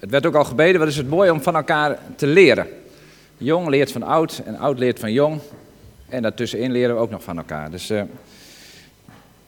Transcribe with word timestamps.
Het 0.00 0.10
werd 0.10 0.26
ook 0.26 0.34
al 0.34 0.44
gebeden, 0.44 0.80
wat 0.80 0.88
is 0.88 0.96
het 0.96 1.08
mooi 1.08 1.30
om 1.30 1.42
van 1.42 1.56
elkaar 1.56 1.98
te 2.16 2.26
leren. 2.26 2.66
Jong 3.36 3.68
leert 3.68 3.92
van 3.92 4.02
oud 4.02 4.42
en 4.44 4.58
oud 4.58 4.78
leert 4.78 4.98
van 4.98 5.12
jong. 5.12 5.40
En 6.08 6.22
daartussenin 6.22 6.72
leren 6.72 6.94
we 6.94 7.00
ook 7.00 7.10
nog 7.10 7.22
van 7.22 7.36
elkaar. 7.36 7.70
Dus 7.70 7.90
uh, 7.90 8.02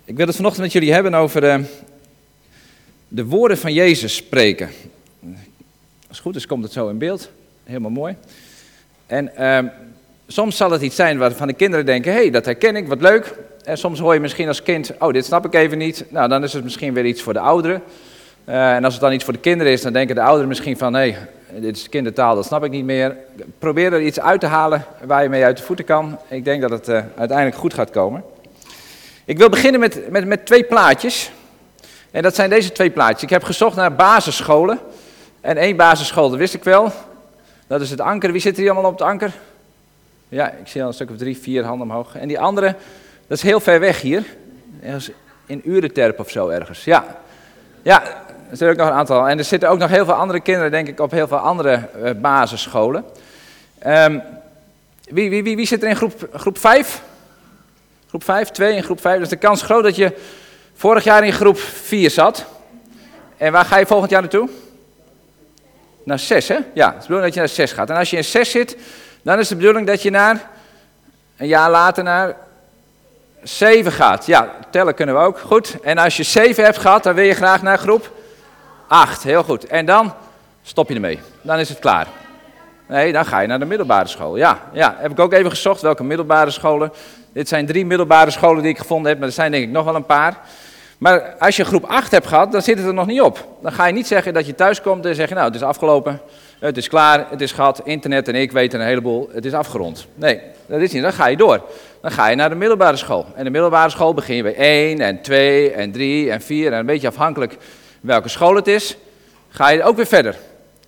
ik 0.04 0.16
wil 0.16 0.26
het 0.26 0.36
vanochtend 0.36 0.62
met 0.62 0.72
jullie 0.72 0.92
hebben 0.92 1.14
over 1.14 1.44
uh, 1.44 1.64
de 3.08 3.24
woorden 3.24 3.58
van 3.58 3.72
Jezus 3.72 4.14
spreken. 4.14 4.70
Als 5.20 5.36
het 6.08 6.18
goed 6.18 6.36
is, 6.36 6.46
komt 6.46 6.64
het 6.64 6.72
zo 6.72 6.88
in 6.88 6.98
beeld. 6.98 7.30
Helemaal 7.64 7.90
mooi. 7.90 8.16
En 9.06 9.30
uh, 9.38 9.58
soms 10.26 10.56
zal 10.56 10.70
het 10.70 10.82
iets 10.82 10.96
zijn 10.96 11.18
waarvan 11.18 11.46
de 11.46 11.54
kinderen 11.54 11.86
denken: 11.86 12.12
hé, 12.12 12.18
hey, 12.18 12.30
dat 12.30 12.44
herken 12.44 12.76
ik, 12.76 12.88
wat 12.88 13.00
leuk. 13.00 13.34
En 13.64 13.78
soms 13.78 13.98
hoor 13.98 14.14
je 14.14 14.20
misschien 14.20 14.48
als 14.48 14.62
kind: 14.62 14.92
oh, 14.98 15.12
dit 15.12 15.24
snap 15.24 15.46
ik 15.46 15.54
even 15.54 15.78
niet. 15.78 16.04
Nou, 16.08 16.28
dan 16.28 16.42
is 16.42 16.52
het 16.52 16.64
misschien 16.64 16.94
weer 16.94 17.06
iets 17.06 17.22
voor 17.22 17.32
de 17.32 17.40
ouderen. 17.40 17.82
Uh, 18.48 18.74
en 18.74 18.84
als 18.84 18.92
het 18.92 19.02
dan 19.02 19.12
iets 19.12 19.24
voor 19.24 19.32
de 19.32 19.38
kinderen 19.38 19.72
is, 19.72 19.82
dan 19.82 19.92
denken 19.92 20.14
de 20.14 20.22
ouderen 20.22 20.48
misschien 20.48 20.78
van: 20.78 20.94
hé, 20.94 21.16
dit 21.54 21.76
is 21.76 21.88
kindertaal, 21.88 22.34
dat 22.34 22.44
snap 22.44 22.64
ik 22.64 22.70
niet 22.70 22.84
meer. 22.84 23.16
Probeer 23.58 23.92
er 23.92 24.02
iets 24.02 24.20
uit 24.20 24.40
te 24.40 24.46
halen 24.46 24.84
waar 25.04 25.22
je 25.22 25.28
mee 25.28 25.44
uit 25.44 25.56
de 25.56 25.62
voeten 25.62 25.84
kan. 25.84 26.18
Ik 26.28 26.44
denk 26.44 26.60
dat 26.60 26.70
het 26.70 26.88
uh, 26.88 27.00
uiteindelijk 27.16 27.56
goed 27.58 27.74
gaat 27.74 27.90
komen. 27.90 28.24
Ik 29.24 29.38
wil 29.38 29.48
beginnen 29.48 29.80
met, 29.80 30.10
met, 30.10 30.26
met 30.26 30.46
twee 30.46 30.64
plaatjes. 30.64 31.30
En 32.10 32.22
dat 32.22 32.34
zijn 32.34 32.50
deze 32.50 32.72
twee 32.72 32.90
plaatjes. 32.90 33.22
Ik 33.22 33.30
heb 33.30 33.44
gezocht 33.44 33.76
naar 33.76 33.94
basisscholen. 33.94 34.78
En 35.40 35.56
één 35.56 35.76
basisschool, 35.76 36.30
dat 36.30 36.38
wist 36.38 36.54
ik 36.54 36.64
wel. 36.64 36.92
Dat 37.66 37.80
is 37.80 37.90
het 37.90 38.00
anker. 38.00 38.32
Wie 38.32 38.40
zit 38.40 38.56
hier 38.56 38.70
allemaal 38.70 38.90
op 38.90 38.98
het 38.98 39.08
anker? 39.08 39.32
Ja, 40.28 40.50
ik 40.50 40.68
zie 40.68 40.82
al 40.82 40.88
een 40.88 40.94
stuk 40.94 41.10
of 41.10 41.16
drie, 41.16 41.38
vier 41.38 41.64
handen 41.64 41.90
omhoog. 41.90 42.16
En 42.16 42.28
die 42.28 42.38
andere, 42.38 42.74
dat 43.26 43.36
is 43.36 43.42
heel 43.42 43.60
ver 43.60 43.80
weg 43.80 44.00
hier. 44.00 44.24
In 45.46 45.60
Urenterp 45.64 46.20
of 46.20 46.30
zo 46.30 46.48
ergens. 46.48 46.84
Ja, 46.84 47.16
ja 47.82 48.02
er 48.52 48.58
zitten 48.58 48.76
ook 48.76 48.82
nog 48.82 48.92
een 48.92 49.00
aantal. 49.00 49.28
En 49.28 49.38
er 49.38 49.44
zitten 49.44 49.68
ook 49.68 49.78
nog 49.78 49.90
heel 49.90 50.04
veel 50.04 50.14
andere 50.14 50.40
kinderen, 50.40 50.70
denk 50.70 50.88
ik, 50.88 51.00
op 51.00 51.10
heel 51.10 51.28
veel 51.28 51.38
andere 51.38 51.88
uh, 52.02 52.10
basisscholen. 52.16 53.04
Um, 53.86 54.22
wie, 55.10 55.30
wie, 55.30 55.42
wie, 55.42 55.56
wie, 55.56 55.66
zit 55.66 55.82
er 55.82 55.88
in 55.88 55.96
groep, 55.96 56.28
groep 56.34 56.58
5? 56.58 57.02
Groep 58.08 58.24
5, 58.24 58.48
2 58.48 58.76
in 58.76 58.82
groep 58.82 59.00
5. 59.00 59.18
Dus 59.18 59.28
de 59.28 59.36
kans 59.36 59.62
groot 59.62 59.82
dat 59.82 59.96
je 59.96 60.12
vorig 60.74 61.04
jaar 61.04 61.24
in 61.24 61.32
groep 61.32 61.58
4 61.58 62.10
zat. 62.10 62.44
En 63.36 63.52
waar 63.52 63.64
ga 63.64 63.78
je 63.78 63.86
volgend 63.86 64.10
jaar 64.10 64.20
naartoe? 64.20 64.48
Naar 66.04 66.18
6, 66.18 66.48
hè? 66.48 66.58
Ja, 66.74 66.86
het 66.86 66.96
is 66.96 67.06
de 67.06 67.08
bedoeling 67.08 67.24
dat 67.24 67.34
je 67.34 67.40
naar 67.40 67.48
6 67.48 67.72
gaat. 67.72 67.90
En 67.90 67.96
als 67.96 68.10
je 68.10 68.16
in 68.16 68.24
6 68.24 68.50
zit, 68.50 68.76
dan 69.22 69.38
is 69.38 69.48
de 69.48 69.56
bedoeling 69.56 69.86
dat 69.86 70.02
je 70.02 70.10
naar, 70.10 70.50
een 71.36 71.46
jaar 71.46 71.70
later 71.70 72.04
naar 72.04 72.36
7 73.42 73.92
gaat. 73.92 74.26
Ja, 74.26 74.50
tellen 74.70 74.94
kunnen 74.94 75.14
we 75.14 75.20
ook. 75.20 75.38
Goed. 75.38 75.76
En 75.82 75.98
als 75.98 76.16
je 76.16 76.22
7 76.22 76.64
hebt 76.64 76.78
gehad, 76.78 77.02
dan 77.02 77.14
wil 77.14 77.24
je 77.24 77.34
graag 77.34 77.62
naar 77.62 77.78
groep 77.78 78.20
8. 78.92 79.22
Heel 79.22 79.42
goed. 79.42 79.66
En 79.66 79.86
dan 79.86 80.12
stop 80.62 80.88
je 80.88 80.94
ermee. 80.94 81.18
Dan 81.42 81.58
is 81.58 81.68
het 81.68 81.78
klaar. 81.78 82.06
Nee, 82.88 83.12
dan 83.12 83.24
ga 83.24 83.40
je 83.40 83.48
naar 83.48 83.58
de 83.58 83.64
middelbare 83.64 84.08
school. 84.08 84.36
Ja, 84.36 84.60
ja, 84.72 84.96
heb 84.98 85.10
ik 85.10 85.20
ook 85.20 85.32
even 85.32 85.50
gezocht 85.50 85.80
welke 85.80 86.04
middelbare 86.04 86.50
scholen. 86.50 86.92
Dit 87.32 87.48
zijn 87.48 87.66
drie 87.66 87.86
middelbare 87.86 88.30
scholen 88.30 88.62
die 88.62 88.72
ik 88.72 88.78
gevonden 88.78 89.10
heb, 89.10 89.18
maar 89.18 89.28
er 89.28 89.34
zijn 89.34 89.50
denk 89.50 89.64
ik 89.64 89.70
nog 89.70 89.84
wel 89.84 89.94
een 89.94 90.06
paar. 90.06 90.38
Maar 90.98 91.34
als 91.38 91.56
je 91.56 91.64
groep 91.64 91.84
8 91.84 92.10
hebt 92.10 92.26
gehad, 92.26 92.52
dan 92.52 92.62
zit 92.62 92.78
het 92.78 92.86
er 92.86 92.94
nog 92.94 93.06
niet 93.06 93.20
op. 93.20 93.48
Dan 93.62 93.72
ga 93.72 93.86
je 93.86 93.92
niet 93.92 94.06
zeggen 94.06 94.34
dat 94.34 94.46
je 94.46 94.54
thuis 94.54 94.80
komt 94.80 95.06
en 95.06 95.16
je, 95.16 95.26
nou, 95.30 95.46
het 95.46 95.54
is 95.54 95.62
afgelopen, 95.62 96.20
het 96.58 96.76
is 96.76 96.88
klaar, 96.88 97.26
het 97.30 97.40
is 97.40 97.52
gehad, 97.52 97.80
internet 97.84 98.28
en 98.28 98.34
ik 98.34 98.52
weten 98.52 98.80
een 98.80 98.86
heleboel, 98.86 99.30
het 99.32 99.44
is 99.44 99.52
afgerond. 99.52 100.06
Nee, 100.14 100.40
dat 100.66 100.80
is 100.80 100.92
niet, 100.92 101.02
dan 101.02 101.12
ga 101.12 101.26
je 101.26 101.36
door. 101.36 101.64
Dan 102.00 102.10
ga 102.10 102.28
je 102.28 102.36
naar 102.36 102.48
de 102.48 102.54
middelbare 102.54 102.96
school. 102.96 103.26
En 103.34 103.44
de 103.44 103.50
middelbare 103.50 103.90
school 103.90 104.14
begin 104.14 104.36
je 104.36 104.42
bij 104.42 104.54
1 104.54 105.00
en 105.00 105.22
2 105.22 105.70
en 105.70 105.92
3 105.92 106.30
en 106.30 106.40
4 106.40 106.72
en 106.72 106.78
een 106.78 106.86
beetje 106.86 107.08
afhankelijk 107.08 107.56
welke 108.02 108.28
school 108.28 108.54
het 108.54 108.66
is, 108.66 108.96
ga 109.48 109.68
je 109.68 109.82
ook 109.82 109.96
weer 109.96 110.06
verder. 110.06 110.36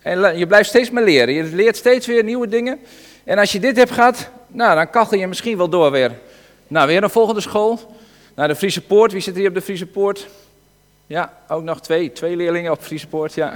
En 0.02 0.38
je 0.38 0.46
blijft 0.46 0.68
steeds 0.68 0.90
meer 0.90 1.04
leren. 1.04 1.34
Je 1.34 1.42
leert 1.42 1.76
steeds 1.76 2.06
weer 2.06 2.24
nieuwe 2.24 2.48
dingen. 2.48 2.78
En 3.24 3.38
als 3.38 3.52
je 3.52 3.60
dit 3.60 3.76
hebt 3.76 3.90
gehad, 3.90 4.30
nou, 4.46 4.74
dan 4.74 4.90
kachel 4.90 5.18
je 5.18 5.26
misschien 5.26 5.56
wel 5.56 5.68
door 5.68 5.90
weer. 5.90 6.12
Nou, 6.68 6.86
weer 6.86 7.02
een 7.02 7.10
volgende 7.10 7.40
school. 7.40 7.96
Naar 8.34 8.48
de 8.48 8.56
Friese 8.56 8.80
Poort. 8.80 9.12
Wie 9.12 9.20
zit 9.20 9.36
hier 9.36 9.48
op 9.48 9.54
de 9.54 9.62
Friese 9.62 9.86
Poort? 9.86 10.28
Ja, 11.06 11.32
ook 11.48 11.62
nog 11.62 11.80
twee. 11.80 12.12
Twee 12.12 12.36
leerlingen 12.36 12.72
op 12.72 12.82
Friese 12.82 13.06
Poort, 13.06 13.34
ja. 13.34 13.52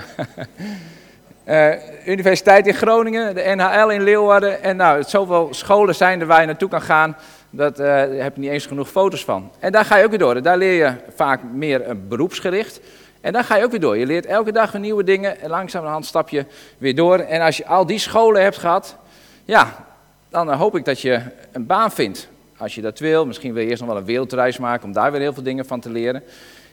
uh, 1.46 1.72
Universiteit 2.14 2.66
in 2.66 2.74
Groningen, 2.74 3.34
de 3.34 3.52
NHL 3.56 3.94
in 3.94 4.02
Leeuwarden. 4.02 4.62
En 4.62 4.76
nou, 4.76 5.02
zoveel 5.02 5.48
scholen 5.50 5.94
zijn 5.94 6.20
er 6.20 6.26
waar 6.26 6.40
je 6.40 6.46
naartoe 6.46 6.68
kan 6.68 6.82
gaan. 6.82 7.16
Dat, 7.50 7.76
daar 7.76 8.08
heb 8.08 8.34
je 8.34 8.40
niet 8.40 8.50
eens 8.50 8.66
genoeg 8.66 8.88
foto's 8.88 9.24
van. 9.24 9.50
En 9.58 9.72
daar 9.72 9.84
ga 9.84 9.96
je 9.96 10.04
ook 10.04 10.10
weer 10.10 10.18
door. 10.18 10.42
Daar 10.42 10.58
leer 10.58 10.84
je 10.84 10.92
vaak 11.14 11.40
meer 11.42 11.88
een 11.88 12.08
beroepsgericht. 12.08 12.80
En 13.20 13.32
dan 13.32 13.44
ga 13.44 13.56
je 13.56 13.64
ook 13.64 13.70
weer 13.70 13.80
door. 13.80 13.96
Je 13.96 14.06
leert 14.06 14.26
elke 14.26 14.52
dag 14.52 14.72
weer 14.72 14.80
nieuwe 14.80 15.04
dingen 15.04 15.40
en 15.40 15.50
langzamerhand 15.50 16.06
stap 16.06 16.28
je 16.28 16.44
weer 16.78 16.94
door. 16.94 17.18
En 17.18 17.40
als 17.40 17.56
je 17.56 17.66
al 17.66 17.86
die 17.86 17.98
scholen 17.98 18.42
hebt 18.42 18.56
gehad, 18.56 18.96
ja, 19.44 19.86
dan 20.28 20.52
hoop 20.52 20.76
ik 20.76 20.84
dat 20.84 21.00
je 21.00 21.20
een 21.52 21.66
baan 21.66 21.90
vindt. 21.90 22.28
Als 22.56 22.74
je 22.74 22.80
dat 22.80 22.98
wil, 22.98 23.26
misschien 23.26 23.52
wil 23.52 23.62
je 23.62 23.68
eerst 23.68 23.80
nog 23.80 23.90
wel 23.90 24.00
een 24.00 24.04
wereldreis 24.04 24.58
maken 24.58 24.84
om 24.84 24.92
daar 24.92 25.12
weer 25.12 25.20
heel 25.20 25.32
veel 25.32 25.42
dingen 25.42 25.66
van 25.66 25.80
te 25.80 25.90
leren. 25.90 26.22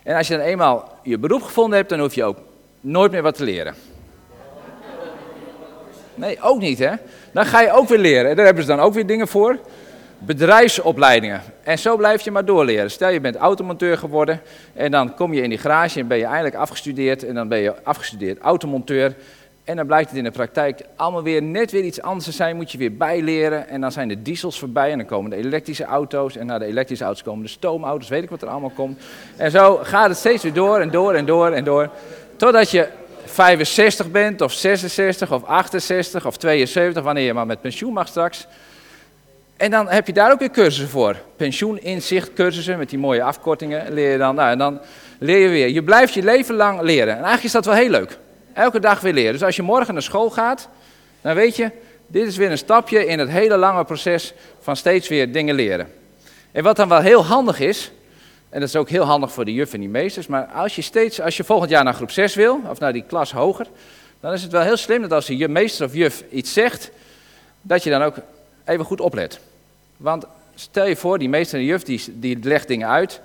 En 0.03 0.15
als 0.15 0.27
je 0.27 0.37
dan 0.37 0.45
eenmaal 0.45 0.99
je 1.03 1.17
beroep 1.17 1.41
gevonden 1.41 1.77
hebt, 1.77 1.89
dan 1.89 1.99
hoef 1.99 2.15
je 2.15 2.23
ook 2.23 2.37
nooit 2.81 3.11
meer 3.11 3.21
wat 3.21 3.35
te 3.35 3.43
leren. 3.43 3.75
Nee, 6.15 6.41
ook 6.41 6.59
niet 6.59 6.79
hè. 6.79 6.91
Dan 7.31 7.45
ga 7.45 7.61
je 7.61 7.71
ook 7.71 7.87
weer 7.87 7.99
leren. 7.99 8.35
Daar 8.35 8.45
hebben 8.45 8.63
ze 8.63 8.69
dan 8.69 8.79
ook 8.79 8.93
weer 8.93 9.05
dingen 9.05 9.27
voor 9.27 9.59
bedrijfsopleidingen. 10.17 11.41
En 11.63 11.79
zo 11.79 11.97
blijf 11.97 12.21
je 12.21 12.31
maar 12.31 12.45
doorleren. 12.45 12.91
Stel 12.91 13.09
je 13.09 13.19
bent 13.19 13.35
automonteur 13.35 13.97
geworden 13.97 14.41
en 14.73 14.91
dan 14.91 15.13
kom 15.13 15.33
je 15.33 15.41
in 15.41 15.49
die 15.49 15.57
garage 15.57 15.99
en 15.99 16.07
ben 16.07 16.17
je 16.17 16.25
eindelijk 16.25 16.55
afgestudeerd 16.55 17.23
en 17.23 17.35
dan 17.35 17.47
ben 17.47 17.59
je 17.59 17.83
afgestudeerd 17.83 18.39
automonteur. 18.39 19.15
En 19.63 19.75
dan 19.75 19.85
blijkt 19.85 20.09
het 20.09 20.17
in 20.17 20.23
de 20.23 20.31
praktijk 20.31 20.81
allemaal 20.95 21.23
weer 21.23 21.41
net 21.41 21.71
weer 21.71 21.83
iets 21.83 22.01
anders 22.01 22.25
te 22.25 22.31
zijn, 22.31 22.55
moet 22.55 22.71
je 22.71 22.77
weer 22.77 22.97
bijleren. 22.97 23.67
En 23.67 23.81
dan 23.81 23.91
zijn 23.91 24.07
de 24.07 24.21
diesels 24.21 24.59
voorbij 24.59 24.91
en 24.91 24.97
dan 24.97 25.07
komen 25.07 25.29
de 25.29 25.35
elektrische 25.35 25.83
auto's. 25.83 26.35
En 26.37 26.45
na 26.45 26.57
de 26.57 26.65
elektrische 26.65 27.03
auto's 27.03 27.23
komen 27.23 27.43
de 27.43 27.49
stoomauto's, 27.49 28.09
weet 28.09 28.23
ik 28.23 28.29
wat 28.29 28.41
er 28.41 28.47
allemaal 28.47 28.71
komt. 28.75 29.01
En 29.35 29.51
zo 29.51 29.79
gaat 29.83 30.09
het 30.09 30.17
steeds 30.17 30.43
weer 30.43 30.53
door 30.53 30.79
en 30.79 30.89
door 30.89 31.13
en 31.13 31.25
door 31.25 31.51
en 31.51 31.63
door. 31.63 31.89
Totdat 32.35 32.71
je 32.71 32.87
65 33.25 34.11
bent, 34.11 34.41
of 34.41 34.51
66, 34.51 35.31
of 35.31 35.43
68, 35.43 36.25
of 36.25 36.37
72, 36.37 37.03
wanneer 37.03 37.23
je 37.23 37.33
maar 37.33 37.45
met 37.45 37.61
pensioen 37.61 37.93
mag 37.93 38.07
straks. 38.07 38.47
En 39.57 39.71
dan 39.71 39.89
heb 39.89 40.07
je 40.07 40.13
daar 40.13 40.31
ook 40.31 40.39
weer 40.39 40.51
cursussen 40.51 40.89
voor. 40.89 41.15
Pensioeninzicht 41.35 42.33
cursussen 42.33 42.77
met 42.77 42.89
die 42.89 42.99
mooie 42.99 43.23
afkortingen 43.23 43.93
leer 43.93 44.11
je 44.11 44.17
dan. 44.17 44.35
Nou, 44.35 44.49
en 44.49 44.57
dan 44.57 44.79
leer 45.19 45.39
je 45.39 45.49
weer. 45.49 45.69
Je 45.69 45.83
blijft 45.83 46.13
je 46.13 46.23
leven 46.23 46.55
lang 46.55 46.81
leren. 46.81 47.07
En 47.07 47.13
eigenlijk 47.13 47.43
is 47.43 47.51
dat 47.51 47.65
wel 47.65 47.75
heel 47.75 47.89
leuk. 47.89 48.17
Elke 48.53 48.79
dag 48.79 49.01
weer 49.01 49.13
leren. 49.13 49.31
Dus 49.31 49.43
als 49.43 49.55
je 49.55 49.61
morgen 49.61 49.93
naar 49.93 50.03
school 50.03 50.29
gaat, 50.29 50.69
dan 51.21 51.35
weet 51.35 51.55
je, 51.55 51.71
dit 52.07 52.27
is 52.27 52.37
weer 52.37 52.51
een 52.51 52.57
stapje 52.57 53.05
in 53.05 53.19
het 53.19 53.29
hele 53.29 53.57
lange 53.57 53.83
proces 53.83 54.33
van 54.59 54.75
steeds 54.75 55.07
weer 55.07 55.31
dingen 55.31 55.55
leren. 55.55 55.87
En 56.51 56.63
wat 56.63 56.75
dan 56.75 56.89
wel 56.89 56.99
heel 56.99 57.25
handig 57.25 57.59
is, 57.59 57.91
en 58.49 58.59
dat 58.59 58.69
is 58.69 58.75
ook 58.75 58.89
heel 58.89 59.03
handig 59.03 59.31
voor 59.31 59.45
de 59.45 59.53
juf 59.53 59.73
en 59.73 59.79
die 59.79 59.89
meesters, 59.89 60.27
maar 60.27 60.45
als 60.45 60.75
je 60.75 60.81
steeds, 60.81 61.21
als 61.21 61.37
je 61.37 61.43
volgend 61.43 61.69
jaar 61.69 61.83
naar 61.83 61.93
groep 61.93 62.11
6 62.11 62.35
wil, 62.35 62.59
of 62.69 62.79
naar 62.79 62.93
die 62.93 63.03
klas 63.07 63.31
hoger, 63.31 63.67
dan 64.19 64.33
is 64.33 64.41
het 64.41 64.51
wel 64.51 64.61
heel 64.61 64.77
slim 64.77 65.01
dat 65.01 65.11
als 65.11 65.25
de 65.25 65.47
meester 65.47 65.85
of 65.85 65.93
juf 65.93 66.23
iets 66.29 66.53
zegt, 66.53 66.91
dat 67.61 67.83
je 67.83 67.89
dan 67.89 68.01
ook 68.01 68.15
even 68.65 68.85
goed 68.85 69.01
oplet. 69.01 69.39
Want 69.97 70.25
stel 70.55 70.85
je 70.85 70.95
voor, 70.95 71.19
die 71.19 71.29
meester 71.29 71.59
en 71.59 71.65
juf 71.65 71.83
die, 71.83 72.19
die 72.19 72.37
legt 72.41 72.67
dingen 72.67 72.87
uit 72.87 73.21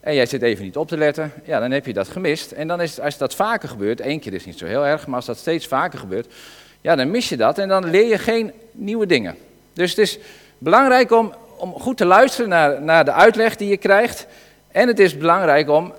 en 0.00 0.14
jij 0.14 0.26
zit 0.26 0.42
even 0.42 0.64
niet 0.64 0.76
op 0.76 0.88
te 0.88 0.96
letten, 0.96 1.32
ja, 1.44 1.60
dan 1.60 1.70
heb 1.70 1.86
je 1.86 1.92
dat 1.92 2.08
gemist. 2.08 2.52
En 2.52 2.68
dan 2.68 2.80
is 2.80 3.00
als 3.00 3.18
dat 3.18 3.34
vaker 3.34 3.68
gebeurt, 3.68 4.00
één 4.00 4.20
keer 4.20 4.32
is 4.32 4.44
niet 4.44 4.58
zo 4.58 4.66
heel 4.66 4.86
erg, 4.86 5.06
maar 5.06 5.16
als 5.16 5.26
dat 5.26 5.38
steeds 5.38 5.66
vaker 5.66 5.98
gebeurt, 5.98 6.32
ja, 6.80 6.96
dan 6.96 7.10
mis 7.10 7.28
je 7.28 7.36
dat 7.36 7.58
en 7.58 7.68
dan 7.68 7.90
leer 7.90 8.08
je 8.08 8.18
geen 8.18 8.52
nieuwe 8.72 9.06
dingen. 9.06 9.36
Dus 9.72 9.90
het 9.90 9.98
is 9.98 10.18
belangrijk 10.58 11.10
om, 11.10 11.34
om 11.56 11.72
goed 11.72 11.96
te 11.96 12.04
luisteren 12.04 12.48
naar, 12.48 12.82
naar 12.82 13.04
de 13.04 13.12
uitleg 13.12 13.56
die 13.56 13.68
je 13.68 13.76
krijgt. 13.76 14.26
En 14.68 14.88
het 14.88 14.98
is 14.98 15.16
belangrijk 15.16 15.68
om 15.68 15.92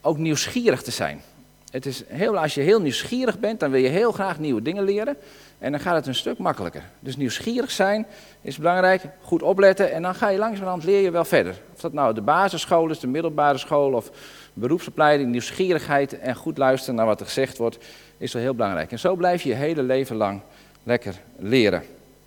ook 0.00 0.18
nieuwsgierig 0.18 0.82
te 0.82 0.90
zijn. 0.90 1.22
Het 1.70 1.86
is 1.86 2.02
heel, 2.06 2.38
als 2.38 2.54
je 2.54 2.60
heel 2.60 2.80
nieuwsgierig 2.80 3.38
bent, 3.38 3.60
dan 3.60 3.70
wil 3.70 3.80
je 3.80 3.88
heel 3.88 4.12
graag 4.12 4.38
nieuwe 4.38 4.62
dingen 4.62 4.84
leren. 4.84 5.16
En 5.58 5.70
dan 5.70 5.80
gaat 5.80 5.94
het 5.94 6.06
een 6.06 6.14
stuk 6.14 6.38
makkelijker. 6.38 6.82
Dus 7.00 7.16
nieuwsgierig 7.16 7.70
zijn 7.70 8.06
is 8.40 8.58
belangrijk, 8.58 9.02
goed 9.22 9.42
opletten 9.42 9.92
en 9.92 10.02
dan 10.02 10.14
ga 10.14 10.28
je 10.28 10.38
langzamerhand 10.38 10.84
leer 10.84 11.00
je 11.00 11.10
wel 11.10 11.24
verder. 11.24 11.54
Of 11.74 11.80
dat 11.80 11.92
nou 11.92 12.14
de 12.14 12.20
basisschool 12.20 12.90
is, 12.90 12.98
de 12.98 13.06
middelbare 13.06 13.58
school 13.58 13.92
of 13.92 14.10
beroepsopleiding, 14.52 15.30
nieuwsgierigheid 15.30 16.18
en 16.18 16.34
goed 16.34 16.58
luisteren 16.58 16.94
naar 16.94 17.06
wat 17.06 17.20
er 17.20 17.26
gezegd 17.26 17.58
wordt, 17.58 17.78
is 18.18 18.32
wel 18.32 18.42
heel 18.42 18.54
belangrijk. 18.54 18.92
En 18.92 18.98
zo 18.98 19.14
blijf 19.14 19.42
je 19.42 19.48
je 19.48 19.54
hele 19.54 19.82
leven 19.82 20.16
lang 20.16 20.40
lekker 20.82 21.14
leren. 21.36 21.82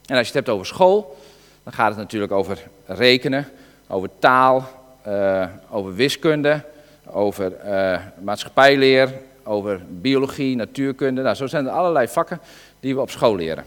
En 0.05 0.17
als 0.17 0.27
je 0.27 0.33
het 0.33 0.45
hebt 0.45 0.49
over 0.49 0.65
school, 0.65 1.17
dan 1.63 1.73
gaat 1.73 1.89
het 1.89 1.97
natuurlijk 1.97 2.31
over 2.31 2.67
rekenen, 2.85 3.47
over 3.87 4.09
taal, 4.19 4.67
uh, 5.07 5.47
over 5.69 5.95
wiskunde, 5.95 6.65
over 7.05 7.53
uh, 7.65 7.99
maatschappijleer, 8.21 9.13
over 9.43 9.81
biologie, 9.89 10.55
natuurkunde. 10.55 11.21
Nou, 11.21 11.35
zo 11.35 11.47
zijn 11.47 11.65
er 11.65 11.71
allerlei 11.71 12.07
vakken 12.07 12.39
die 12.79 12.95
we 12.95 13.01
op 13.01 13.09
school 13.09 13.35
leren. 13.35 13.65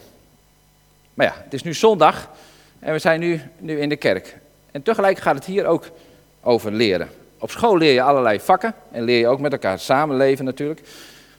Maar 1.14 1.26
ja, 1.26 1.34
het 1.44 1.54
is 1.54 1.62
nu 1.62 1.74
zondag 1.74 2.30
en 2.78 2.92
we 2.92 2.98
zijn 2.98 3.20
nu, 3.20 3.40
nu 3.58 3.80
in 3.80 3.88
de 3.88 3.96
kerk. 3.96 4.36
En 4.70 4.82
tegelijk 4.82 5.18
gaat 5.18 5.34
het 5.34 5.44
hier 5.44 5.66
ook 5.66 5.90
over 6.40 6.72
leren. 6.72 7.08
Op 7.38 7.50
school 7.50 7.76
leer 7.76 7.92
je 7.92 8.02
allerlei 8.02 8.40
vakken 8.40 8.74
en 8.90 9.02
leer 9.02 9.18
je 9.18 9.28
ook 9.28 9.40
met 9.40 9.52
elkaar 9.52 9.78
samenleven 9.78 10.44
natuurlijk. 10.44 10.80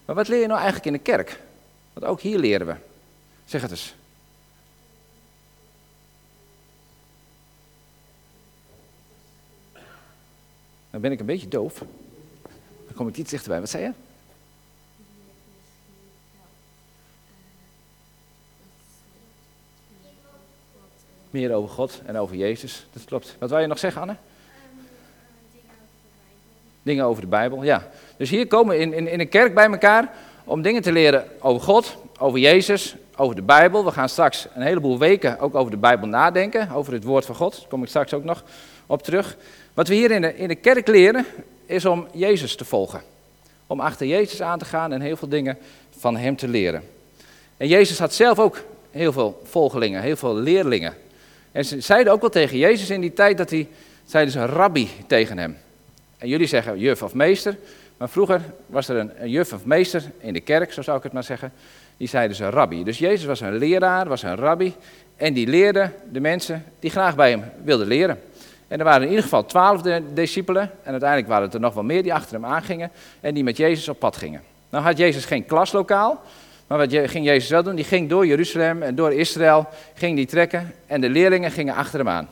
Maar 0.06 0.16
wat 0.16 0.28
leer 0.28 0.40
je 0.40 0.48
nou 0.48 0.60
eigenlijk 0.60 0.86
in 0.86 0.94
de 0.94 1.00
kerk? 1.00 1.40
Want 1.94 2.06
ook 2.06 2.22
hier 2.22 2.38
leren 2.38 2.68
we. 2.68 2.76
Zeg 3.46 3.62
het 3.62 3.72
eens. 3.72 3.96
Dan 10.92 11.02
ben 11.02 11.12
ik 11.12 11.20
een 11.20 11.26
beetje 11.26 11.48
doof. 11.48 11.78
Dan 12.86 12.96
kom 12.96 13.08
ik 13.08 13.18
iets 13.18 13.32
dichterbij. 13.32 13.60
Wat 13.60 13.70
zei 13.70 13.84
je? 13.84 13.92
Meer 21.34 21.54
over 21.54 21.70
God 21.70 22.02
en 22.06 22.18
over 22.18 22.36
Jezus. 22.36 22.86
Dat 22.92 23.06
klopt. 23.06 23.36
Wat 23.40 23.50
wil 23.50 23.60
je 23.60 23.68
nog 23.68 23.80
zeggen, 23.80 24.02
Anne? 24.02 24.16
Dingen 26.84 27.06
over 27.06 27.22
de 27.22 27.28
Bijbel, 27.28 27.64
ja. 27.64 27.88
Dus 28.18 28.30
hier 28.30 28.48
komen 28.48 28.76
we 28.76 28.82
in, 28.82 28.94
in, 28.94 29.08
in 29.08 29.20
een 29.20 29.30
kerk 29.30 29.54
bij 29.54 29.66
elkaar 29.66 30.14
om 30.44 30.62
dingen 30.62 30.82
te 30.82 30.92
leren 30.92 31.26
over 31.40 31.62
God, 31.62 31.98
over 32.20 32.40
Jezus, 32.40 32.96
over 33.16 33.36
de 33.36 33.42
Bijbel. 33.42 33.86
We 33.86 33.92
gaan 33.92 34.10
straks 34.10 34.48
een 34.56 34.62
heleboel 34.62 35.00
weken 35.00 35.40
ook 35.40 35.56
over 35.56 35.72
de 35.72 35.78
Bijbel 35.78 36.08
nadenken, 36.08 36.72
over 36.72 36.94
het 36.94 37.04
woord 37.04 37.26
van 37.26 37.36
God. 37.36 37.60
Daar 37.60 37.70
kom 37.70 37.84
ik 37.84 37.90
straks 37.90 38.14
ook 38.14 38.24
nog 38.24 38.44
op 38.86 39.04
terug. 39.04 39.38
Wat 39.74 39.88
we 39.88 39.94
hier 39.94 40.12
in 40.12 40.22
de, 40.22 40.36
in 40.36 40.48
de 40.48 40.56
kerk 40.56 40.88
leren, 40.88 41.26
is 41.66 41.86
om 41.86 42.08
Jezus 42.12 42.56
te 42.56 42.66
volgen. 42.66 43.02
Om 43.68 43.80
achter 43.80 44.08
Jezus 44.08 44.42
aan 44.42 44.60
te 44.60 44.66
gaan 44.66 44.94
en 44.94 45.02
heel 45.02 45.18
veel 45.18 45.30
dingen 45.30 45.58
van 45.98 46.18
Hem 46.18 46.36
te 46.36 46.48
leren. 46.48 46.84
En 47.58 47.68
Jezus 47.68 48.00
had 48.00 48.14
zelf 48.14 48.40
ook 48.40 48.64
heel 48.92 49.12
veel 49.12 49.42
volgelingen, 49.44 50.02
heel 50.02 50.16
veel 50.16 50.36
leerlingen. 50.36 51.03
En 51.54 51.66
ze 51.66 51.82
zeiden 51.82 52.14
ook 52.14 52.22
wel 52.22 52.30
tegen 52.30 52.58
Jezus 52.58 52.90
in 52.90 53.02
die 53.02 53.14
tijd 53.14 53.38
dat 53.38 53.50
hij, 53.50 53.68
zeiden 54.06 54.34
ze 54.34 54.46
rabbi 54.46 54.90
tegen 55.08 55.38
hem. 55.38 55.58
En 56.18 56.28
jullie 56.28 56.48
zeggen 56.48 56.80
juf 56.80 57.04
of 57.04 57.14
meester, 57.14 57.58
maar 57.98 58.10
vroeger 58.10 58.42
was 58.66 58.88
er 58.88 58.96
een, 58.98 59.12
een 59.20 59.30
juf 59.30 59.54
of 59.54 59.66
meester 59.66 60.04
in 60.20 60.34
de 60.34 60.40
kerk, 60.40 60.74
zo 60.74 60.82
zou 60.82 60.98
ik 60.98 61.04
het 61.04 61.14
maar 61.14 61.24
zeggen. 61.24 61.52
Die 61.98 62.08
zeiden 62.08 62.36
ze 62.36 62.50
rabbi. 62.50 62.84
Dus 62.84 62.98
Jezus 62.98 63.26
was 63.26 63.40
een 63.40 63.58
leraar, 63.58 64.08
was 64.08 64.24
een 64.24 64.36
rabbi. 64.36 64.74
En 65.16 65.34
die 65.34 65.48
leerde 65.48 65.92
de 66.12 66.20
mensen 66.20 66.66
die 66.80 66.90
graag 66.90 67.16
bij 67.16 67.30
hem 67.30 67.44
wilden 67.64 67.88
leren. 67.88 68.22
En 68.68 68.80
er 68.80 68.86
waren 68.86 69.02
in 69.02 69.08
ieder 69.08 69.24
geval 69.24 69.46
twaalf 69.46 69.82
discipelen. 70.14 70.72
En 70.84 70.92
uiteindelijk 70.92 71.30
waren 71.30 71.46
het 71.46 71.54
er 71.54 71.60
nog 71.60 71.74
wel 71.74 71.84
meer 71.84 72.04
die 72.04 72.14
achter 72.14 72.34
hem 72.34 72.46
aangingen. 72.46 72.92
En 73.22 73.34
die 73.34 73.44
met 73.44 73.58
Jezus 73.58 73.90
op 73.90 74.00
pad 74.00 74.18
gingen. 74.18 74.42
Nou 74.70 74.84
had 74.84 74.98
Jezus 74.98 75.26
geen 75.26 75.46
klaslokaal. 75.46 76.22
Maar 76.68 76.78
wat 76.78 77.10
ging 77.10 77.26
Jezus 77.26 77.50
wel 77.50 77.64
doen? 77.64 77.76
Die 77.76 77.86
ging 77.86 78.10
door 78.10 78.26
Jeruzalem 78.26 78.82
en 78.82 78.96
door 78.96 79.14
Israël. 79.14 79.68
Ging 79.94 80.16
die 80.16 80.26
trekken. 80.26 80.74
En 80.86 81.02
de 81.02 81.10
leerlingen 81.10 81.52
gingen 81.52 81.76
achter 81.76 82.00
hem 82.00 82.10
aan. 82.10 82.30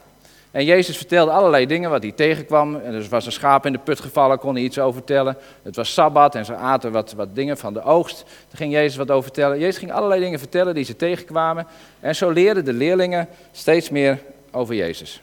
En 0.51 0.65
Jezus 0.65 0.97
vertelde 0.97 1.31
allerlei 1.31 1.65
dingen 1.65 1.89
wat 1.89 2.01
hij 2.01 2.11
tegenkwam. 2.11 2.75
En 2.75 2.93
er 2.93 3.07
was 3.09 3.25
een 3.25 3.31
schaap 3.31 3.65
in 3.65 3.71
de 3.71 3.77
put 3.77 3.99
gevallen, 3.99 4.39
kon 4.39 4.55
hij 4.55 4.63
iets 4.63 4.79
over 4.79 4.93
vertellen. 4.93 5.37
Het 5.63 5.75
was 5.75 5.93
Sabbat 5.93 6.35
en 6.35 6.45
ze 6.45 6.55
aten 6.55 6.91
wat, 6.91 7.13
wat 7.13 7.35
dingen 7.35 7.57
van 7.57 7.73
de 7.73 7.83
oogst. 7.83 8.17
Daar 8.17 8.57
ging 8.57 8.71
Jezus 8.71 8.97
wat 8.97 9.11
over 9.11 9.23
vertellen. 9.23 9.59
Jezus 9.59 9.77
ging 9.77 9.91
allerlei 9.91 10.21
dingen 10.21 10.39
vertellen 10.39 10.75
die 10.75 10.83
ze 10.83 10.95
tegenkwamen. 10.95 11.67
En 11.99 12.15
zo 12.15 12.29
leerden 12.29 12.65
de 12.65 12.73
leerlingen 12.73 13.27
steeds 13.51 13.89
meer 13.89 14.19
over 14.51 14.75
Jezus. 14.75 15.21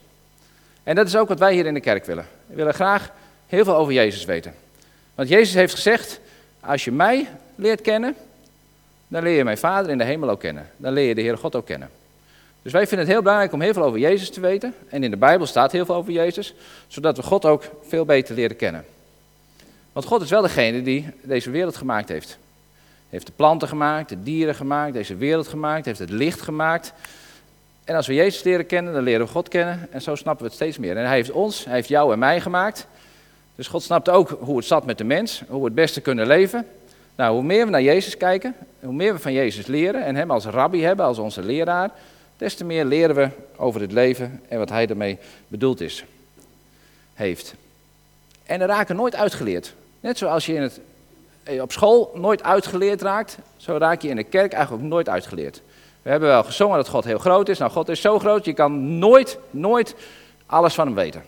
En 0.82 0.94
dat 0.94 1.06
is 1.06 1.16
ook 1.16 1.28
wat 1.28 1.38
wij 1.38 1.52
hier 1.52 1.66
in 1.66 1.74
de 1.74 1.80
kerk 1.80 2.04
willen. 2.04 2.26
We 2.46 2.54
willen 2.54 2.74
graag 2.74 3.10
heel 3.46 3.64
veel 3.64 3.76
over 3.76 3.92
Jezus 3.92 4.24
weten. 4.24 4.54
Want 5.14 5.28
Jezus 5.28 5.54
heeft 5.54 5.74
gezegd, 5.74 6.20
als 6.60 6.84
je 6.84 6.92
mij 6.92 7.28
leert 7.54 7.80
kennen, 7.80 8.16
dan 9.08 9.22
leer 9.22 9.36
je 9.36 9.44
mijn 9.44 9.58
Vader 9.58 9.90
in 9.90 9.98
de 9.98 10.04
hemel 10.04 10.30
ook 10.30 10.40
kennen. 10.40 10.70
Dan 10.76 10.92
leer 10.92 11.08
je 11.08 11.14
de 11.14 11.20
Heere 11.20 11.36
God 11.36 11.56
ook 11.56 11.66
kennen. 11.66 11.90
Dus 12.62 12.72
wij 12.72 12.86
vinden 12.86 13.06
het 13.06 13.14
heel 13.14 13.22
belangrijk 13.22 13.52
om 13.52 13.60
heel 13.60 13.72
veel 13.72 13.82
over 13.82 13.98
Jezus 13.98 14.30
te 14.30 14.40
weten. 14.40 14.74
En 14.88 15.04
in 15.04 15.10
de 15.10 15.16
Bijbel 15.16 15.46
staat 15.46 15.72
heel 15.72 15.84
veel 15.84 15.94
over 15.94 16.12
Jezus, 16.12 16.54
zodat 16.86 17.16
we 17.16 17.22
God 17.22 17.44
ook 17.44 17.62
veel 17.86 18.04
beter 18.04 18.34
leren 18.34 18.56
kennen. 18.56 18.84
Want 19.92 20.06
God 20.06 20.22
is 20.22 20.30
wel 20.30 20.42
degene 20.42 20.82
die 20.82 21.06
deze 21.22 21.50
wereld 21.50 21.76
gemaakt 21.76 22.08
heeft. 22.08 22.28
Hij 22.28 23.18
heeft 23.18 23.26
de 23.26 23.32
planten 23.36 23.68
gemaakt, 23.68 24.08
de 24.08 24.22
dieren 24.22 24.54
gemaakt, 24.54 24.92
deze 24.92 25.16
wereld 25.16 25.48
gemaakt, 25.48 25.84
heeft 25.84 25.98
het 25.98 26.10
licht 26.10 26.40
gemaakt. 26.40 26.92
En 27.84 27.94
als 27.94 28.06
we 28.06 28.14
Jezus 28.14 28.42
leren 28.42 28.66
kennen, 28.66 28.92
dan 28.92 29.02
leren 29.02 29.26
we 29.26 29.32
God 29.32 29.48
kennen 29.48 29.88
en 29.90 30.02
zo 30.02 30.14
snappen 30.14 30.42
we 30.42 30.50
het 30.50 30.60
steeds 30.60 30.78
meer. 30.78 30.96
En 30.96 31.06
hij 31.06 31.14
heeft 31.14 31.30
ons, 31.30 31.64
hij 31.64 31.74
heeft 31.74 31.88
jou 31.88 32.12
en 32.12 32.18
mij 32.18 32.40
gemaakt. 32.40 32.86
Dus 33.54 33.66
God 33.66 33.82
snapt 33.82 34.08
ook 34.08 34.36
hoe 34.40 34.56
het 34.56 34.66
zat 34.66 34.86
met 34.86 34.98
de 34.98 35.04
mens, 35.04 35.42
hoe 35.48 35.58
we 35.58 35.64
het 35.64 35.74
beste 35.74 36.00
kunnen 36.00 36.26
leven. 36.26 36.66
Nou, 37.14 37.34
hoe 37.34 37.42
meer 37.42 37.64
we 37.64 37.70
naar 37.70 37.82
Jezus 37.82 38.16
kijken, 38.16 38.54
hoe 38.88 38.96
meer 38.96 39.12
we 39.12 39.18
van 39.18 39.32
Jezus 39.32 39.66
leren 39.66 40.04
en 40.04 40.16
hem 40.16 40.30
als 40.30 40.44
rabbi 40.44 40.82
hebben, 40.82 41.06
als 41.06 41.18
onze 41.18 41.42
leraar, 41.42 41.90
des 42.36 42.54
te 42.54 42.64
meer 42.64 42.84
leren 42.84 43.14
we 43.14 43.28
over 43.56 43.80
het 43.80 43.92
leven 43.92 44.40
en 44.48 44.58
wat 44.58 44.68
hij 44.68 44.86
ermee 44.86 45.18
bedoeld 45.48 45.80
is, 45.80 46.04
heeft. 47.14 47.54
En 48.46 48.60
er 48.60 48.66
raken 48.66 48.96
nooit 48.96 49.16
uitgeleerd. 49.16 49.74
Net 50.00 50.18
zoals 50.18 50.46
je 50.46 50.54
in 50.54 50.62
het, 50.62 50.80
eh, 51.42 51.62
op 51.62 51.72
school 51.72 52.10
nooit 52.14 52.42
uitgeleerd 52.42 53.02
raakt, 53.02 53.38
zo 53.56 53.76
raak 53.76 54.02
je 54.02 54.08
in 54.08 54.16
de 54.16 54.24
kerk 54.24 54.52
eigenlijk 54.52 54.84
ook 54.84 54.90
nooit 54.90 55.08
uitgeleerd. 55.08 55.62
We 56.02 56.10
hebben 56.10 56.28
wel 56.28 56.44
gezongen 56.44 56.76
dat 56.76 56.88
God 56.88 57.04
heel 57.04 57.18
groot 57.18 57.48
is. 57.48 57.58
Nou, 57.58 57.70
God 57.70 57.88
is 57.88 58.00
zo 58.00 58.18
groot, 58.18 58.44
je 58.44 58.52
kan 58.52 58.98
nooit, 58.98 59.38
nooit 59.50 59.94
alles 60.46 60.74
van 60.74 60.86
hem 60.86 60.94
weten. 60.94 61.24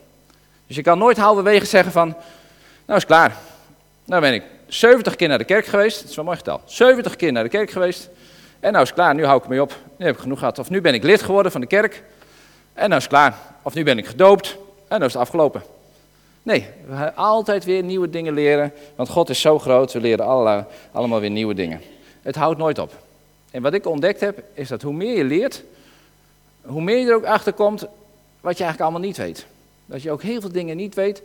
Dus 0.67 0.77
je 0.77 0.83
kan 0.83 0.99
nooit 0.99 1.17
halverwege 1.17 1.67
zeggen 1.67 1.93
van, 1.93 2.15
nou 2.85 2.99
is 2.99 3.07
klaar. 3.07 3.37
Nou 4.05 4.21
ben 4.21 4.35
ik 4.35 4.43
70 4.71 5.17
keer 5.17 5.29
naar 5.29 5.39
de 5.39 5.45
kerk 5.45 5.67
geweest, 5.67 6.01
dat 6.01 6.11
is 6.11 6.17
wel 6.17 6.25
mooi 6.25 6.37
getal. 6.37 6.61
70 6.65 7.17
keer 7.17 7.33
naar 7.33 7.43
de 7.43 7.49
kerk 7.49 7.71
geweest. 7.71 8.09
En 8.61 8.73
nou 8.73 8.85
is 8.85 8.93
klaar, 8.93 9.15
nu 9.15 9.25
hou 9.25 9.43
ik 9.43 9.49
me 9.49 9.63
op. 9.63 9.77
Nu 9.97 10.07
heb 10.07 10.15
ik 10.15 10.21
genoeg 10.21 10.39
gehad. 10.39 10.59
Of 10.59 10.71
nu 10.71 10.81
ben 10.81 10.95
ik 10.95 11.03
lid 11.03 11.23
geworden 11.23 11.53
van 11.53 11.61
de 11.61 11.67
kerk. 11.67 12.03
En 12.73 12.89
nou 12.89 13.01
is 13.01 13.09
klaar. 13.09 13.39
Of 13.63 13.75
nu 13.75 13.85
ben 13.85 13.99
ik 13.99 14.07
gedoopt. 14.07 14.57
En 14.89 14.97
nou 14.97 15.05
is 15.05 15.13
het 15.13 15.23
afgelopen. 15.23 15.63
Nee, 16.43 16.67
we 16.87 17.15
altijd 17.15 17.65
weer 17.65 17.83
nieuwe 17.83 18.11
dingen 18.11 18.35
leren. 18.35 18.73
Want 18.97 19.09
God 19.09 19.29
is 19.29 19.41
zo 19.41 19.59
groot, 19.59 19.93
we 19.93 20.01
leren 20.01 20.27
allemaal 20.93 21.21
weer 21.21 21.31
nieuwe 21.31 21.55
dingen. 21.55 21.81
Het 22.23 22.37
houdt 22.37 22.59
nooit 22.59 22.79
op. 22.79 22.93
En 23.51 23.63
wat 23.63 23.75
ik 23.75 23.87
ontdekt 23.87 24.21
heb, 24.21 24.43
is 24.55 24.69
dat 24.69 24.83
hoe 24.83 24.93
meer 24.93 25.17
je 25.17 25.25
leert, 25.25 25.63
hoe 26.63 26.83
meer 26.83 26.99
je 26.99 27.07
er 27.07 27.15
ook 27.15 27.25
achter 27.25 27.53
komt 27.53 27.81
wat 28.41 28.59
je 28.59 28.65
eigenlijk 28.65 28.81
allemaal 28.81 29.09
niet 29.09 29.17
weet. 29.17 29.47
Dat 29.87 30.03
je 30.03 30.11
ook 30.11 30.23
heel 30.23 30.41
veel 30.41 30.53
dingen 30.53 30.77
niet 30.77 30.95
weet. 30.95 31.23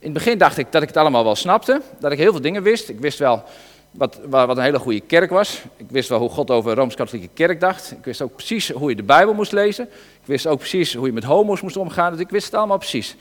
In 0.00 0.06
het 0.06 0.12
begin 0.12 0.38
dacht 0.38 0.58
ik 0.58 0.72
dat 0.72 0.82
ik 0.82 0.88
het 0.88 0.96
allemaal 0.96 1.24
wel 1.24 1.34
snapte, 1.34 1.80
dat 1.98 2.12
ik 2.12 2.18
heel 2.18 2.30
veel 2.30 2.40
dingen 2.40 2.62
wist. 2.62 2.88
Ik 2.88 3.00
wist 3.00 3.18
wel 3.18 3.42
wat, 3.90 4.20
wat 4.28 4.56
een 4.56 4.62
hele 4.62 4.78
goede 4.78 5.00
kerk 5.00 5.30
was. 5.30 5.62
Ik 5.76 5.86
wist 5.90 6.08
wel 6.08 6.18
hoe 6.18 6.28
God 6.28 6.50
over 6.50 6.74
de 6.74 6.80
Rooms-Katholieke 6.80 7.28
Kerk 7.34 7.60
dacht. 7.60 7.92
Ik 7.92 8.04
wist 8.04 8.22
ook 8.22 8.34
precies 8.34 8.70
hoe 8.70 8.90
je 8.90 8.96
de 8.96 9.02
Bijbel 9.02 9.34
moest 9.34 9.52
lezen. 9.52 9.84
Ik 10.20 10.26
wist 10.26 10.46
ook 10.46 10.58
precies 10.58 10.94
hoe 10.94 11.06
je 11.06 11.12
met 11.12 11.24
homo's 11.24 11.60
moest 11.60 11.76
omgaan. 11.76 12.12
Dus 12.12 12.20
ik 12.20 12.30
wist 12.30 12.44
het 12.44 12.54
allemaal 12.54 12.78
precies. 12.78 13.16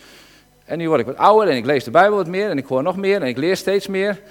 En 0.66 0.78
nu 0.78 0.88
word 0.88 1.00
ik 1.00 1.06
wat 1.06 1.18
ouder 1.18 1.50
en 1.50 1.58
ik 1.58 1.66
lees 1.66 1.84
de 1.84 1.92
Bijbel 1.92 2.18
wat 2.18 2.28
meer 2.28 2.50
en 2.50 2.58
ik 2.58 2.66
hoor 2.66 2.84
nog 2.84 2.96
meer 2.96 3.22
en 3.22 3.28
ik 3.28 3.38
leer 3.38 3.58
steeds 3.58 3.88
meer. 3.88 4.22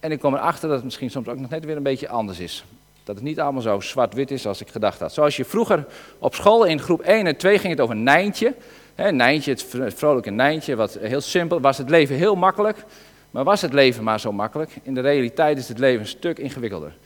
En 0.00 0.12
ik 0.12 0.20
kom 0.20 0.34
erachter 0.34 0.68
dat 0.68 0.76
het 0.76 0.84
misschien 0.84 1.10
soms 1.10 1.28
ook 1.28 1.38
nog 1.38 1.50
net 1.50 1.64
weer 1.64 1.76
een 1.76 1.82
beetje 1.82 2.08
anders 2.08 2.38
is. 2.38 2.64
Dat 3.04 3.14
het 3.14 3.24
niet 3.24 3.40
allemaal 3.40 3.62
zo 3.62 3.80
zwart-wit 3.80 4.30
is 4.30 4.46
als 4.46 4.60
ik 4.60 4.68
gedacht 4.68 5.00
had. 5.00 5.12
Zoals 5.12 5.36
je 5.36 5.44
vroeger 5.44 5.86
op 6.18 6.34
school 6.34 6.64
in 6.64 6.80
groep 6.80 7.00
1 7.00 7.26
en 7.26 7.36
2 7.36 7.58
ging 7.58 7.72
het 7.72 7.82
over 7.82 7.96
Nijntje. 7.96 8.54
He, 9.00 9.10
Nijntje, 9.10 9.50
het 9.50 9.94
vrolijke 9.94 10.30
Nijntje, 10.30 10.76
wat 10.76 10.98
heel 11.00 11.20
simpel 11.20 11.60
was. 11.60 11.78
Het 11.78 11.90
leven 11.90 12.16
heel 12.16 12.34
makkelijk. 12.34 12.84
Maar 13.30 13.44
was 13.44 13.60
het 13.60 13.72
leven 13.72 14.04
maar 14.04 14.20
zo 14.20 14.32
makkelijk? 14.32 14.70
In 14.82 14.94
de 14.94 15.00
realiteit 15.00 15.58
is 15.58 15.68
het 15.68 15.78
leven 15.78 16.00
een 16.00 16.06
stuk 16.06 16.38
ingewikkelder. 16.38 16.96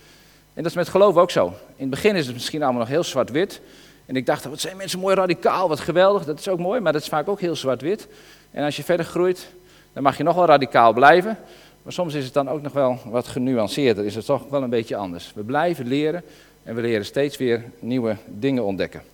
En 0.54 0.62
dat 0.62 0.66
is 0.66 0.76
met 0.76 0.88
geloof 0.88 1.16
ook 1.16 1.30
zo. 1.30 1.46
In 1.46 1.54
het 1.76 1.90
begin 1.90 2.16
is 2.16 2.26
het 2.26 2.34
misschien 2.34 2.62
allemaal 2.62 2.80
nog 2.80 2.88
heel 2.88 3.04
zwart-wit. 3.04 3.60
En 4.06 4.16
ik 4.16 4.26
dacht, 4.26 4.44
wat 4.44 4.60
zijn 4.60 4.76
mensen 4.76 4.98
mooi 4.98 5.14
radicaal, 5.14 5.68
wat 5.68 5.80
geweldig. 5.80 6.24
Dat 6.24 6.38
is 6.38 6.48
ook 6.48 6.58
mooi, 6.58 6.80
maar 6.80 6.92
dat 6.92 7.02
is 7.02 7.08
vaak 7.08 7.28
ook 7.28 7.40
heel 7.40 7.56
zwart-wit. 7.56 8.08
En 8.50 8.64
als 8.64 8.76
je 8.76 8.84
verder 8.84 9.06
groeit, 9.06 9.48
dan 9.92 10.02
mag 10.02 10.16
je 10.16 10.22
nog 10.22 10.34
wel 10.34 10.46
radicaal 10.46 10.92
blijven. 10.92 11.38
Maar 11.82 11.92
soms 11.92 12.14
is 12.14 12.24
het 12.24 12.34
dan 12.34 12.48
ook 12.48 12.62
nog 12.62 12.72
wel 12.72 12.98
wat 13.04 13.26
genuanceerder, 13.26 14.04
is 14.04 14.14
het 14.14 14.24
toch 14.24 14.48
wel 14.48 14.62
een 14.62 14.70
beetje 14.70 14.96
anders. 14.96 15.32
We 15.34 15.42
blijven 15.42 15.86
leren 15.86 16.22
en 16.62 16.74
we 16.74 16.80
leren 16.80 17.04
steeds 17.04 17.36
weer 17.36 17.64
nieuwe 17.78 18.16
dingen 18.26 18.64
ontdekken. 18.64 19.13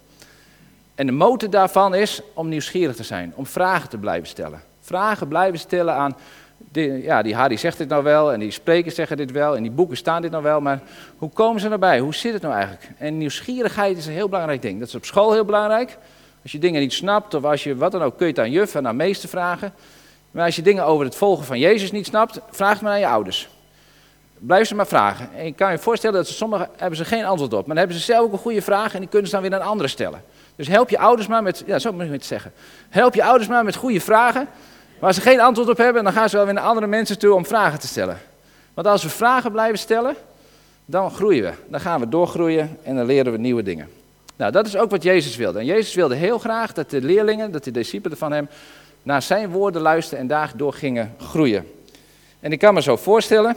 En 1.00 1.07
de 1.07 1.12
motor 1.12 1.50
daarvan 1.50 1.95
is 1.95 2.21
om 2.35 2.49
nieuwsgierig 2.49 2.97
te 2.97 3.02
zijn, 3.02 3.33
om 3.35 3.47
vragen 3.47 3.88
te 3.88 3.99
blijven 3.99 4.28
stellen. 4.28 4.62
Vragen 4.80 5.28
blijven 5.28 5.59
stellen 5.59 5.95
aan, 5.95 6.16
die, 6.57 7.02
ja, 7.02 7.23
die 7.23 7.35
Harry 7.35 7.57
zegt 7.57 7.78
dit 7.78 7.88
nou 7.88 8.02
wel 8.02 8.33
en 8.33 8.40
die 8.40 8.50
sprekers 8.50 8.95
zeggen 8.95 9.16
dit 9.16 9.30
wel 9.30 9.57
en 9.57 9.62
die 9.62 9.71
boeken 9.71 9.97
staan 9.97 10.23
dit 10.23 10.30
nou 10.30 10.42
wel, 10.42 10.61
maar 10.61 10.80
hoe 11.19 11.30
komen 11.30 11.61
ze 11.61 11.69
erbij? 11.69 11.99
Hoe 12.00 12.14
zit 12.14 12.33
het 12.33 12.42
nou 12.42 12.54
eigenlijk? 12.54 12.90
En 12.99 13.19
nieuwsgierigheid 13.19 13.97
is 13.97 14.07
een 14.07 14.12
heel 14.12 14.28
belangrijk 14.28 14.62
ding. 14.62 14.78
Dat 14.78 14.88
is 14.88 14.95
op 14.95 15.04
school 15.04 15.33
heel 15.33 15.45
belangrijk. 15.45 15.99
Als 16.42 16.52
je 16.52 16.59
dingen 16.59 16.80
niet 16.80 16.92
snapt 16.92 17.35
of 17.35 17.45
als 17.45 17.64
je 17.64 17.76
wat 17.76 17.92
dan 17.92 18.02
ook, 18.02 18.16
kun 18.16 18.26
je 18.26 18.33
het 18.33 18.42
aan 18.42 18.50
juf 18.50 18.75
en 18.75 18.87
aan 18.87 18.97
meester 18.97 19.28
vragen. 19.28 19.73
Maar 20.30 20.45
als 20.45 20.57
je 20.57 20.62
dingen 20.62 20.85
over 20.85 21.04
het 21.04 21.16
volgen 21.16 21.45
van 21.45 21.59
Jezus 21.59 21.90
niet 21.90 22.07
snapt, 22.07 22.40
vraag 22.50 22.73
het 22.73 22.83
maar 22.83 22.92
aan 22.92 23.00
je 23.00 23.09
ouders. 23.09 23.49
Blijf 24.38 24.66
ze 24.66 24.75
maar 24.75 24.87
vragen. 24.87 25.28
En 25.37 25.45
je 25.45 25.52
kan 25.52 25.73
je 25.73 25.78
voorstellen 25.78 26.16
dat 26.16 26.28
sommigen 26.28 26.69
hebben 26.76 26.97
ze 26.97 27.04
geen 27.04 27.25
antwoord 27.25 27.52
op. 27.52 27.59
Maar 27.59 27.76
dan 27.76 27.76
hebben 27.76 27.97
ze 27.97 28.02
zelf 28.02 28.25
ook 28.25 28.33
een 28.33 28.38
goede 28.38 28.62
vraag 28.62 28.95
en 28.95 29.00
die 29.00 29.09
kunnen 29.09 29.28
ze 29.28 29.35
dan 29.35 29.42
weer 29.42 29.61
aan 29.61 29.66
anderen 29.66 29.90
stellen. 29.90 30.23
Dus 30.57 30.69
help 30.69 30.90
je 30.90 30.99
ouders 30.99 31.28
maar 31.28 31.42
met, 31.42 31.62
ja 31.66 31.78
zo 31.78 31.92
moet 31.92 32.02
ik 32.02 32.12
het 32.12 32.25
zeggen. 32.25 32.52
Help 32.88 33.14
je 33.14 33.25
ouders 33.25 33.49
maar 33.49 33.64
met 33.64 33.76
goede 33.76 34.00
vragen. 34.00 34.49
Waar 34.99 35.14
ze 35.14 35.21
geen 35.21 35.40
antwoord 35.40 35.69
op 35.69 35.76
hebben, 35.76 36.04
dan 36.04 36.12
gaan 36.12 36.28
ze 36.28 36.37
wel 36.37 36.45
weer 36.45 36.54
naar 36.54 36.64
andere 36.64 36.87
mensen 36.87 37.19
toe 37.19 37.35
om 37.35 37.47
vragen 37.47 37.78
te 37.78 37.87
stellen. 37.87 38.19
Want 38.75 38.87
als 38.87 39.02
we 39.02 39.09
vragen 39.09 39.52
blijven 39.52 39.78
stellen, 39.78 40.16
dan 40.85 41.11
groeien 41.11 41.42
we. 41.42 41.52
Dan 41.69 41.80
gaan 41.80 42.00
we 42.00 42.09
doorgroeien 42.09 42.78
en 42.83 42.97
dan 42.97 43.07
leren 43.07 43.33
we 43.33 43.38
nieuwe 43.38 43.62
dingen. 43.62 43.88
Nou, 44.37 44.52
dat 44.52 44.66
is 44.66 44.76
ook 44.76 44.90
wat 44.90 45.02
Jezus 45.02 45.37
wilde. 45.37 45.59
En 45.59 45.64
Jezus 45.64 45.95
wilde 45.95 46.14
heel 46.14 46.38
graag 46.38 46.73
dat 46.73 46.90
de 46.90 47.02
leerlingen, 47.02 47.52
dat 47.52 47.64
de 47.64 47.71
discipelen 47.71 48.19
van 48.19 48.33
hem, 48.33 48.49
naar 49.02 49.23
zijn 49.23 49.50
woorden 49.50 49.83
luisterden 49.83 50.21
en 50.21 50.26
daardoor 50.26 50.73
gingen 50.73 51.14
groeien. 51.19 51.66
En 52.40 52.52
ik 52.52 52.59
kan 52.59 52.75
me 52.75 52.83
zo 52.83 52.97
voorstellen 52.97 53.57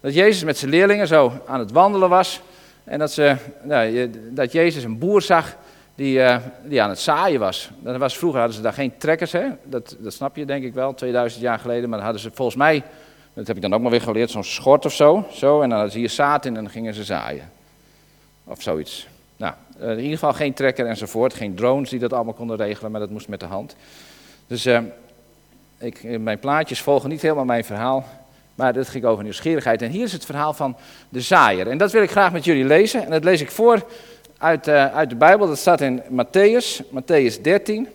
dat 0.00 0.14
Jezus 0.14 0.44
met 0.44 0.58
zijn 0.58 0.70
leerlingen 0.70 1.06
zo 1.06 1.32
aan 1.46 1.58
het 1.58 1.72
wandelen 1.72 2.08
was 2.08 2.40
En 2.84 2.98
dat, 2.98 3.12
ze, 3.12 3.36
nou, 3.62 4.10
dat 4.30 4.52
Jezus 4.52 4.84
een 4.84 4.98
boer 4.98 5.22
zag 5.22 5.56
die, 5.98 6.18
uh, 6.18 6.36
die 6.64 6.82
aan 6.82 6.88
het 6.88 6.98
zaaien 6.98 7.40
was. 7.40 7.70
Dat 7.78 7.96
was. 7.96 8.18
Vroeger 8.18 8.38
hadden 8.38 8.56
ze 8.56 8.62
daar 8.62 8.72
geen 8.72 8.96
trekkers, 8.98 9.32
hè? 9.32 9.48
Dat, 9.64 9.96
dat 9.98 10.12
snap 10.12 10.36
je 10.36 10.44
denk 10.44 10.64
ik 10.64 10.74
wel, 10.74 10.94
2000 10.94 11.42
jaar 11.42 11.58
geleden. 11.58 11.88
Maar 11.88 12.00
hadden 12.00 12.20
ze 12.20 12.30
volgens 12.34 12.56
mij, 12.56 12.82
dat 13.34 13.46
heb 13.46 13.56
ik 13.56 13.62
dan 13.62 13.74
ook 13.74 13.80
maar 13.80 13.90
weer 13.90 14.00
geleerd, 14.00 14.30
zo'n 14.30 14.44
schort 14.44 14.84
of 14.84 14.94
zo. 14.94 15.26
zo 15.32 15.54
en 15.54 15.68
dan 15.68 15.78
hadden 15.78 15.92
ze 15.92 15.98
hier 15.98 16.10
zaad 16.10 16.44
in 16.44 16.56
en 16.56 16.62
dan 16.62 16.72
gingen 16.72 16.94
ze 16.94 17.04
zaaien. 17.04 17.50
Of 18.44 18.62
zoiets. 18.62 19.06
Nou, 19.36 19.54
eh, 19.78 19.90
in 19.90 19.96
ieder 19.96 20.12
geval 20.12 20.32
geen 20.32 20.54
trekker 20.54 20.86
enzovoort. 20.86 21.34
Geen 21.34 21.54
drones 21.54 21.90
die 21.90 21.98
dat 21.98 22.12
allemaal 22.12 22.34
konden 22.34 22.56
regelen, 22.56 22.90
maar 22.90 23.00
dat 23.00 23.10
moest 23.10 23.28
met 23.28 23.40
de 23.40 23.46
hand. 23.46 23.76
Dus 24.46 24.66
uh, 24.66 24.78
ik, 25.78 26.18
mijn 26.18 26.38
plaatjes 26.38 26.80
volgen 26.80 27.08
niet 27.08 27.22
helemaal 27.22 27.44
mijn 27.44 27.64
verhaal. 27.64 28.04
Maar 28.54 28.72
dat 28.72 28.88
ging 28.88 29.04
over 29.04 29.22
nieuwsgierigheid. 29.22 29.82
En 29.82 29.90
hier 29.90 30.04
is 30.04 30.12
het 30.12 30.24
verhaal 30.24 30.52
van 30.52 30.76
de 31.08 31.20
zaaier. 31.20 31.68
En 31.68 31.78
dat 31.78 31.92
wil 31.92 32.02
ik 32.02 32.10
graag 32.10 32.32
met 32.32 32.44
jullie 32.44 32.64
lezen. 32.64 33.04
En 33.04 33.10
dat 33.10 33.24
lees 33.24 33.40
ik 33.40 33.50
voor 33.50 33.86
uit, 34.38 34.68
uh, 34.68 34.94
uit 34.94 35.10
de 35.10 35.16
Bijbel. 35.16 35.46
Dat 35.46 35.58
staat 35.58 35.80
in 35.80 36.02
Matthäus, 36.02 36.82
Matthäus 36.90 37.40
13. 37.42 37.88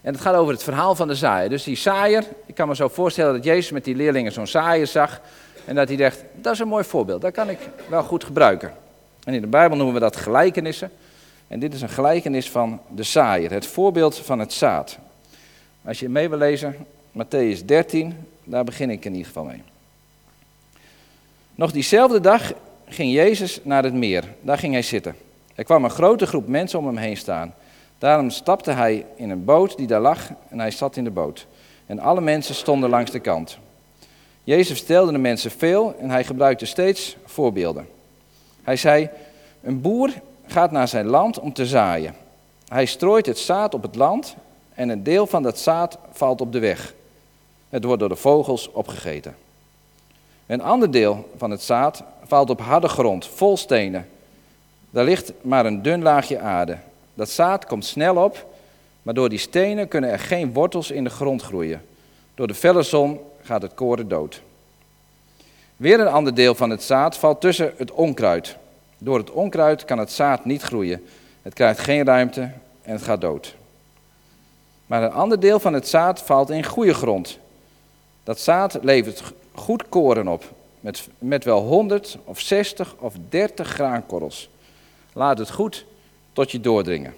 En 0.00 0.12
het 0.12 0.20
gaat 0.20 0.34
over 0.34 0.52
het 0.52 0.62
verhaal 0.62 0.94
van 0.94 1.08
de 1.08 1.14
zaaier. 1.14 1.48
Dus 1.48 1.64
die 1.64 1.76
zaaier, 1.76 2.24
ik 2.46 2.54
kan 2.54 2.68
me 2.68 2.74
zo 2.74 2.88
voorstellen 2.88 3.32
dat 3.32 3.44
Jezus 3.44 3.70
met 3.70 3.84
die 3.84 3.94
leerlingen 3.94 4.32
zo'n 4.32 4.46
zaaier 4.46 4.86
zag. 4.86 5.20
En 5.64 5.74
dat 5.74 5.88
hij 5.88 5.96
dacht, 5.96 6.24
dat 6.34 6.52
is 6.52 6.58
een 6.58 6.68
mooi 6.68 6.84
voorbeeld, 6.84 7.20
dat 7.20 7.32
kan 7.32 7.48
ik 7.48 7.58
wel 7.88 8.02
goed 8.02 8.24
gebruiken. 8.24 8.72
En 9.24 9.34
in 9.34 9.40
de 9.40 9.46
Bijbel 9.46 9.76
noemen 9.76 9.94
we 9.94 10.00
dat 10.00 10.16
gelijkenissen. 10.16 10.90
En 11.48 11.58
dit 11.58 11.74
is 11.74 11.82
een 11.82 11.88
gelijkenis 11.88 12.50
van 12.50 12.80
de 12.94 13.02
zaaier, 13.02 13.50
het 13.50 13.66
voorbeeld 13.66 14.18
van 14.18 14.38
het 14.38 14.52
zaad. 14.52 14.98
Als 15.84 16.00
je 16.00 16.08
mee 16.08 16.28
wil 16.28 16.38
lezen, 16.38 16.76
Matthäus 17.12 17.64
13, 17.64 18.26
daar 18.44 18.64
begin 18.64 18.90
ik 18.90 19.04
in 19.04 19.10
ieder 19.10 19.26
geval 19.26 19.44
mee. 19.44 19.62
Nog 21.54 21.72
diezelfde 21.72 22.20
dag 22.20 22.52
ging 22.88 23.12
Jezus 23.12 23.60
naar 23.62 23.84
het 23.84 23.94
meer. 23.94 24.34
Daar 24.40 24.58
ging 24.58 24.72
hij 24.72 24.82
zitten. 24.82 25.16
Er 25.54 25.64
kwam 25.64 25.84
een 25.84 25.90
grote 25.90 26.26
groep 26.26 26.48
mensen 26.48 26.78
om 26.78 26.86
hem 26.86 26.96
heen 26.96 27.16
staan. 27.16 27.54
Daarom 27.98 28.30
stapte 28.30 28.70
hij 28.70 29.06
in 29.16 29.30
een 29.30 29.44
boot 29.44 29.76
die 29.76 29.86
daar 29.86 30.00
lag 30.00 30.30
en 30.48 30.58
hij 30.58 30.70
zat 30.70 30.96
in 30.96 31.04
de 31.04 31.10
boot. 31.10 31.46
En 31.86 31.98
alle 31.98 32.20
mensen 32.20 32.54
stonden 32.54 32.90
langs 32.90 33.10
de 33.10 33.18
kant. 33.18 33.58
Jezus 34.44 34.78
vertelde 34.78 35.12
de 35.12 35.18
mensen 35.18 35.50
veel 35.50 35.94
en 35.98 36.10
hij 36.10 36.24
gebruikte 36.24 36.66
steeds 36.66 37.16
voorbeelden. 37.24 37.88
Hij 38.62 38.76
zei: 38.76 39.08
Een 39.62 39.80
boer 39.80 40.10
gaat 40.46 40.70
naar 40.70 40.88
zijn 40.88 41.06
land 41.06 41.38
om 41.38 41.52
te 41.52 41.66
zaaien. 41.66 42.14
Hij 42.68 42.86
strooit 42.86 43.26
het 43.26 43.38
zaad 43.38 43.74
op 43.74 43.82
het 43.82 43.94
land 43.94 44.36
en 44.74 44.88
een 44.88 45.02
deel 45.02 45.26
van 45.26 45.42
dat 45.42 45.58
zaad 45.58 45.98
valt 46.10 46.40
op 46.40 46.52
de 46.52 46.58
weg. 46.58 46.94
Het 47.68 47.84
wordt 47.84 48.00
door 48.00 48.08
de 48.08 48.16
vogels 48.16 48.70
opgegeten. 48.70 49.43
Een 50.46 50.62
ander 50.62 50.90
deel 50.90 51.30
van 51.36 51.50
het 51.50 51.62
zaad 51.62 52.02
valt 52.24 52.50
op 52.50 52.60
harde 52.60 52.88
grond, 52.88 53.26
vol 53.26 53.56
stenen. 53.56 54.08
Daar 54.90 55.04
ligt 55.04 55.32
maar 55.40 55.66
een 55.66 55.82
dun 55.82 56.02
laagje 56.02 56.38
aarde. 56.38 56.76
Dat 57.14 57.30
zaad 57.30 57.66
komt 57.66 57.84
snel 57.84 58.16
op, 58.16 58.46
maar 59.02 59.14
door 59.14 59.28
die 59.28 59.38
stenen 59.38 59.88
kunnen 59.88 60.10
er 60.10 60.18
geen 60.18 60.52
wortels 60.52 60.90
in 60.90 61.04
de 61.04 61.10
grond 61.10 61.42
groeien. 61.42 61.82
Door 62.34 62.46
de 62.46 62.54
felle 62.54 62.82
zon 62.82 63.20
gaat 63.42 63.62
het 63.62 63.74
koren 63.74 64.08
dood. 64.08 64.42
Weer 65.76 66.00
een 66.00 66.06
ander 66.06 66.34
deel 66.34 66.54
van 66.54 66.70
het 66.70 66.82
zaad 66.82 67.16
valt 67.16 67.40
tussen 67.40 67.72
het 67.76 67.90
onkruid. 67.90 68.56
Door 68.98 69.18
het 69.18 69.30
onkruid 69.30 69.84
kan 69.84 69.98
het 69.98 70.12
zaad 70.12 70.44
niet 70.44 70.62
groeien. 70.62 71.06
Het 71.42 71.54
krijgt 71.54 71.80
geen 71.80 72.04
ruimte 72.04 72.40
en 72.82 72.92
het 72.92 73.02
gaat 73.02 73.20
dood. 73.20 73.54
Maar 74.86 75.02
een 75.02 75.12
ander 75.12 75.40
deel 75.40 75.60
van 75.60 75.72
het 75.72 75.88
zaad 75.88 76.22
valt 76.22 76.50
in 76.50 76.64
goede 76.64 76.94
grond. 76.94 77.38
Dat 78.24 78.40
zaad 78.40 78.78
levert 78.82 79.32
goed 79.54 79.88
koren 79.88 80.28
op, 80.28 80.52
met, 80.80 81.08
met 81.18 81.44
wel 81.44 81.60
100 81.60 82.18
of 82.24 82.40
60 82.40 82.94
of 82.98 83.14
30 83.28 83.68
graankorrels. 83.68 84.48
Laat 85.12 85.38
het 85.38 85.50
goed 85.50 85.84
tot 86.32 86.50
je 86.50 86.60
doordringen. 86.60 87.14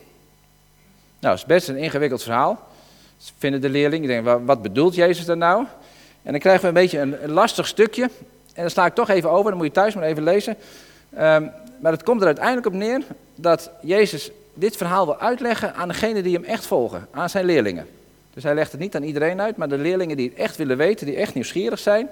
Nou, 1.19 1.35
dat 1.35 1.37
is 1.37 1.45
best 1.45 1.69
een 1.69 1.77
ingewikkeld 1.77 2.23
verhaal. 2.23 2.69
Vinden 3.39 3.61
de 3.61 3.69
leerlingen, 3.69 4.09
denken, 4.09 4.45
wat 4.45 4.63
bedoelt 4.63 4.95
Jezus 4.95 5.25
daar 5.25 5.37
nou? 5.37 5.67
En 6.23 6.33
dan 6.33 6.41
krijgen 6.41 6.63
we 6.63 6.69
een 6.69 6.75
beetje 6.75 6.99
een, 6.99 7.31
lastig 7.31 7.67
stukje. 7.67 8.03
En 8.55 8.63
dan 8.63 8.71
sla 8.71 8.87
ik 8.87 8.95
toch 8.95 9.09
even 9.09 9.31
over, 9.31 9.51
dan 9.51 9.57
moet 9.57 9.67
je 9.67 9.73
thuis 9.73 9.95
maar 9.95 10.05
even 10.05 10.23
lezen. 10.23 10.57
Um, 11.19 11.51
maar 11.81 11.93
het 11.93 12.03
komt 12.03 12.21
er 12.21 12.27
uiteindelijk 12.27 12.67
op 12.67 12.73
neer 12.73 13.03
dat 13.35 13.71
Jezus 13.83 14.31
dit 14.55 14.77
verhaal 14.77 15.05
wil 15.05 15.19
uitleggen 15.19 15.75
aan 15.75 15.89
degenen 15.89 16.23
die 16.23 16.35
hem 16.35 16.45
echt 16.45 16.67
volgen, 16.67 17.09
aan 17.11 17.31
zijn 17.31 17.45
leerlingen. 17.45 17.87
Dus 18.37 18.45
hij 18.45 18.55
legt 18.55 18.73
het 18.73 18.81
niet 18.81 18.97
aan 18.97 19.03
iedereen 19.03 19.41
uit, 19.41 19.57
maar 19.57 19.69
de 19.69 19.79
leerlingen 19.79 20.17
die 20.17 20.29
het 20.29 20.39
echt 20.39 20.57
willen 20.57 20.77
weten, 20.77 21.07
die 21.07 21.17
echt 21.17 21.35
nieuwsgierig 21.35 21.79
zijn, 21.79 22.09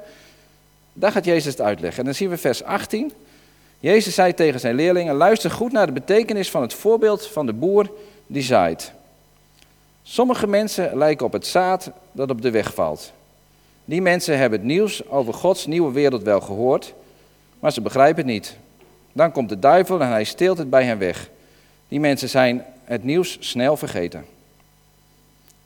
daar 0.93 1.13
gaat 1.13 1.25
Jezus 1.25 1.53
het 1.53 1.61
uitleggen. 1.61 1.99
En 1.99 2.05
dan 2.05 2.15
zien 2.15 2.29
we 2.29 2.37
vers 2.37 2.63
18. 2.63 3.13
Jezus 3.81 4.15
zei 4.15 4.35
tegen 4.35 4.61
zijn 4.61 4.75
leerlingen: 4.75 5.15
Luister 5.15 5.51
goed 5.51 5.73
naar 5.73 5.87
de 5.87 5.93
betekenis 5.93 6.51
van 6.51 6.63
het 6.63 6.75
voorbeeld 6.75 7.27
van 7.27 7.47
de 7.47 7.53
boer 7.53 7.91
die 8.27 8.43
zaait. 8.43 8.93
Sommige 10.03 10.47
mensen 10.47 10.97
lijken 10.97 11.27
op 11.27 11.33
het 11.33 11.47
zaad 11.47 11.91
dat 12.13 12.31
op 12.31 12.43
de 12.43 12.51
weg 12.51 12.75
valt. 12.75 13.13
Die 13.85 14.03
mensen 14.03 14.39
hebben 14.39 14.59
het 14.59 14.69
nieuws 14.69 15.09
over 15.09 15.35
Gods 15.35 15.67
nieuwe 15.67 15.93
wereld 15.93 16.23
wel 16.23 16.41
gehoord, 16.41 16.95
maar 17.59 17.73
ze 17.73 17.81
begrijpen 17.81 18.23
het 18.23 18.33
niet. 18.33 18.57
Dan 19.13 19.33
komt 19.33 19.49
de 19.49 19.59
duivel 19.59 20.01
en 20.01 20.09
hij 20.09 20.25
steelt 20.25 20.59
het 20.59 20.71
bij 20.71 20.85
hen 20.85 20.99
weg. 20.99 21.31
Die 21.89 22.01
mensen 22.01 22.29
zijn 22.29 22.65
het 22.85 23.05
nieuws 23.05 23.37
snel 23.41 23.77
vergeten. 23.77 24.34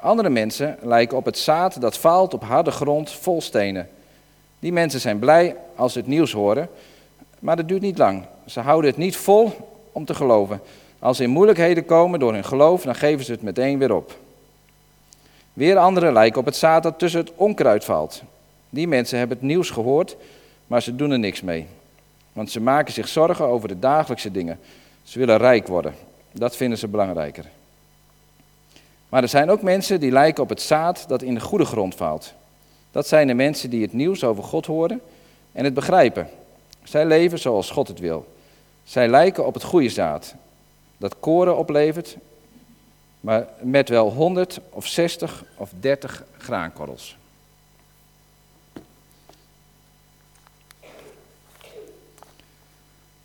Andere 0.00 0.28
mensen 0.28 0.76
lijken 0.82 1.16
op 1.16 1.24
het 1.24 1.38
zaad 1.38 1.80
dat 1.80 1.98
valt 1.98 2.34
op 2.34 2.44
harde 2.44 2.70
grond 2.70 3.10
vol 3.10 3.40
stenen. 3.40 3.88
Die 4.58 4.72
mensen 4.72 5.00
zijn 5.00 5.18
blij 5.18 5.56
als 5.76 5.92
ze 5.92 5.98
het 5.98 6.08
nieuws 6.08 6.32
horen, 6.32 6.68
maar 7.38 7.56
dat 7.56 7.68
duurt 7.68 7.80
niet 7.80 7.98
lang. 7.98 8.24
Ze 8.46 8.60
houden 8.60 8.90
het 8.90 8.98
niet 8.98 9.16
vol 9.16 9.52
om 9.92 10.04
te 10.04 10.14
geloven. 10.14 10.60
Als 10.98 11.16
ze 11.16 11.22
in 11.22 11.30
moeilijkheden 11.30 11.84
komen 11.84 12.18
door 12.18 12.32
hun 12.32 12.44
geloof, 12.44 12.82
dan 12.82 12.94
geven 12.94 13.24
ze 13.24 13.32
het 13.32 13.42
meteen 13.42 13.78
weer 13.78 13.94
op. 13.94 14.18
Weer 15.52 15.76
anderen 15.76 16.12
lijken 16.12 16.40
op 16.40 16.46
het 16.46 16.56
zaad 16.56 16.82
dat 16.82 16.98
tussen 16.98 17.20
het 17.20 17.32
onkruid 17.34 17.84
valt. 17.84 18.22
Die 18.70 18.88
mensen 18.88 19.18
hebben 19.18 19.36
het 19.36 19.46
nieuws 19.46 19.70
gehoord, 19.70 20.16
maar 20.66 20.82
ze 20.82 20.96
doen 20.96 21.10
er 21.10 21.18
niks 21.18 21.40
mee. 21.40 21.66
Want 22.32 22.50
ze 22.50 22.60
maken 22.60 22.92
zich 22.92 23.08
zorgen 23.08 23.44
over 23.44 23.68
de 23.68 23.78
dagelijkse 23.78 24.30
dingen. 24.30 24.58
Ze 25.02 25.18
willen 25.18 25.38
rijk 25.38 25.66
worden. 25.66 25.94
Dat 26.32 26.56
vinden 26.56 26.78
ze 26.78 26.88
belangrijker. 26.88 27.44
Maar 29.08 29.22
er 29.22 29.28
zijn 29.28 29.50
ook 29.50 29.62
mensen 29.62 30.00
die 30.00 30.10
lijken 30.10 30.42
op 30.42 30.48
het 30.48 30.62
zaad 30.62 31.04
dat 31.08 31.22
in 31.22 31.34
de 31.34 31.40
goede 31.40 31.64
grond 31.64 31.94
valt. 31.94 32.32
Dat 32.90 33.06
zijn 33.06 33.26
de 33.26 33.34
mensen 33.34 33.70
die 33.70 33.82
het 33.82 33.92
nieuws 33.92 34.24
over 34.24 34.44
God 34.44 34.66
horen 34.66 35.00
en 35.52 35.64
het 35.64 35.74
begrijpen. 35.74 36.28
Zij 36.82 37.06
leven 37.06 37.38
zoals 37.38 37.70
God 37.70 37.88
het 37.88 37.98
wil. 37.98 38.34
Zij 38.84 39.08
lijken 39.08 39.46
op 39.46 39.54
het 39.54 39.62
goede 39.62 39.88
zaad, 39.88 40.34
dat 40.96 41.14
koren 41.20 41.56
oplevert, 41.56 42.16
maar 43.20 43.46
met 43.60 43.88
wel 43.88 44.10
100 44.10 44.60
of 44.70 44.86
60 44.86 45.44
of 45.56 45.70
30 45.80 46.24
graankorrels. 46.38 47.16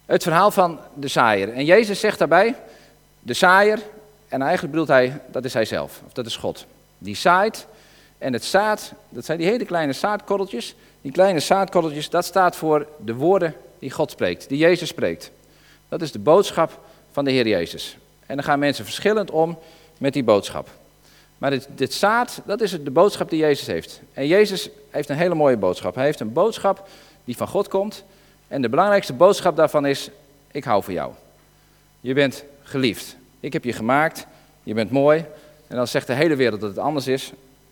Het 0.05 0.23
verhaal 0.23 0.51
van 0.51 0.79
de 0.93 1.07
zaaier. 1.07 1.53
En 1.53 1.65
Jezus 1.65 1.99
zegt 1.99 2.19
daarbij, 2.19 2.55
de 3.19 3.33
zaaier, 3.33 3.79
en 4.33 4.41
eigenlijk 4.41 4.71
bedoelt 4.71 4.89
hij, 4.89 5.21
dat 5.31 5.45
is 5.45 5.53
hij 5.53 5.65
zelf, 5.65 6.01
of 6.05 6.13
dat 6.13 6.25
is 6.25 6.35
God. 6.35 6.65
Die 6.97 7.15
zaait 7.15 7.67
en 8.17 8.33
het 8.33 8.43
zaad, 8.43 8.93
dat 9.09 9.25
zijn 9.25 9.37
die 9.37 9.47
hele 9.47 9.65
kleine 9.65 9.93
zaadkorreltjes. 9.93 10.75
Die 11.01 11.11
kleine 11.11 11.39
zaadkorreltjes, 11.39 12.09
dat 12.09 12.25
staat 12.25 12.55
voor 12.55 12.87
de 13.05 13.13
woorden 13.13 13.55
die 13.79 13.91
God 13.91 14.11
spreekt, 14.11 14.49
die 14.49 14.57
Jezus 14.57 14.89
spreekt. 14.89 15.31
Dat 15.89 16.01
is 16.01 16.11
de 16.11 16.19
boodschap 16.19 16.79
van 17.11 17.25
de 17.25 17.31
Heer 17.31 17.47
Jezus. 17.47 17.97
En 18.25 18.35
dan 18.35 18.45
gaan 18.45 18.59
mensen 18.59 18.85
verschillend 18.85 19.31
om 19.31 19.57
met 19.97 20.13
die 20.13 20.23
boodschap. 20.23 20.69
Maar 21.37 21.49
dit, 21.49 21.67
dit 21.75 21.93
zaad, 21.93 22.41
dat 22.45 22.61
is 22.61 22.71
de 22.71 22.91
boodschap 22.91 23.29
die 23.29 23.39
Jezus 23.39 23.67
heeft. 23.67 24.01
En 24.13 24.27
Jezus 24.27 24.69
heeft 24.89 25.09
een 25.09 25.17
hele 25.17 25.35
mooie 25.35 25.57
boodschap. 25.57 25.95
Hij 25.95 26.05
heeft 26.05 26.19
een 26.19 26.33
boodschap 26.33 26.87
die 27.23 27.37
van 27.37 27.47
God 27.47 27.67
komt. 27.67 28.03
En 28.47 28.61
de 28.61 28.69
belangrijkste 28.69 29.13
boodschap 29.13 29.55
daarvan 29.55 29.85
is, 29.85 30.09
ik 30.51 30.63
hou 30.63 30.83
van 30.83 30.93
jou. 30.93 31.11
Je 31.99 32.13
bent 32.13 32.43
geliefd. 32.63 33.21
Ik 33.43 33.53
heb 33.53 33.63
je 33.63 33.73
gemaakt, 33.73 34.27
je 34.63 34.73
bent 34.73 34.91
mooi. 34.91 35.25
En 35.67 35.75
dan 35.75 35.87
zegt 35.87 36.07
de 36.07 36.13
hele 36.13 36.35
wereld 36.35 36.61
dat 36.61 36.69
het 36.69 36.79
anders 36.79 37.07
is. 37.07 37.31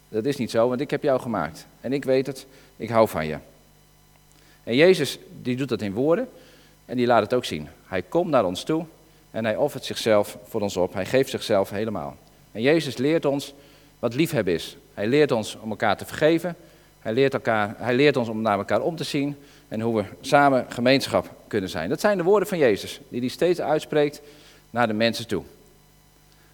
Dat 0.10 0.26
is 0.26 0.38
niet 0.38 0.52
zo, 0.52 0.70
want 0.70 0.82
ik 0.82 0.90
heb 0.90 1.04
jou 1.04 1.20
gemaakt. 1.20 1.66
En 1.82 1.94
ik 1.94 2.04
weet 2.04 2.28
het, 2.28 2.46
ik 2.78 2.90
hou 2.90 3.08
van 3.08 3.26
je. 3.26 3.38
En 4.64 4.76
Jezus, 4.76 5.20
die 5.42 5.56
doet 5.56 5.70
dat 5.70 5.82
in 5.82 5.94
woorden 5.94 6.30
en 6.86 6.98
die 6.98 7.08
laat 7.08 7.22
het 7.22 7.34
ook 7.34 7.46
zien. 7.46 7.68
Hij 7.86 8.02
komt 8.02 8.30
naar 8.30 8.46
ons 8.46 8.64
toe 8.64 8.86
en 9.32 9.46
hij 9.46 9.56
offert 9.56 9.86
zichzelf 9.86 10.38
voor 10.48 10.62
ons 10.62 10.78
op. 10.78 10.94
Hij 10.94 11.06
geeft 11.06 11.30
zichzelf 11.30 11.70
helemaal. 11.70 12.18
En 12.52 12.62
Jezus 12.62 12.98
leert 12.98 13.26
ons 13.26 13.54
wat 14.00 14.14
liefhebben 14.14 14.54
is. 14.54 14.78
Hij 14.94 15.08
leert 15.08 15.32
ons 15.32 15.58
om 15.62 15.70
elkaar 15.70 15.98
te 15.98 16.06
vergeven. 16.06 16.56
Hij 17.00 17.14
leert, 17.14 17.34
elkaar, 17.34 17.76
hij 17.78 17.96
leert 17.96 18.18
ons 18.18 18.30
om 18.30 18.42
naar 18.42 18.58
elkaar 18.58 18.82
om 18.82 18.96
te 18.96 19.04
zien 19.04 19.36
en 19.68 19.82
hoe 19.82 19.96
we 19.96 20.04
samen 20.22 20.66
gemeenschap 20.70 21.34
kunnen 21.48 21.70
zijn. 21.70 21.90
Dat 21.90 22.00
zijn 22.00 22.18
de 22.18 22.24
woorden 22.24 22.48
van 22.48 22.58
Jezus, 22.58 23.00
die 23.10 23.20
hij 23.20 23.30
steeds 23.30 23.62
uitspreekt 23.62 24.22
naar 24.70 24.88
de 24.88 24.94
mensen 24.94 25.28
toe. 25.28 25.44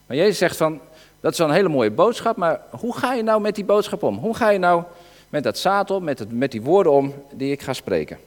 Maar 0.07 0.17
Jezus 0.17 0.37
zegt 0.37 0.57
van, 0.57 0.79
dat 1.19 1.31
is 1.31 1.37
wel 1.37 1.47
een 1.47 1.53
hele 1.53 1.69
mooie 1.69 1.91
boodschap, 1.91 2.35
maar 2.35 2.61
hoe 2.69 2.97
ga 2.97 3.13
je 3.13 3.23
nou 3.23 3.41
met 3.41 3.55
die 3.55 3.65
boodschap 3.65 4.03
om? 4.03 4.17
Hoe 4.17 4.35
ga 4.35 4.49
je 4.49 4.59
nou 4.59 4.83
met 5.29 5.43
dat 5.43 5.57
zaad 5.57 5.91
om, 5.91 6.03
met, 6.03 6.19
het, 6.19 6.31
met 6.31 6.51
die 6.51 6.61
woorden 6.61 6.91
om 6.91 7.13
die 7.31 7.51
ik 7.51 7.61
ga 7.61 7.73
spreken? 7.73 8.17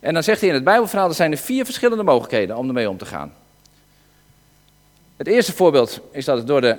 En 0.00 0.14
dan 0.14 0.22
zegt 0.22 0.40
hij 0.40 0.48
in 0.48 0.54
het 0.54 0.64
Bijbelverhaal, 0.64 1.08
er 1.08 1.14
zijn 1.14 1.32
er 1.32 1.38
vier 1.38 1.64
verschillende 1.64 2.02
mogelijkheden 2.02 2.56
om 2.56 2.66
ermee 2.66 2.90
om 2.90 2.96
te 2.96 3.06
gaan. 3.06 3.32
Het 5.16 5.26
eerste 5.26 5.52
voorbeeld 5.52 6.00
is 6.10 6.24
dat 6.24 6.38
het 6.38 6.46
door 6.46 6.60
de 6.60 6.76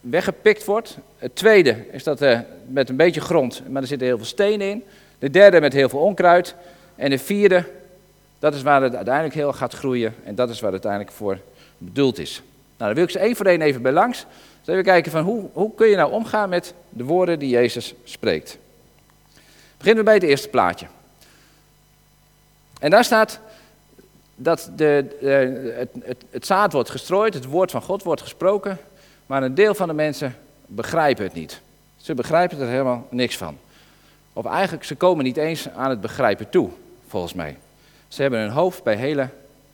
weggepikt 0.00 0.64
wordt. 0.64 0.98
Het 1.18 1.36
tweede 1.36 1.76
is 1.90 2.04
dat 2.04 2.20
er 2.20 2.44
met 2.66 2.88
een 2.88 2.96
beetje 2.96 3.20
grond, 3.20 3.62
maar 3.68 3.82
er 3.82 3.88
zitten 3.88 4.06
heel 4.06 4.16
veel 4.16 4.26
stenen 4.26 4.68
in. 4.68 4.84
De 5.18 5.30
derde 5.30 5.60
met 5.60 5.72
heel 5.72 5.88
veel 5.88 6.00
onkruid. 6.00 6.54
En 6.96 7.10
de 7.10 7.18
vierde, 7.18 7.64
dat 8.38 8.54
is 8.54 8.62
waar 8.62 8.82
het 8.82 8.94
uiteindelijk 8.94 9.34
heel 9.34 9.52
gaat 9.52 9.74
groeien. 9.74 10.14
En 10.24 10.34
dat 10.34 10.50
is 10.50 10.60
waar 10.60 10.72
het 10.72 10.84
uiteindelijk 10.84 11.12
voor 11.12 11.38
bedoeld 11.78 12.18
is. 12.18 12.42
Nou, 12.84 12.96
dan 12.96 13.04
wil 13.04 13.14
ik 13.14 13.20
ze 13.20 13.26
één 13.26 13.36
voor 13.36 13.46
één 13.46 13.62
even 13.62 13.82
bij 13.82 13.92
langs. 13.92 14.26
Dus 14.58 14.68
even 14.68 14.84
kijken 14.84 15.12
van 15.12 15.22
hoe, 15.22 15.48
hoe 15.52 15.74
kun 15.74 15.88
je 15.88 15.96
nou 15.96 16.12
omgaan 16.12 16.48
met 16.48 16.74
de 16.88 17.04
woorden 17.04 17.38
die 17.38 17.48
Jezus 17.48 17.94
spreekt. 18.04 18.58
Beginnen 19.76 20.04
we 20.04 20.10
bij 20.10 20.14
het 20.14 20.22
eerste 20.22 20.48
plaatje. 20.48 20.86
En 22.80 22.90
daar 22.90 23.04
staat 23.04 23.40
dat 24.34 24.70
de, 24.76 25.16
het, 25.76 25.90
het, 26.02 26.24
het 26.30 26.46
zaad 26.46 26.72
wordt 26.72 26.90
gestrooid, 26.90 27.34
het 27.34 27.44
woord 27.44 27.70
van 27.70 27.82
God 27.82 28.02
wordt 28.02 28.22
gesproken, 28.22 28.78
maar 29.26 29.42
een 29.42 29.54
deel 29.54 29.74
van 29.74 29.88
de 29.88 29.94
mensen 29.94 30.36
begrijpen 30.66 31.24
het 31.24 31.34
niet. 31.34 31.60
Ze 31.96 32.14
begrijpen 32.14 32.60
er 32.60 32.68
helemaal 32.68 33.06
niks 33.10 33.36
van. 33.36 33.58
Of 34.32 34.44
eigenlijk, 34.44 34.84
ze 34.84 34.94
komen 34.94 35.24
niet 35.24 35.36
eens 35.36 35.68
aan 35.68 35.90
het 35.90 36.00
begrijpen 36.00 36.50
toe, 36.50 36.70
volgens 37.06 37.34
mij. 37.34 37.56
Ze 38.08 38.22
hebben 38.22 38.40
hun 38.40 38.50
hoofd 38.50 38.82
bij 38.82 38.96
hele 38.96 39.28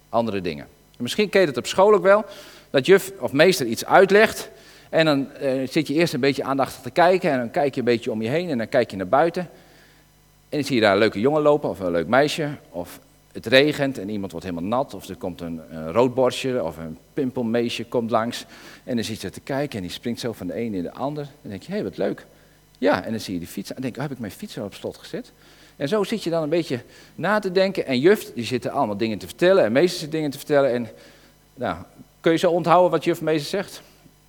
andere 0.08 0.40
dingen. 0.40 0.66
Misschien 1.00 1.28
ken 1.28 1.46
het 1.46 1.56
op 1.56 1.66
school 1.66 1.94
ook 1.94 2.02
wel, 2.02 2.24
dat 2.70 2.86
juf 2.86 3.12
of 3.18 3.32
meester 3.32 3.66
iets 3.66 3.84
uitlegt. 3.84 4.50
En 4.88 5.04
dan 5.04 5.32
eh, 5.32 5.68
zit 5.68 5.86
je 5.86 5.94
eerst 5.94 6.14
een 6.14 6.20
beetje 6.20 6.44
aandachtig 6.44 6.82
te 6.82 6.90
kijken 6.90 7.30
en 7.30 7.38
dan 7.38 7.50
kijk 7.50 7.74
je 7.74 7.80
een 7.80 7.86
beetje 7.86 8.10
om 8.10 8.22
je 8.22 8.28
heen 8.28 8.48
en 8.48 8.58
dan 8.58 8.68
kijk 8.68 8.90
je 8.90 8.96
naar 8.96 9.08
buiten. 9.08 9.42
En 10.48 10.58
dan 10.58 10.64
zie 10.64 10.74
je 10.74 10.80
daar 10.80 10.92
een 10.92 10.98
leuke 10.98 11.20
jongen 11.20 11.42
lopen 11.42 11.70
of 11.70 11.80
een 11.80 11.90
leuk 11.90 12.06
meisje. 12.06 12.48
Of 12.70 13.00
het 13.32 13.46
regent 13.46 13.98
en 13.98 14.08
iemand 14.08 14.32
wordt 14.32 14.46
helemaal 14.46 14.68
nat. 14.68 14.94
Of 14.94 15.08
er 15.08 15.16
komt 15.16 15.40
een, 15.40 15.60
een 15.70 15.92
roodborstje 15.92 16.64
of 16.64 16.76
een 16.76 16.98
pimpelmeisje 17.14 17.84
komt 17.84 18.10
langs. 18.10 18.44
En 18.84 18.94
dan 18.94 19.04
zit 19.04 19.20
je 19.20 19.30
te 19.30 19.40
kijken 19.40 19.76
en 19.76 19.82
die 19.82 19.92
springt 19.92 20.20
zo 20.20 20.32
van 20.32 20.46
de 20.46 20.60
een 20.60 20.74
in 20.74 20.82
de 20.82 20.92
ander. 20.92 21.24
Dan 21.42 21.50
denk 21.50 21.62
je, 21.62 21.68
hé, 21.68 21.74
hey, 21.74 21.84
wat 21.84 21.96
leuk. 21.96 22.26
Ja, 22.78 23.04
en 23.04 23.10
dan 23.10 23.20
zie 23.20 23.32
je 23.34 23.38
die 23.38 23.48
fiets. 23.48 23.74
En 23.74 23.82
denk 23.82 23.94
je, 23.94 24.00
oh, 24.00 24.06
heb 24.06 24.16
ik 24.16 24.20
mijn 24.20 24.32
fiets 24.32 24.58
al 24.58 24.64
op 24.64 24.74
slot 24.74 24.96
gezet? 24.96 25.32
En 25.80 25.88
zo 25.88 26.04
zit 26.04 26.24
je 26.24 26.30
dan 26.30 26.42
een 26.42 26.48
beetje 26.48 26.80
na 27.14 27.38
te 27.38 27.52
denken. 27.52 27.86
En 27.86 27.98
juf, 27.98 28.32
die 28.32 28.44
zitten 28.44 28.70
allemaal 28.70 28.96
dingen 28.96 29.18
te 29.18 29.26
vertellen. 29.26 29.64
En 29.64 29.72
meester 29.72 30.00
zit 30.00 30.12
dingen 30.12 30.30
te 30.30 30.36
vertellen. 30.36 30.72
En 30.72 30.88
nou, 31.54 31.76
kun 32.20 32.32
je 32.32 32.38
zo 32.38 32.50
onthouden 32.50 32.90
wat 32.90 33.04
juf 33.04 33.20
meester 33.20 33.48
zegt? 33.48 33.82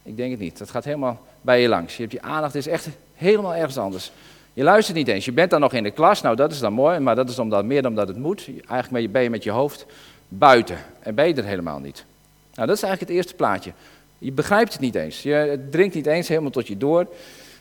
Ik 0.03 0.17
denk 0.17 0.31
het 0.31 0.39
niet. 0.39 0.57
Dat 0.57 0.69
gaat 0.69 0.83
helemaal 0.83 1.21
bij 1.41 1.61
je 1.61 1.67
langs. 1.67 1.95
Je 1.95 2.01
hebt 2.01 2.13
je 2.13 2.21
aandacht 2.21 2.55
is 2.55 2.67
echt 2.67 2.89
helemaal 3.13 3.55
ergens 3.55 3.77
anders. 3.77 4.11
Je 4.53 4.63
luistert 4.63 4.97
niet 4.97 5.07
eens. 5.07 5.25
Je 5.25 5.31
bent 5.31 5.49
dan 5.49 5.59
nog 5.59 5.73
in 5.73 5.83
de 5.83 5.91
klas. 5.91 6.21
Nou, 6.21 6.35
dat 6.35 6.51
is 6.51 6.59
dan 6.59 6.73
mooi. 6.73 6.99
Maar 6.99 7.15
dat 7.15 7.29
is 7.29 7.39
omdat, 7.39 7.65
meer 7.65 7.81
dan 7.81 7.95
dat 7.95 8.07
het 8.07 8.17
moet. 8.17 8.49
Eigenlijk 8.67 9.11
ben 9.11 9.21
je 9.23 9.29
met 9.29 9.43
je 9.43 9.51
hoofd 9.51 9.85
buiten. 10.27 10.77
En 10.99 11.15
ben 11.15 11.27
je 11.27 11.33
er 11.33 11.45
helemaal 11.45 11.79
niet. 11.79 12.05
Nou, 12.53 12.67
dat 12.67 12.75
is 12.75 12.83
eigenlijk 12.83 13.11
het 13.11 13.21
eerste 13.21 13.35
plaatje. 13.35 13.71
Je 14.17 14.31
begrijpt 14.31 14.71
het 14.71 14.81
niet 14.81 14.95
eens. 14.95 15.23
Je, 15.23 15.33
het 15.33 15.71
dringt 15.71 15.95
niet 15.95 16.05
eens 16.05 16.27
helemaal 16.27 16.51
tot 16.51 16.67
je 16.67 16.77
door. 16.77 17.07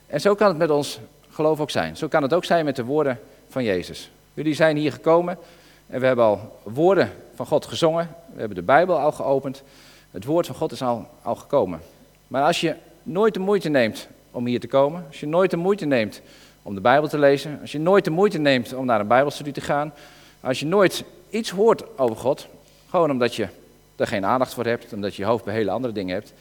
En 0.07 0.21
zo 0.21 0.35
kan 0.35 0.49
het 0.49 0.59
met 0.59 0.71
ons 0.71 1.01
geloof 1.31 1.61
ook 1.61 1.71
zijn. 1.71 1.97
Zo 1.97 2.09
kan 2.09 2.23
het 2.23 2.35
ook 2.35 2.45
zijn 2.45 2.65
met 2.65 2.77
de 2.77 2.85
woorden 2.85 3.19
van 3.51 3.65
Jezus. 3.65 4.11
Jullie 4.35 4.55
zijn 4.55 4.77
hier 4.77 4.93
gekomen 4.93 5.39
en 5.87 6.01
we 6.01 6.07
hebben 6.07 6.25
al 6.25 6.59
woorden 6.63 7.13
van 7.35 7.47
God 7.47 7.67
gezongen. 7.67 8.09
We 8.33 8.39
hebben 8.39 8.57
de 8.57 8.63
Bijbel 8.63 8.99
al 8.99 9.13
geopend. 9.13 9.63
Het 10.11 10.25
woord 10.25 10.47
van 10.47 10.55
God 10.55 10.73
is 10.73 10.83
al, 10.83 11.07
al 11.23 11.35
gekomen. 11.35 11.81
Maar 12.27 12.45
als 12.45 12.61
je 12.61 12.75
nooit 13.03 13.35
de 13.35 13.41
moeite 13.41 13.69
neemt 13.69 14.09
om 14.31 14.47
hier 14.47 14.61
te 14.61 14.67
komen, 14.67 15.05
als 15.07 15.21
je 15.21 15.27
nooit 15.27 15.51
de 15.51 15.57
moeite 15.57 15.85
neemt 15.85 16.23
om 16.63 16.75
de 16.75 16.81
Bijbel 16.81 17.09
te 17.09 17.19
lezen, 17.19 17.59
als 17.61 17.73
je 17.73 17.79
nooit 17.79 18.05
de 18.05 18.11
moeite 18.11 18.39
neemt 18.39 18.75
om 18.75 18.85
naar 18.85 19.01
een 19.01 19.07
Bijbelstudie 19.07 19.53
te 19.53 19.61
gaan, 19.61 19.93
als 20.41 20.61
je 20.61 20.67
nooit 20.67 21.05
iets 21.31 21.51
hoort 21.51 21.99
over 21.99 22.17
God, 22.17 22.47
gewoon 22.89 23.11
omdat 23.11 23.35
je 23.35 23.49
er 23.97 24.07
geen 24.07 24.25
aandacht 24.25 24.55
voor 24.55 24.65
hebt, 24.65 24.93
omdat 24.93 25.15
je 25.15 25.23
je 25.23 25.29
hoofd 25.29 25.45
bij 25.45 25.55
hele 25.55 25.71
andere 25.71 25.93
dingen 25.93 26.15
hebt, 26.15 26.33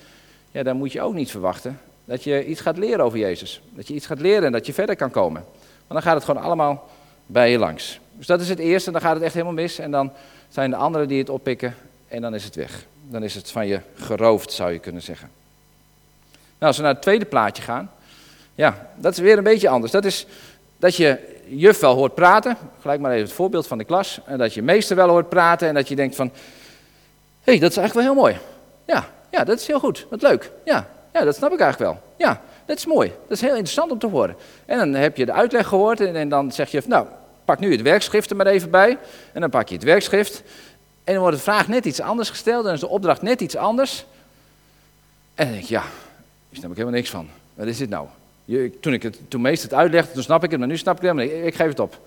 ja, 0.51 0.63
dan 0.63 0.77
moet 0.77 0.91
je 0.91 1.01
ook 1.01 1.13
niet 1.13 1.31
verwachten 1.31 1.79
dat 2.05 2.23
je 2.23 2.45
iets 2.45 2.61
gaat 2.61 2.77
leren 2.77 3.05
over 3.05 3.19
Jezus. 3.19 3.61
Dat 3.69 3.87
je 3.87 3.93
iets 3.93 4.05
gaat 4.05 4.19
leren 4.19 4.43
en 4.43 4.51
dat 4.51 4.65
je 4.65 4.73
verder 4.73 4.95
kan 4.95 5.11
komen. 5.11 5.43
Want 5.87 6.01
dan 6.01 6.01
gaat 6.01 6.15
het 6.15 6.23
gewoon 6.23 6.43
allemaal 6.43 6.89
bij 7.31 7.51
je 7.51 7.57
langs. 7.57 7.99
Dus 8.11 8.27
dat 8.27 8.41
is 8.41 8.49
het 8.49 8.59
eerste, 8.59 8.91
dan 8.91 9.01
gaat 9.01 9.13
het 9.13 9.23
echt 9.23 9.33
helemaal 9.33 9.53
mis. 9.53 9.79
En 9.79 9.91
dan 9.91 10.11
zijn 10.49 10.69
de 10.69 10.75
anderen 10.75 11.07
die 11.07 11.19
het 11.19 11.29
oppikken 11.29 11.75
en 12.07 12.21
dan 12.21 12.35
is 12.35 12.43
het 12.43 12.55
weg. 12.55 12.85
Dan 13.07 13.23
is 13.23 13.35
het 13.35 13.51
van 13.51 13.67
je 13.67 13.79
geroofd, 13.95 14.51
zou 14.51 14.71
je 14.71 14.79
kunnen 14.79 15.01
zeggen. 15.01 15.29
Nou, 16.31 16.65
als 16.71 16.77
we 16.77 16.83
naar 16.83 16.93
het 16.93 17.01
tweede 17.01 17.25
plaatje 17.25 17.63
gaan, 17.63 17.91
ja, 18.55 18.89
dat 18.95 19.11
is 19.11 19.19
weer 19.19 19.37
een 19.37 19.43
beetje 19.43 19.69
anders. 19.69 19.91
Dat 19.91 20.05
is 20.05 20.25
dat 20.77 20.95
je 20.95 21.39
juf 21.47 21.79
wel 21.79 21.95
hoort 21.95 22.15
praten, 22.15 22.57
gelijk 22.81 22.99
maar 22.99 23.11
even 23.11 23.23
het 23.23 23.33
voorbeeld 23.33 23.67
van 23.67 23.77
de 23.77 23.83
klas, 23.83 24.19
en 24.25 24.37
dat 24.37 24.53
je 24.53 24.61
meester 24.61 24.95
wel 24.95 25.09
hoort 25.09 25.29
praten 25.29 25.67
en 25.67 25.73
dat 25.73 25.87
je 25.87 25.95
denkt 25.95 26.15
van, 26.15 26.27
hé, 27.43 27.51
hey, 27.51 27.59
dat 27.59 27.71
is 27.71 27.77
eigenlijk 27.77 28.07
wel 28.07 28.15
heel 28.15 28.23
mooi. 28.23 28.37
Ja, 28.85 29.09
ja, 29.31 29.43
dat 29.43 29.59
is 29.59 29.67
heel 29.67 29.79
goed, 29.79 30.05
wat 30.09 30.21
leuk. 30.21 30.51
Ja, 30.65 30.87
ja, 31.13 31.23
dat 31.23 31.35
snap 31.35 31.51
ik 31.51 31.59
eigenlijk 31.59 31.91
wel. 31.91 32.01
Ja, 32.17 32.41
dat 32.69 32.77
is 32.77 32.85
mooi. 32.85 33.09
Dat 33.09 33.37
is 33.37 33.41
heel 33.41 33.49
interessant 33.49 33.91
om 33.91 33.99
te 33.99 34.07
horen. 34.07 34.35
En 34.65 34.77
dan 34.77 34.93
heb 34.93 35.17
je 35.17 35.25
de 35.25 35.31
uitleg 35.31 35.67
gehoord 35.67 36.01
en, 36.01 36.29
dan 36.29 36.51
zeg 36.51 36.71
je, 36.71 36.81
nou, 36.87 37.07
pak 37.45 37.59
nu 37.59 37.71
het 37.71 37.81
werkschrift 37.81 38.29
er 38.29 38.35
maar 38.35 38.45
even 38.45 38.69
bij. 38.69 38.97
En 39.33 39.41
dan 39.41 39.49
pak 39.49 39.67
je 39.67 39.75
het 39.75 39.83
werkschrift. 39.83 40.43
En 41.03 41.13
dan 41.13 41.21
wordt 41.21 41.37
de 41.37 41.43
vraag 41.43 41.67
net 41.67 41.85
iets 41.85 42.01
anders 42.01 42.29
gesteld. 42.29 42.65
En 42.65 42.73
is 42.73 42.79
de 42.79 42.87
opdracht 42.87 43.21
net 43.21 43.41
iets 43.41 43.55
anders. 43.55 44.05
En 45.35 45.45
dan 45.45 45.53
denk 45.53 45.65
je, 45.65 45.73
ja, 45.73 45.81
daar 45.81 46.59
snap 46.59 46.69
ik 46.69 46.77
helemaal 46.77 46.97
niks 46.97 47.09
van. 47.09 47.27
Wat 47.53 47.67
is 47.67 47.77
dit 47.77 47.89
nou? 47.89 48.07
Je, 48.45 48.79
toen, 48.79 48.93
ik 48.93 49.03
het, 49.03 49.19
toen 49.27 49.41
meester 49.41 49.69
het 49.69 49.77
uitlegde, 49.77 50.13
toen 50.13 50.23
snap 50.23 50.43
ik 50.43 50.51
het, 50.51 50.59
maar 50.59 50.69
nu 50.69 50.77
snap 50.77 50.95
ik 50.95 51.01
het 51.01 51.11
helemaal 51.11 51.35
niet. 51.35 51.45
Ik, 51.45 51.55
geef 51.55 51.67
het 51.67 51.79
op. 51.79 51.99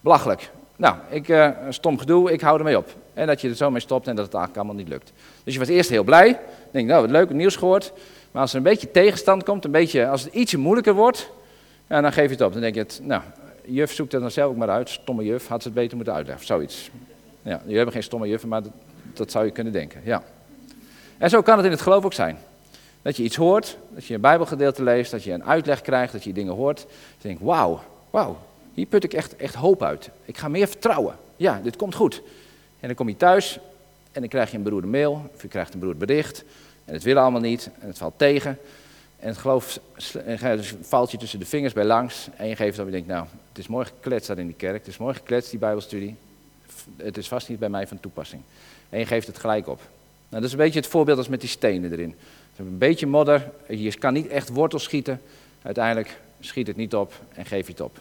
Belachelijk. 0.00 0.50
Nou, 0.76 0.96
ik, 1.10 1.28
uh, 1.28 1.50
stom 1.68 1.98
gedoe, 1.98 2.32
ik 2.32 2.40
hou 2.40 2.58
ermee 2.58 2.78
op. 2.78 2.88
En 3.14 3.26
dat 3.26 3.40
je 3.40 3.48
er 3.48 3.54
zo 3.54 3.70
mee 3.70 3.80
stopt 3.80 4.06
en 4.06 4.16
dat 4.16 4.24
het 4.24 4.34
eigenlijk 4.34 4.64
allemaal 4.64 4.82
niet 4.82 4.92
lukt. 4.92 5.12
Dus 5.44 5.52
je 5.52 5.58
was 5.58 5.68
eerst 5.68 5.90
heel 5.90 6.04
blij. 6.04 6.40
Denk, 6.70 6.88
nou, 6.88 7.00
wat 7.00 7.10
leuk, 7.10 7.30
nieuws 7.30 7.56
gehoord. 7.56 7.92
Maar 8.30 8.42
als 8.42 8.50
er 8.50 8.56
een 8.56 8.62
beetje 8.62 8.90
tegenstand 8.90 9.44
komt, 9.44 9.64
een 9.64 9.70
beetje, 9.70 10.08
als 10.08 10.22
het 10.22 10.34
ietsje 10.34 10.58
moeilijker 10.58 10.94
wordt, 10.94 11.30
ja, 11.86 12.00
dan 12.00 12.12
geef 12.12 12.24
je 12.24 12.30
het 12.30 12.40
op. 12.40 12.52
Dan 12.52 12.60
denk 12.60 12.74
je, 12.74 12.80
het, 12.80 13.00
nou, 13.02 13.22
juf 13.64 13.92
zoekt 13.92 14.12
het 14.12 14.20
dan 14.20 14.30
zelf 14.30 14.50
ook 14.50 14.56
maar 14.56 14.70
uit. 14.70 14.88
Stomme 14.88 15.24
juf, 15.24 15.46
had 15.46 15.62
ze 15.62 15.68
het 15.68 15.76
beter 15.76 15.96
moeten 15.96 16.14
uitleggen, 16.14 16.46
zoiets. 16.46 16.90
Ja, 17.42 17.58
jullie 17.60 17.76
hebben 17.76 17.94
geen 17.94 18.02
stomme 18.02 18.28
juffen, 18.28 18.48
maar 18.48 18.62
dat, 18.62 18.72
dat 19.14 19.30
zou 19.30 19.44
je 19.44 19.50
kunnen 19.50 19.72
denken, 19.72 20.00
ja. 20.04 20.22
En 21.18 21.30
zo 21.30 21.42
kan 21.42 21.56
het 21.56 21.64
in 21.64 21.70
het 21.70 21.80
geloof 21.80 22.04
ook 22.04 22.12
zijn. 22.12 22.38
Dat 23.02 23.16
je 23.16 23.22
iets 23.22 23.36
hoort, 23.36 23.78
dat 23.94 24.04
je 24.04 24.14
een 24.14 24.20
bijbelgedeelte 24.20 24.82
leest, 24.82 25.10
dat 25.10 25.22
je 25.22 25.32
een 25.32 25.44
uitleg 25.44 25.80
krijgt, 25.80 26.12
dat 26.12 26.24
je 26.24 26.32
dingen 26.32 26.54
hoort. 26.54 26.76
Dat 26.76 27.22
je 27.22 27.28
denkt, 27.28 27.42
wauw, 27.42 27.80
wauw, 28.10 28.38
hier 28.74 28.86
put 28.86 29.04
ik 29.04 29.12
echt, 29.12 29.36
echt 29.36 29.54
hoop 29.54 29.82
uit. 29.82 30.10
Ik 30.24 30.38
ga 30.38 30.48
meer 30.48 30.68
vertrouwen. 30.68 31.16
Ja, 31.36 31.60
dit 31.62 31.76
komt 31.76 31.94
goed. 31.94 32.22
En 32.80 32.86
dan 32.86 32.94
kom 32.96 33.08
je 33.08 33.16
thuis 33.16 33.58
en 34.12 34.20
dan 34.20 34.28
krijg 34.28 34.50
je 34.50 34.56
een 34.56 34.62
beroerde 34.62 34.86
mail, 34.86 35.30
of 35.34 35.42
je 35.42 35.48
krijgt 35.48 35.74
een 35.74 35.80
beroerd 35.80 35.98
bericht. 35.98 36.44
En 36.84 36.94
het 36.94 37.02
wil 37.02 37.18
allemaal 37.18 37.40
niet, 37.40 37.70
en 37.80 37.86
het 37.86 37.98
valt 37.98 38.14
tegen. 38.16 38.58
En 39.18 39.28
het 39.28 39.38
geloof 39.38 39.78
dus 40.40 40.74
valt 40.80 41.10
je 41.10 41.16
tussen 41.16 41.38
de 41.38 41.46
vingers 41.46 41.72
bij 41.72 41.84
langs. 41.84 42.28
En 42.36 42.46
je 42.46 42.56
geeft 42.56 42.78
op 42.78 42.84
je 42.84 42.90
denkt, 42.90 43.08
nou, 43.08 43.26
het 43.48 43.58
is 43.58 43.68
mooi 43.68 43.86
gekletst 43.86 44.28
daar 44.28 44.38
in 44.38 44.46
die 44.46 44.56
kerk. 44.56 44.78
Het 44.78 44.86
is 44.86 44.96
mooi 44.96 45.14
gekletst, 45.14 45.50
die 45.50 45.58
bijbelstudie. 45.58 46.16
Het 46.96 47.16
is 47.16 47.28
vast 47.28 47.48
niet 47.48 47.58
bij 47.58 47.68
mij 47.68 47.86
van 47.86 48.00
toepassing. 48.00 48.42
En 48.88 48.98
je 48.98 49.06
geeft 49.06 49.26
het 49.26 49.38
gelijk 49.38 49.68
op. 49.68 49.78
Nou, 50.28 50.42
dat 50.42 50.44
is 50.44 50.52
een 50.52 50.64
beetje 50.64 50.80
het 50.80 50.88
voorbeeld 50.88 51.18
als 51.18 51.28
met 51.28 51.40
die 51.40 51.48
stenen 51.48 51.92
erin. 51.92 52.14
Een 52.56 52.78
beetje 52.78 53.06
modder, 53.06 53.50
je 53.68 53.98
kan 53.98 54.12
niet 54.12 54.26
echt 54.26 54.48
wortels 54.48 54.82
schieten. 54.82 55.20
Uiteindelijk 55.62 56.20
schiet 56.40 56.66
het 56.66 56.76
niet 56.76 56.94
op 56.94 57.12
en 57.34 57.46
geef 57.46 57.66
je 57.66 57.72
het 57.72 57.80
op. 57.80 57.94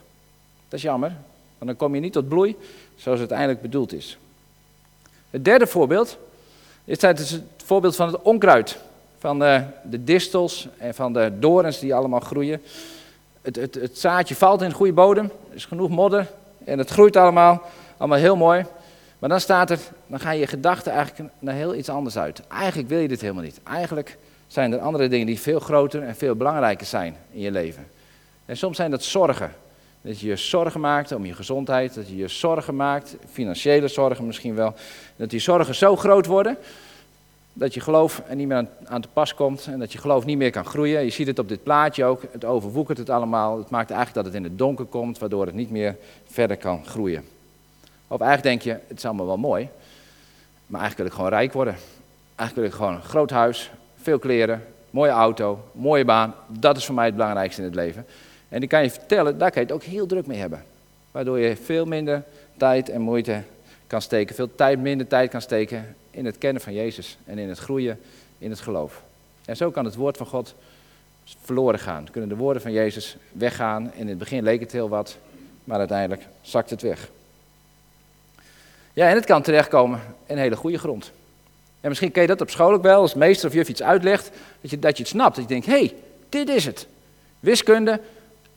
Dat 0.68 0.80
is 0.80 0.82
jammer, 0.82 1.10
want 1.58 1.66
dan 1.66 1.76
kom 1.76 1.96
je 1.96 2.02
niet 2.02 2.14
tot 2.14 2.28
bloei 2.28 2.56
zoals 2.96 3.20
het 3.20 3.32
uiteindelijk 3.32 3.62
bedoeld 3.62 3.94
is. 3.94 4.18
Het 5.30 5.46
derde 5.46 5.68
voorbeeld 5.68 6.18
is 6.86 7.02
het 7.02 7.44
voorbeeld 7.66 7.96
van 7.96 8.08
het 8.08 8.22
onkruid. 8.22 8.80
Van 9.18 9.40
de, 9.40 9.64
de 9.84 10.04
distels 10.04 10.68
en 10.78 10.94
van 10.94 11.14
de 11.14 11.32
dorens 11.40 11.80
die 11.80 11.96
allemaal 11.96 12.20
groeien. 12.20 12.62
Het, 13.42 13.56
het, 13.56 13.76
het 13.76 14.00
zaadje 14.00 14.36
valt 14.36 14.62
in 14.62 14.68
een 14.68 14.74
goede 14.74 14.94
bodem, 14.94 15.26
er 15.50 15.56
is 15.56 15.66
genoeg 15.66 15.90
modder 15.90 16.28
en 16.64 16.78
het 16.78 16.90
groeit 16.90 17.16
allemaal, 17.16 17.62
allemaal 17.98 18.18
heel 18.18 18.36
mooi. 18.36 18.66
Maar 19.20 19.30
dan 19.30 19.40
staat 19.40 19.70
er, 19.70 19.80
dan 20.08 20.20
gaan 20.20 20.38
je 20.38 20.48
gedachten 20.48 20.92
eigenlijk 20.92 21.32
naar 21.40 21.56
heel 21.56 21.76
iets 21.76 21.90
anders 21.90 22.18
uit. 22.18 22.42
Eigenlijk 22.48 22.90
wil 22.90 23.00
je 23.00 23.08
dit 23.08 23.22
helemaal 23.22 23.44
niet. 23.44 23.60
Eigenlijk 23.64 24.18
zijn 24.48 24.74
er 24.74 24.80
andere 24.80 25.08
dingen 25.08 25.26
die 25.26 25.40
veel 25.40 25.60
groter 25.60 26.04
en 26.04 26.16
veel 26.16 26.36
belangrijker 26.36 26.88
zijn 26.88 27.16
in 27.32 27.40
je 27.40 27.52
leven. 27.52 27.88
En 28.46 28.58
soms 28.58 28.76
zijn 28.76 28.92
dat 28.92 29.04
zorgen. 29.04 29.52
Dat 30.10 30.20
je 30.20 30.28
je 30.28 30.36
zorgen 30.36 30.80
maakt 30.80 31.12
om 31.12 31.26
je 31.26 31.34
gezondheid, 31.34 31.94
dat 31.94 32.08
je 32.08 32.16
je 32.16 32.28
zorgen 32.28 32.76
maakt, 32.76 33.16
financiële 33.32 33.88
zorgen 33.88 34.26
misschien 34.26 34.56
wel. 34.56 34.74
Dat 35.16 35.30
die 35.30 35.40
zorgen 35.40 35.76
zo 35.76 35.96
groot 35.96 36.26
worden 36.26 36.58
dat 37.54 37.74
je 37.74 37.80
geloof 37.80 38.22
er 38.28 38.36
niet 38.36 38.48
meer 38.48 38.58
aan, 38.58 38.70
aan 38.86 39.02
te 39.02 39.08
pas 39.14 39.34
komt 39.34 39.66
en 39.66 39.80
dat 39.80 39.92
je 39.92 39.98
geloof 39.98 40.26
niet 40.26 40.38
meer 40.38 40.52
kan 40.52 40.66
groeien. 40.66 41.04
Je 41.04 41.10
ziet 41.10 41.28
het 41.28 41.40
op 41.40 41.50
dit 41.50 41.64
plaatje 41.64 42.06
ook, 42.06 42.22
het 42.32 42.46
overwoekert 42.46 42.98
het 42.98 43.10
allemaal. 43.10 43.58
Het 43.58 43.70
maakt 43.70 43.92
eigenlijk 43.92 44.24
dat 44.24 44.26
het 44.26 44.44
in 44.44 44.50
het 44.50 44.58
donker 44.58 44.86
komt, 44.86 45.18
waardoor 45.18 45.46
het 45.46 45.56
niet 45.56 45.72
meer 45.72 45.98
verder 46.28 46.58
kan 46.58 46.86
groeien. 46.86 47.24
Of 48.08 48.22
eigenlijk 48.22 48.44
denk 48.44 48.62
je, 48.62 48.84
het 48.88 48.98
is 48.98 49.06
allemaal 49.06 49.26
wel 49.26 49.38
mooi, 49.38 49.70
maar 50.66 50.82
eigenlijk 50.82 50.98
wil 50.98 51.06
ik 51.06 51.14
gewoon 51.14 51.40
rijk 51.40 51.54
worden. 51.54 51.76
Eigenlijk 52.36 52.56
wil 52.56 52.66
ik 52.66 52.74
gewoon 52.74 52.94
een 52.94 53.10
groot 53.10 53.30
huis, 53.30 53.72
veel 54.02 54.20
kleren, 54.20 54.66
mooie 54.90 55.12
auto, 55.12 55.60
mooie 55.72 56.06
baan. 56.06 56.34
Dat 56.48 56.78
is 56.78 56.86
voor 56.86 56.96
mij 56.96 57.06
het 57.06 57.16
belangrijkste 57.16 57.62
in 57.62 57.68
het 57.68 57.76
leven. 57.76 58.06
En 58.50 58.60
die 58.60 58.70
kan 58.70 58.84
je 58.84 58.90
vertellen, 58.90 59.38
daar 59.38 59.52
kan 59.52 59.62
je 59.62 59.68
het 59.68 59.76
ook 59.76 59.84
heel 59.84 60.06
druk 60.06 60.26
mee 60.26 60.40
hebben. 60.40 60.64
Waardoor 61.12 61.40
je 61.40 61.56
veel 61.56 61.86
minder 61.86 62.24
tijd 62.58 62.90
en 62.90 63.02
moeite 63.02 63.42
kan 63.88 64.02
steken, 64.02 64.36
veel 64.36 64.56
tijd, 64.56 64.80
minder 64.80 65.08
tijd 65.08 65.30
kan 65.30 65.42
steken 65.42 65.96
in 66.12 66.26
het 66.26 66.38
kennen 66.38 66.62
van 66.62 66.74
Jezus 66.74 67.18
en 67.26 67.38
in 67.38 67.50
het 67.50 67.58
groeien 67.58 68.00
in 68.38 68.50
het 68.50 68.60
geloof. 68.60 69.02
En 69.46 69.56
zo 69.56 69.72
kan 69.72 69.86
het 69.86 69.96
woord 69.96 70.18
van 70.18 70.26
God 70.26 70.56
verloren 71.42 71.80
gaan. 71.80 72.08
Kunnen 72.12 72.30
de 72.30 72.36
woorden 72.36 72.62
van 72.62 72.72
Jezus 72.72 73.18
weggaan. 73.32 73.92
In 73.94 74.08
het 74.08 74.18
begin 74.18 74.44
leek 74.44 74.60
het 74.60 74.72
heel 74.72 74.90
wat, 74.90 75.18
maar 75.64 75.80
uiteindelijk 75.80 76.28
zakt 76.42 76.70
het 76.70 76.82
weg. 76.82 77.10
Ja, 78.94 79.10
en 79.10 79.16
het 79.16 79.26
kan 79.26 79.42
terechtkomen 79.42 80.02
in 80.26 80.38
hele 80.38 80.56
goede 80.56 80.78
grond. 80.78 81.12
En 81.82 81.90
misschien 81.90 82.12
ken 82.12 82.22
je 82.22 82.28
dat 82.28 82.42
op 82.42 82.50
school 82.50 82.74
ook 82.74 82.82
wel, 82.82 83.02
als 83.02 83.14
meester 83.14 83.48
of 83.48 83.54
juf 83.56 83.70
iets 83.70 83.84
uitlegt, 83.84 84.32
dat 84.62 84.72
je, 84.72 84.80
dat 84.80 84.98
je 84.98 85.04
het 85.04 85.12
snapt. 85.12 85.36
Dat 85.36 85.44
je 85.44 85.50
denkt, 85.50 85.66
hé, 85.66 85.74
hey, 85.74 85.96
dit 86.30 86.50
is 86.50 86.66
het. 86.66 86.88
Wiskunde, 87.40 88.00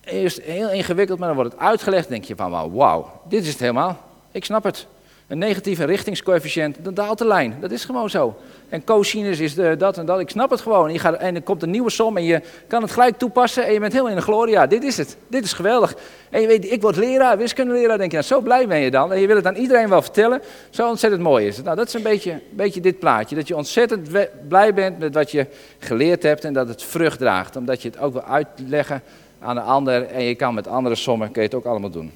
eerst 0.04 0.40
heel 0.40 0.70
ingewikkeld, 0.70 1.18
maar 1.18 1.28
dan 1.28 1.36
wordt 1.36 1.52
het 1.52 1.60
uitgelegd. 1.60 2.08
denk 2.08 2.24
je 2.24 2.36
van, 2.36 2.72
wauw, 2.72 3.20
dit 3.28 3.42
is 3.42 3.48
het 3.48 3.60
helemaal. 3.60 3.98
Ik 4.32 4.44
snap 4.44 4.64
het. 4.64 4.86
Een 5.26 5.38
negatieve 5.38 5.84
richtingscoëfficiënt, 5.84 6.76
dan 6.80 6.94
daalt 6.94 7.18
de 7.18 7.26
lijn. 7.26 7.56
Dat 7.60 7.70
is 7.70 7.84
gewoon 7.84 8.10
zo. 8.10 8.36
En 8.68 8.84
cosinus 8.84 9.40
is 9.40 9.54
de, 9.54 9.76
dat 9.76 9.98
en 9.98 10.06
dat. 10.06 10.20
Ik 10.20 10.30
snap 10.30 10.50
het 10.50 10.60
gewoon. 10.60 10.92
Je 10.92 10.98
gaat, 10.98 11.14
en 11.14 11.34
er 11.34 11.42
komt 11.42 11.62
een 11.62 11.70
nieuwe 11.70 11.90
som 11.90 12.16
en 12.16 12.24
je 12.24 12.42
kan 12.66 12.82
het 12.82 12.90
gelijk 12.90 13.18
toepassen. 13.18 13.66
En 13.66 13.72
je 13.72 13.80
bent 13.80 13.92
heel 13.92 14.08
in 14.08 14.16
de 14.16 14.22
gloria. 14.22 14.66
Dit 14.66 14.84
is 14.84 14.96
het. 14.96 15.16
Dit 15.28 15.44
is 15.44 15.52
geweldig. 15.52 15.94
En 16.30 16.40
je 16.40 16.46
weet, 16.46 16.72
ik 16.72 16.82
word 16.82 16.96
leraar, 16.96 17.38
wiskundeleraar. 17.38 17.98
denk 17.98 18.10
je, 18.10 18.16
nou, 18.16 18.28
zo 18.28 18.40
blij 18.40 18.66
ben 18.66 18.78
je 18.78 18.90
dan. 18.90 19.12
En 19.12 19.20
je 19.20 19.26
wil 19.26 19.36
het 19.36 19.46
aan 19.46 19.54
iedereen 19.54 19.88
wel 19.88 20.02
vertellen. 20.02 20.42
Zo 20.70 20.88
ontzettend 20.88 21.22
mooi 21.22 21.46
is 21.46 21.56
het. 21.56 21.64
Nou, 21.64 21.76
dat 21.76 21.86
is 21.86 21.94
een 21.94 22.02
beetje, 22.02 22.40
beetje 22.50 22.80
dit 22.80 22.98
plaatje. 22.98 23.36
Dat 23.36 23.48
je 23.48 23.56
ontzettend 23.56 24.08
blij 24.48 24.74
bent 24.74 24.98
met 24.98 25.14
wat 25.14 25.30
je 25.30 25.46
geleerd 25.78 26.22
hebt. 26.22 26.44
En 26.44 26.52
dat 26.52 26.68
het 26.68 26.82
vrucht 26.82 27.18
draagt. 27.18 27.56
Omdat 27.56 27.82
je 27.82 27.88
het 27.88 27.98
ook 27.98 28.12
wil 28.12 28.24
uitleggen 28.24 29.02
aan 29.42 29.54
de 29.54 29.60
ander. 29.60 30.06
En 30.06 30.22
je 30.22 30.34
kan 30.34 30.54
met 30.54 30.66
andere 30.66 30.94
sommen, 30.94 31.30
kun 31.30 31.42
je 31.42 31.48
het 31.48 31.56
ook 31.56 31.64
allemaal 31.64 31.90
doen. 31.90 32.12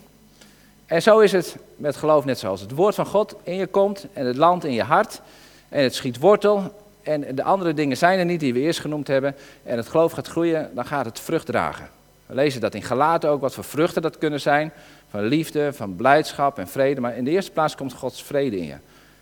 En 0.86 1.02
zo 1.02 1.18
is 1.18 1.32
het 1.32 1.56
met 1.76 1.96
geloof 1.96 2.24
net 2.24 2.38
zoals 2.38 2.60
het 2.60 2.70
woord 2.70 2.94
van 2.94 3.06
God 3.06 3.36
in 3.42 3.54
je 3.54 3.66
komt 3.66 4.06
en 4.12 4.26
het 4.26 4.36
land 4.36 4.64
in 4.64 4.72
je 4.72 4.82
hart 4.82 5.20
en 5.68 5.82
het 5.82 5.94
schiet 5.94 6.18
wortel 6.18 6.72
en 7.02 7.34
de 7.34 7.42
andere 7.42 7.74
dingen 7.74 7.96
zijn 7.96 8.18
er 8.18 8.24
niet 8.24 8.40
die 8.40 8.52
we 8.52 8.60
eerst 8.60 8.80
genoemd 8.80 9.06
hebben 9.06 9.36
en 9.62 9.76
het 9.76 9.88
geloof 9.88 10.12
gaat 10.12 10.26
groeien, 10.26 10.70
dan 10.74 10.84
gaat 10.84 11.04
het 11.04 11.20
vrucht 11.20 11.46
dragen. 11.46 11.88
We 12.26 12.34
lezen 12.34 12.60
dat 12.60 12.74
in 12.74 12.82
Galaten 12.82 13.30
ook, 13.30 13.40
wat 13.40 13.54
voor 13.54 13.64
vruchten 13.64 14.02
dat 14.02 14.18
kunnen 14.18 14.40
zijn, 14.40 14.72
van 15.10 15.22
liefde, 15.22 15.72
van 15.72 15.96
blijdschap 15.96 16.58
en 16.58 16.68
vrede, 16.68 17.00
maar 17.00 17.16
in 17.16 17.24
de 17.24 17.30
eerste 17.30 17.50
plaats 17.50 17.74
komt 17.74 17.92
Gods 17.92 18.22
vrede 18.22 18.56
in 18.56 18.66
je. 18.66 18.76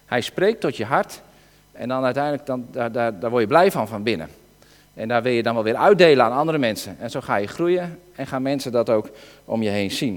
Hij 0.07 0.21
spreekt 0.21 0.61
tot 0.61 0.77
je 0.77 0.85
hart 0.85 1.23
en 1.73 1.89
dan 1.89 2.05
uiteindelijk, 2.05 2.47
dan, 2.47 2.67
daar, 2.71 2.93
daar, 2.93 3.19
daar 3.19 3.31
word 3.31 3.43
je 3.43 3.49
blij 3.49 3.71
van 3.71 3.89
van 3.89 4.03
binnen. 4.03 4.29
En 4.95 5.09
daar 5.09 5.23
wil 5.23 5.33
je 5.33 5.43
dan 5.43 5.55
wel 5.55 5.63
weer 5.63 5.77
uitdelen 5.77 6.25
aan 6.25 6.33
andere 6.33 6.59
mensen. 6.59 6.97
En 7.01 7.11
zo 7.11 7.21
ga 7.21 7.37
je 7.37 7.47
groeien 7.47 7.99
en 8.15 8.27
gaan 8.27 8.43
mensen 8.43 8.73
dat 8.73 8.91
ook 8.91 9.11
om 9.45 9.63
je 9.63 9.71
heen 9.71 9.91
zien. 9.91 10.15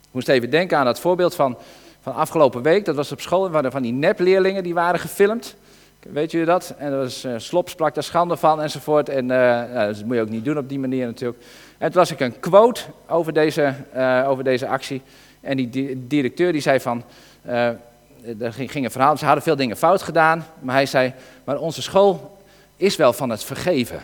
Ik 0.00 0.10
moest 0.10 0.28
even 0.28 0.50
denken 0.50 0.78
aan 0.78 0.84
dat 0.84 1.00
voorbeeld 1.00 1.34
van, 1.34 1.58
van 2.00 2.14
afgelopen 2.14 2.62
week. 2.62 2.84
Dat 2.84 2.94
was 2.94 3.12
op 3.12 3.20
school, 3.20 3.50
waren 3.50 3.72
van 3.72 3.82
die 3.82 3.92
nepleerlingen 3.92 4.62
die 4.62 4.74
waren 4.74 5.00
gefilmd. 5.00 5.56
Weet 6.00 6.30
jullie 6.30 6.46
dat? 6.46 6.74
En 6.78 6.90
dat 6.90 7.00
was 7.00 7.24
uh, 7.24 7.34
Slop 7.36 7.68
sprak 7.68 7.94
daar 7.94 8.02
schande 8.02 8.36
van 8.36 8.62
enzovoort. 8.62 9.08
En 9.08 9.22
uh, 9.22 9.28
nou, 9.28 9.86
dat 9.86 10.04
moet 10.04 10.14
je 10.14 10.20
ook 10.20 10.28
niet 10.28 10.44
doen 10.44 10.58
op 10.58 10.68
die 10.68 10.78
manier 10.78 11.06
natuurlijk. 11.06 11.42
En 11.78 11.90
toen 11.90 12.00
las 12.00 12.10
ik 12.10 12.20
een 12.20 12.40
quote 12.40 12.80
over 13.08 13.32
deze, 13.32 13.74
uh, 13.96 14.24
over 14.28 14.44
deze 14.44 14.68
actie. 14.68 15.02
En 15.40 15.56
die, 15.56 15.68
die 15.68 16.06
directeur 16.06 16.52
die 16.52 16.60
zei 16.60 16.80
van, 16.80 17.02
er 17.42 18.52
ging, 18.52 18.70
ging 18.70 18.84
een 18.84 18.90
verhaal, 18.90 19.16
ze 19.16 19.24
hadden 19.24 19.42
veel 19.42 19.56
dingen 19.56 19.76
fout 19.76 20.02
gedaan. 20.02 20.46
Maar 20.60 20.74
hij 20.74 20.86
zei, 20.86 21.12
maar 21.44 21.58
onze 21.58 21.82
school 21.82 22.38
is 22.80 22.96
wel 22.96 23.12
van 23.12 23.30
het 23.30 23.44
vergeven. 23.44 24.02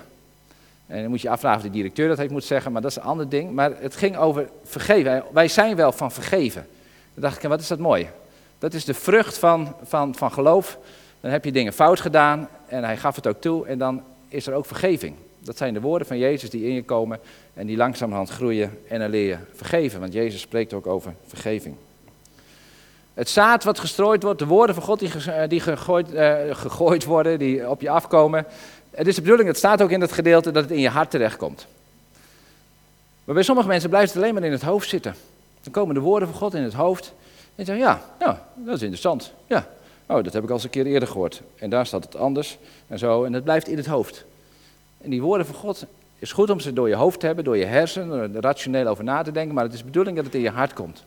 En 0.87 1.01
dan 1.01 1.11
moet 1.11 1.21
je 1.21 1.31
afvragen 1.31 1.59
of 1.59 1.65
de 1.65 1.71
directeur 1.71 2.09
dat 2.09 2.19
heeft 2.19 2.31
moeten 2.31 2.49
zeggen, 2.49 2.73
maar 2.73 2.83
dat 2.83 2.91
is 2.91 2.97
een 2.97 3.03
ander 3.03 3.29
ding. 3.29 3.53
Maar 3.53 3.73
het 3.81 3.97
ging 3.97 4.17
over 4.17 4.49
vergeven. 4.65 5.25
Wij 5.33 5.49
zijn 5.49 5.77
wel 5.77 5.93
van 5.93 6.13
vergeven. 6.13 6.67
Dan 7.15 7.23
dacht 7.23 7.43
ik, 7.43 7.49
wat 7.49 7.61
is 7.61 7.69
dat 7.69 7.79
mooi. 7.79 8.09
Dat 8.59 8.75
is 8.75 8.85
de 8.85 8.95
vrucht 8.95 9.39
van, 9.39 9.75
van, 9.83 10.15
van 10.15 10.33
geloof. 10.33 10.79
Dan 11.21 11.31
heb 11.31 11.45
je 11.45 11.53
dingen 11.53 11.73
fout 11.73 12.01
gedaan 12.01 12.49
en 12.67 12.85
hij 12.85 12.97
gaf 12.97 13.17
het 13.17 13.27
ook 13.27 13.41
toe 13.41 13.67
en 13.67 13.79
dan 13.79 14.03
is 14.29 14.47
er 14.47 14.55
ook 14.55 14.67
vergeving. 14.67 15.15
Dat 15.39 15.57
zijn 15.57 15.75
de 15.75 15.81
woorden 15.81 16.07
van 16.07 16.19
Jezus 16.19 16.51
die 16.51 16.65
in 16.65 16.75
je 16.75 16.85
komen 16.85 17.21
en 17.55 17.67
die 17.67 17.77
langzamerhand 17.77 18.31
groeien 18.31 18.79
en 18.89 18.99
dan 18.99 19.11
leer 19.11 19.29
je 19.29 19.39
vergeven. 19.55 20.01
Want 20.01 20.13
Jezus 20.13 20.41
spreekt 20.41 20.73
ook 20.73 20.87
over 20.87 21.15
vergeving. 21.27 21.77
Het 23.17 23.29
zaad 23.29 23.65
wat 23.65 23.79
gestrooid 23.79 24.23
wordt, 24.23 24.39
de 24.39 24.47
woorden 24.47 24.75
van 24.75 24.85
God 24.85 24.99
die, 24.99 25.11
die 25.49 25.61
gegooid, 25.61 26.13
uh, 26.15 26.35
gegooid 26.51 27.05
worden, 27.05 27.39
die 27.39 27.69
op 27.69 27.81
je 27.81 27.91
afkomen, 27.91 28.47
het 28.91 29.07
is 29.07 29.15
de 29.15 29.21
bedoeling, 29.21 29.49
het 29.49 29.59
staat 29.59 29.83
ook 29.83 29.91
in 29.91 30.01
het 30.01 30.13
gedeelte, 30.13 30.51
dat 30.51 30.63
het 30.63 30.73
in 30.73 30.81
je 30.81 30.89
hart 30.89 31.11
terechtkomt. 31.11 31.67
Maar 33.25 33.35
bij 33.35 33.45
sommige 33.45 33.69
mensen 33.69 33.89
blijft 33.89 34.15
het 34.15 34.23
alleen 34.23 34.35
maar 34.35 34.43
in 34.43 34.53
het 34.53 34.63
hoofd 34.63 34.89
zitten. 34.89 35.15
Dan 35.63 35.73
komen 35.73 35.95
de 35.95 36.01
woorden 36.01 36.29
van 36.29 36.39
God 36.39 36.55
in 36.55 36.63
het 36.63 36.73
hoofd. 36.73 37.13
En 37.55 37.65
zeggen, 37.65 37.85
ja, 37.85 38.01
ja, 38.19 38.47
dat 38.55 38.75
is 38.75 38.81
interessant. 38.81 39.33
Ja, 39.47 39.67
oh, 40.07 40.25
dat 40.25 40.33
heb 40.33 40.43
ik 40.43 40.49
al 40.49 40.55
eens 40.55 40.65
een 40.65 40.71
keer 40.71 40.87
eerder 40.87 41.09
gehoord. 41.09 41.43
En 41.59 41.71
daar 41.71 41.87
staat 41.87 42.05
het 42.05 42.17
anders 42.17 42.59
en 42.87 42.99
zo. 42.99 43.25
En 43.25 43.33
het 43.33 43.45
blijft 43.45 43.69
in 43.69 43.77
het 43.77 43.87
hoofd. 43.87 44.25
En 44.99 45.11
die 45.11 45.23
woorden 45.23 45.47
van 45.47 45.55
God 45.55 45.85
is 46.19 46.33
goed 46.33 46.51
om 46.51 46.61
ze 46.61 46.73
door 46.73 46.89
je 46.89 46.95
hoofd 46.95 47.21
te 47.21 47.27
hebben, 47.27 47.45
door 47.45 47.57
je 47.57 47.65
hersenen, 47.65 48.35
er 48.35 48.43
rationeel 48.43 48.87
over 48.87 49.05
na 49.05 49.23
te 49.23 49.33
denken. 49.33 49.55
Maar 49.55 49.65
het 49.65 49.73
is 49.73 49.79
de 49.79 49.85
bedoeling 49.85 50.17
dat 50.17 50.25
het 50.25 50.35
in 50.35 50.41
je 50.41 50.51
hart 50.51 50.73
komt. 50.73 51.05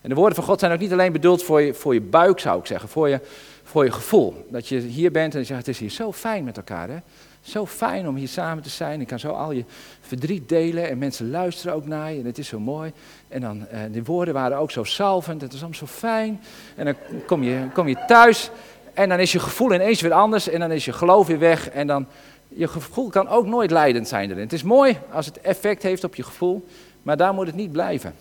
En 0.00 0.08
de 0.08 0.14
woorden 0.14 0.34
van 0.34 0.44
God 0.44 0.60
zijn 0.60 0.72
ook 0.72 0.78
niet 0.78 0.92
alleen 0.92 1.12
bedoeld 1.12 1.42
voor 1.42 1.60
je, 1.60 1.74
voor 1.74 1.94
je 1.94 2.00
buik, 2.00 2.40
zou 2.40 2.58
ik 2.60 2.66
zeggen. 2.66 2.88
Voor 2.88 3.08
je, 3.08 3.20
voor 3.62 3.84
je 3.84 3.92
gevoel. 3.92 4.46
Dat 4.48 4.68
je 4.68 4.78
hier 4.78 5.10
bent 5.10 5.34
en 5.34 5.40
je 5.40 5.46
zegt, 5.46 5.58
het 5.58 5.68
is 5.68 5.78
hier 5.78 5.90
zo 5.90 6.12
fijn 6.12 6.44
met 6.44 6.56
elkaar. 6.56 6.88
Hè? 6.88 6.96
Zo 7.40 7.66
fijn 7.66 8.08
om 8.08 8.16
hier 8.16 8.28
samen 8.28 8.62
te 8.62 8.68
zijn. 8.68 9.00
Ik 9.00 9.06
kan 9.06 9.18
zo 9.18 9.30
al 9.30 9.52
je 9.52 9.64
verdriet 10.00 10.48
delen 10.48 10.88
en 10.88 10.98
mensen 10.98 11.30
luisteren 11.30 11.74
ook 11.74 11.86
naar 11.86 12.12
je. 12.12 12.20
En 12.20 12.26
het 12.26 12.38
is 12.38 12.48
zo 12.48 12.60
mooi. 12.60 12.92
En 13.28 13.40
dan, 13.40 13.66
uh, 13.72 13.78
die 13.90 14.04
woorden 14.04 14.34
waren 14.34 14.58
ook 14.58 14.70
zo 14.70 14.84
salvend. 14.84 15.40
Het 15.40 15.52
is 15.52 15.58
allemaal 15.58 15.78
zo 15.78 15.86
fijn. 15.86 16.40
En 16.76 16.84
dan 16.84 16.94
kom 17.26 17.42
je, 17.42 17.66
kom 17.72 17.88
je 17.88 18.04
thuis 18.06 18.50
en 18.94 19.08
dan 19.08 19.18
is 19.18 19.32
je 19.32 19.38
gevoel 19.38 19.74
ineens 19.74 20.00
weer 20.00 20.12
anders. 20.12 20.48
En 20.48 20.60
dan 20.60 20.72
is 20.72 20.84
je 20.84 20.92
geloof 20.92 21.26
weer 21.26 21.38
weg. 21.38 21.70
En 21.70 21.86
dan, 21.86 22.06
je 22.48 22.68
gevoel 22.68 23.08
kan 23.08 23.28
ook 23.28 23.46
nooit 23.46 23.70
leidend 23.70 24.08
zijn 24.08 24.30
erin. 24.30 24.42
Het 24.42 24.52
is 24.52 24.62
mooi 24.62 24.98
als 25.12 25.26
het 25.26 25.40
effect 25.40 25.82
heeft 25.82 26.04
op 26.04 26.14
je 26.14 26.22
gevoel. 26.22 26.66
Maar 27.02 27.16
daar 27.16 27.34
moet 27.34 27.46
het 27.46 27.54
niet 27.54 27.72
blijven. 27.72 28.14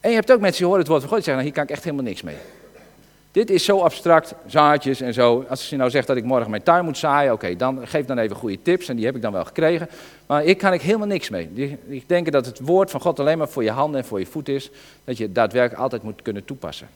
En 0.00 0.10
je 0.10 0.16
hebt 0.16 0.32
ook 0.32 0.40
mensen 0.40 0.58
die 0.58 0.66
horen 0.66 0.80
het 0.80 0.88
woord 0.88 1.00
van 1.00 1.10
God 1.10 1.18
en 1.18 1.24
zeggen, 1.24 1.42
nou, 1.42 1.44
hier 1.44 1.52
kan 1.52 1.62
ik 1.62 1.70
echt 1.70 1.84
helemaal 1.84 2.04
niks 2.04 2.22
mee. 2.22 2.36
Dit 3.32 3.50
is 3.50 3.64
zo 3.64 3.80
abstract, 3.80 4.34
zaadjes 4.46 5.00
en 5.00 5.14
zo. 5.14 5.44
Als 5.48 5.70
je 5.70 5.76
nou 5.76 5.90
zegt 5.90 6.06
dat 6.06 6.16
ik 6.16 6.24
morgen 6.24 6.50
mijn 6.50 6.62
tuin 6.62 6.84
moet 6.84 6.98
zaaien, 6.98 7.32
oké, 7.32 7.56
dan 7.56 7.86
geef 7.86 8.06
dan 8.06 8.18
even 8.18 8.36
goede 8.36 8.62
tips 8.62 8.88
en 8.88 8.96
die 8.96 9.04
heb 9.04 9.16
ik 9.16 9.22
dan 9.22 9.32
wel 9.32 9.44
gekregen. 9.44 9.88
Maar 10.26 10.44
ik 10.44 10.58
kan 10.58 10.72
ik 10.72 10.80
helemaal 10.80 11.06
niks 11.06 11.28
mee. 11.28 11.76
Ik 11.86 12.08
denk 12.08 12.32
dat 12.32 12.46
het 12.46 12.60
woord 12.60 12.90
van 12.90 13.00
God 13.00 13.20
alleen 13.20 13.38
maar 13.38 13.48
voor 13.48 13.64
je 13.64 13.70
handen 13.70 14.00
en 14.00 14.06
voor 14.06 14.18
je 14.18 14.26
voet 14.26 14.48
is, 14.48 14.70
dat 15.04 15.16
je 15.16 15.24
het 15.24 15.34
daadwerkelijk 15.34 15.82
altijd 15.82 16.02
moet 16.02 16.22
kunnen 16.22 16.44
toepassen. 16.44 16.88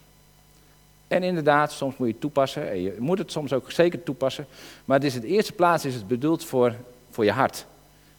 En 1.09 1.23
inderdaad, 1.23 1.73
soms 1.73 1.97
moet 1.97 2.07
je 2.07 2.13
het 2.13 2.23
toepassen 2.23 2.71
en 2.71 2.83
je 2.83 2.97
moet 2.99 3.19
het 3.19 3.33
soms 3.33 3.53
ook 3.53 3.71
zeker 3.71 4.03
toepassen. 4.03 4.47
Maar 4.85 4.97
het 4.97 5.07
is 5.07 5.15
het 5.15 5.25
eerste 5.25 5.53
plaats 5.53 5.85
is 5.85 5.95
het 5.95 6.09
bedoeld 6.09 6.45
voor, 6.45 6.75
voor 7.11 7.25
je 7.25 7.33
hart. 7.33 7.67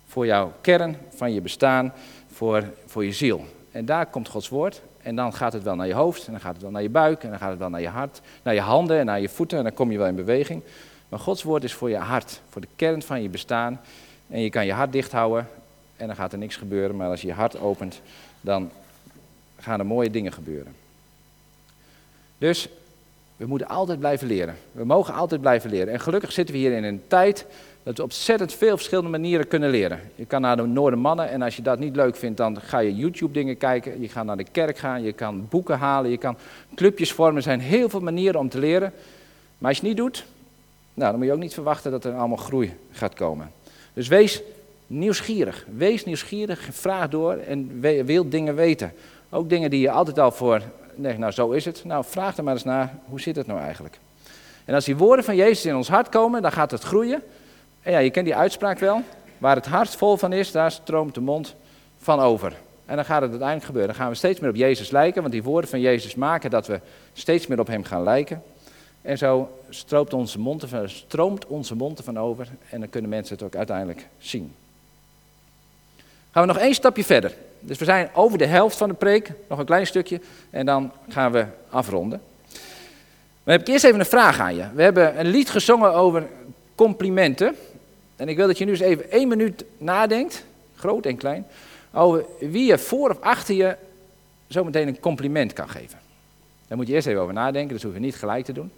Voor 0.08 0.26
jouw 0.26 0.54
kern 0.62 0.98
van 1.15 1.34
je 1.34 1.41
bestaan, 1.41 1.93
voor, 2.32 2.63
voor 2.86 3.06
je 3.06 3.12
ziel. 3.12 3.46
En 3.74 3.86
daar 3.86 4.06
komt 4.06 4.28
Gods 4.28 4.50
woord. 4.50 4.82
En 5.02 5.16
dan 5.16 5.34
gaat 5.34 5.54
het 5.54 5.64
wel 5.64 5.76
naar 5.76 5.88
je 5.88 5.94
hoofd, 5.94 6.26
en 6.26 6.32
dan 6.32 6.42
gaat 6.42 6.54
het 6.54 6.62
wel 6.62 6.72
naar 6.72 6.82
je 6.82 6.90
buik, 6.90 7.24
en 7.24 7.30
dan 7.30 7.40
gaat 7.40 7.50
het 7.50 7.60
wel 7.60 7.70
naar 7.70 7.82
je 7.82 7.88
hart, 7.88 8.22
naar 8.44 8.54
je 8.54 8.62
handen 8.62 9.00
en 9.00 9.06
naar 9.06 9.22
je 9.22 9.30
voeten, 9.30 9.58
en 9.58 9.64
dan 9.64 9.74
kom 9.74 9.92
je 9.92 9.98
wel 9.98 10.08
in 10.08 10.16
beweging. 10.16 10.64
Maar 11.10 11.20
Gods 11.20 11.44
woord 11.44 11.64
is 11.64 11.74
voor 11.74 11.90
je 11.90 11.98
hart, 11.98 12.42
voor 12.50 12.62
de 12.62 12.68
kern 12.76 13.02
van 13.02 13.22
je 13.22 13.30
bestaan. 13.30 13.82
En 14.28 14.40
je 14.40 14.50
kan 14.50 14.66
je 14.66 14.74
hart 14.74 14.92
dicht 14.92 15.12
houden 15.12 15.48
en 15.98 16.08
dan 16.08 16.16
gaat 16.16 16.32
er 16.32 16.38
niks 16.38 16.56
gebeuren. 16.56 16.96
Maar 16.96 17.10
als 17.10 17.22
je 17.22 17.28
je 17.28 17.34
hart 17.34 17.60
opent, 17.60 18.02
dan 18.42 18.72
gaan 19.60 19.80
er 19.80 19.86
mooie 19.86 20.10
dingen 20.10 20.34
gebeuren. 20.34 20.76
Dus 22.38 22.70
we 23.36 23.46
moeten 23.46 23.68
altijd 23.68 24.00
blijven 24.00 24.28
leren. 24.28 24.56
We 24.72 24.86
mogen 24.86 25.14
altijd 25.14 25.42
blijven 25.42 25.70
leren. 25.70 25.94
En 25.94 26.00
gelukkig 26.00 26.32
zitten 26.32 26.56
we 26.56 26.62
hier 26.62 26.72
in 26.72 26.84
een 26.84 27.04
tijd 27.08 27.46
dat 27.84 27.98
we 27.98 28.04
ontzettend 28.04 28.54
veel 28.54 28.76
verschillende 28.76 29.10
manieren 29.10 29.48
kunnen 29.48 29.69
leren. 29.69 30.00
Je 30.15 30.26
kan 30.26 30.41
naar 30.41 30.58
de 30.58 30.65
Noordermannen 30.65 31.30
en 31.30 31.41
als 31.41 31.56
je 31.56 31.62
dat 31.62 31.80
niet 31.80 31.96
leuk 31.96 32.15
vindt, 32.15 32.38
dan 32.38 32.62
ga 32.62 32.80
je 32.80 32.96
YouTube 32.96 33.34
dingen 33.34 33.58
kijken. 33.58 34.02
Je 34.02 34.10
gaat 34.10 34.26
naar 34.26 34.38
de 34.38 34.46
kerk 34.52 34.78
gaan, 34.78 35.04
je 35.04 35.13
kan 35.13 35.48
boeken 35.50 35.78
halen, 35.78 36.12
je 36.12 36.17
kan 36.17 36.38
clubjes 36.76 37.12
vormen. 37.12 37.36
Er 37.36 37.41
zijn 37.41 37.60
heel 37.60 37.89
veel 37.89 38.00
manieren 38.00 38.39
om 38.39 38.50
te 38.50 38.60
leren. 38.60 38.93
Maar 39.58 39.69
als 39.69 39.80
je 39.80 39.88
het 39.88 39.98
niet 39.98 40.06
doet, 40.06 40.26
nou, 40.93 41.10
dan 41.10 41.19
moet 41.19 41.28
je 41.28 41.34
ook 41.34 41.39
niet 41.39 41.54
verwachten 41.54 41.91
dat 41.91 42.06
er 42.06 42.13
allemaal 42.13 42.38
groei 42.38 42.74
gaat 42.91 43.13
komen. 43.13 43.52
Dus 43.93 44.08
wees 44.08 44.41
nieuwsgierig. 44.88 45.65
Wees 45.76 46.06
nieuwsgierig, 46.06 46.67
vraag 46.72 47.10
door 47.10 47.34
en 47.34 47.80
wil 48.06 48.30
dingen 48.30 48.56
weten. 48.56 48.93
Ook 49.30 49.50
dingen 49.50 49.69
die 49.69 49.80
je 49.80 49.91
altijd 49.91 50.19
al 50.19 50.32
voor, 50.32 50.62
nee, 50.96 51.17
nou 51.17 51.32
zo 51.32 51.52
is 51.52 51.65
het. 51.65 51.82
Nou, 51.86 52.04
vraag 52.08 52.38
er 52.38 52.43
maar 52.43 52.54
eens 52.54 52.63
naar, 52.63 52.96
hoe 53.06 53.22
zit 53.22 53.36
het 53.36 53.48
nou 53.48 53.60
eigenlijk? 53.60 54.00
En 54.65 54.74
als 54.74 54.86
die 54.86 54.98
woorden 54.98 55.26
van 55.26 55.36
Jezus 55.36 55.65
in 55.65 55.76
ons 55.76 55.88
hart 55.88 56.10
komen, 56.10 56.41
dan 56.41 56.52
gaat 56.52 56.72
het 56.72 56.84
groeien. 56.84 57.24
En 57.84 57.91
ja, 57.91 58.00
je 58.00 58.10
kent 58.10 58.26
die 58.26 58.36
uitspraak 58.36 58.80
wel. 58.80 59.02
Waar 59.38 59.56
het 59.56 59.65
hart 59.65 59.96
vol 59.96 60.17
van 60.17 60.34
is, 60.34 60.52
daar 60.52 60.72
stroomt 60.72 61.13
de 61.13 61.22
mond 61.22 61.56
van 61.98 62.19
over. 62.19 62.54
En 62.86 62.96
dan 62.96 63.06
gaat 63.06 63.22
het 63.22 63.30
uiteindelijk 63.30 63.65
gebeuren. 63.65 63.91
Dan 63.91 64.02
gaan 64.02 64.12
we 64.12 64.17
steeds 64.17 64.39
meer 64.39 64.50
op 64.50 64.56
Jezus 64.56 64.89
lijken, 64.89 65.22
want 65.22 65.34
die 65.34 65.43
woorden 65.43 65.69
van 65.69 65.80
Jezus 65.80 66.15
maken 66.15 66.50
dat 66.50 66.67
we 66.67 66.80
steeds 67.13 67.48
meer 67.48 67.60
op 67.60 67.67
Hem 67.67 67.84
gaan 67.84 68.04
lijken. 68.04 68.43
En 69.02 69.17
zo 69.17 69.60
stroomt 69.69 70.13
onze 70.13 70.39
mond 70.39 70.62
ervan, 70.62 70.89
stroomt 70.89 71.46
onze 71.46 71.76
mond 71.76 71.98
ervan 71.98 72.19
over 72.19 72.48
en 72.69 72.80
dan 72.80 72.89
kunnen 72.89 73.10
mensen 73.10 73.36
het 73.36 73.43
ook 73.43 73.56
uiteindelijk 73.56 74.08
zien. 74.17 74.54
Gaan 76.32 76.48
we 76.48 76.54
nog 76.54 76.62
één 76.62 76.74
stapje 76.74 77.04
verder. 77.04 77.34
Dus 77.60 77.78
we 77.78 77.86
zijn 77.86 78.10
over 78.13 78.38
de 78.38 78.46
helft 78.46 78.78
van 78.78 78.89
de 78.89 78.96
preek, 78.96 79.32
nog 79.50 79.60
een 79.60 79.65
klein 79.65 79.88
stukje, 79.88 80.22
en 80.50 80.65
dan 80.65 80.91
gaan 81.10 81.32
we 81.32 81.46
afronden. 81.69 82.22
Maar 83.43 83.54
heb 83.54 83.62
ik 83.62 83.74
eerst 83.74 83.86
even 83.86 84.00
een 84.00 84.06
vraag 84.06 84.39
aan 84.39 84.56
je. 84.56 84.65
We 84.74 84.84
hebben 84.84 85.19
een 85.19 85.28
lied 85.28 85.50
gezongen 85.50 85.93
over 85.93 86.28
complimenten. 86.76 87.56
En 88.24 88.30
ik 88.30 88.36
wil 88.36 88.48
dat 88.48 88.58
je 88.58 88.66
nu 88.66 88.72
eens 88.72 88.80
even 88.80 89.12
één 89.12 89.28
minuut 89.28 89.66
nadenkt, 89.78 90.46
groot 90.76 91.06
en 91.06 91.18
klein, 91.18 91.46
over 91.94 92.26
wie 92.40 92.66
je 92.66 92.78
voor 92.78 93.10
of 93.10 93.22
achter 93.22 93.56
je 93.56 93.78
zometeen 94.48 94.88
een 94.88 95.00
compliment 95.00 95.54
kan 95.54 95.70
geven. 95.70 96.00
Daar 96.68 96.78
moet 96.78 96.88
je 96.88 96.94
eerst 96.94 97.08
even 97.08 97.22
over 97.22 97.34
nadenken, 97.34 97.74
dus 97.74 97.84
hoef 97.84 97.94
je 97.94 98.00
niet 98.00 98.16
gelijk 98.16 98.46
te 98.46 98.54
doen. 98.54 98.72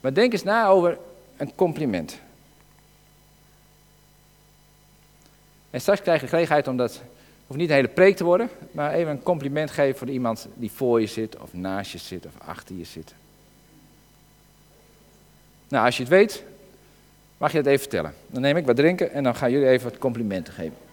Maar 0.00 0.14
denk 0.14 0.32
eens 0.32 0.42
na 0.42 0.66
over 0.66 0.98
een 1.36 1.54
compliment. 1.54 2.18
En 5.70 5.80
straks 5.80 6.00
krijg 6.00 6.18
je 6.18 6.24
de 6.24 6.30
gelegenheid 6.30 6.68
om 6.68 6.76
dat, 6.76 7.02
hoeft 7.46 7.60
niet 7.60 7.68
een 7.68 7.74
hele 7.74 7.88
preek 7.88 8.16
te 8.16 8.24
worden, 8.24 8.50
maar 8.70 8.92
even 8.92 9.10
een 9.10 9.22
compliment 9.22 9.70
geven 9.70 9.98
voor 9.98 10.08
iemand 10.08 10.48
die 10.54 10.70
voor 10.70 11.00
je 11.00 11.06
zit, 11.06 11.38
of 11.38 11.52
naast 11.52 11.92
je 11.92 11.98
zit, 11.98 12.26
of 12.26 12.32
achter 12.38 12.76
je 12.76 12.84
zit. 12.84 13.14
Nou, 15.68 15.84
als 15.86 15.96
je 15.96 16.02
het 16.02 16.12
weet, 16.12 16.44
mag 17.38 17.52
je 17.52 17.58
het 17.58 17.66
even 17.66 17.80
vertellen. 17.80 18.12
Dan 18.26 18.42
neem 18.42 18.56
ik 18.56 18.66
wat 18.66 18.76
drinken 18.76 19.12
en 19.12 19.22
dan 19.22 19.34
gaan 19.34 19.50
jullie 19.50 19.68
even 19.68 19.90
wat 19.90 19.98
complimenten 19.98 20.52
geven. 20.52 20.85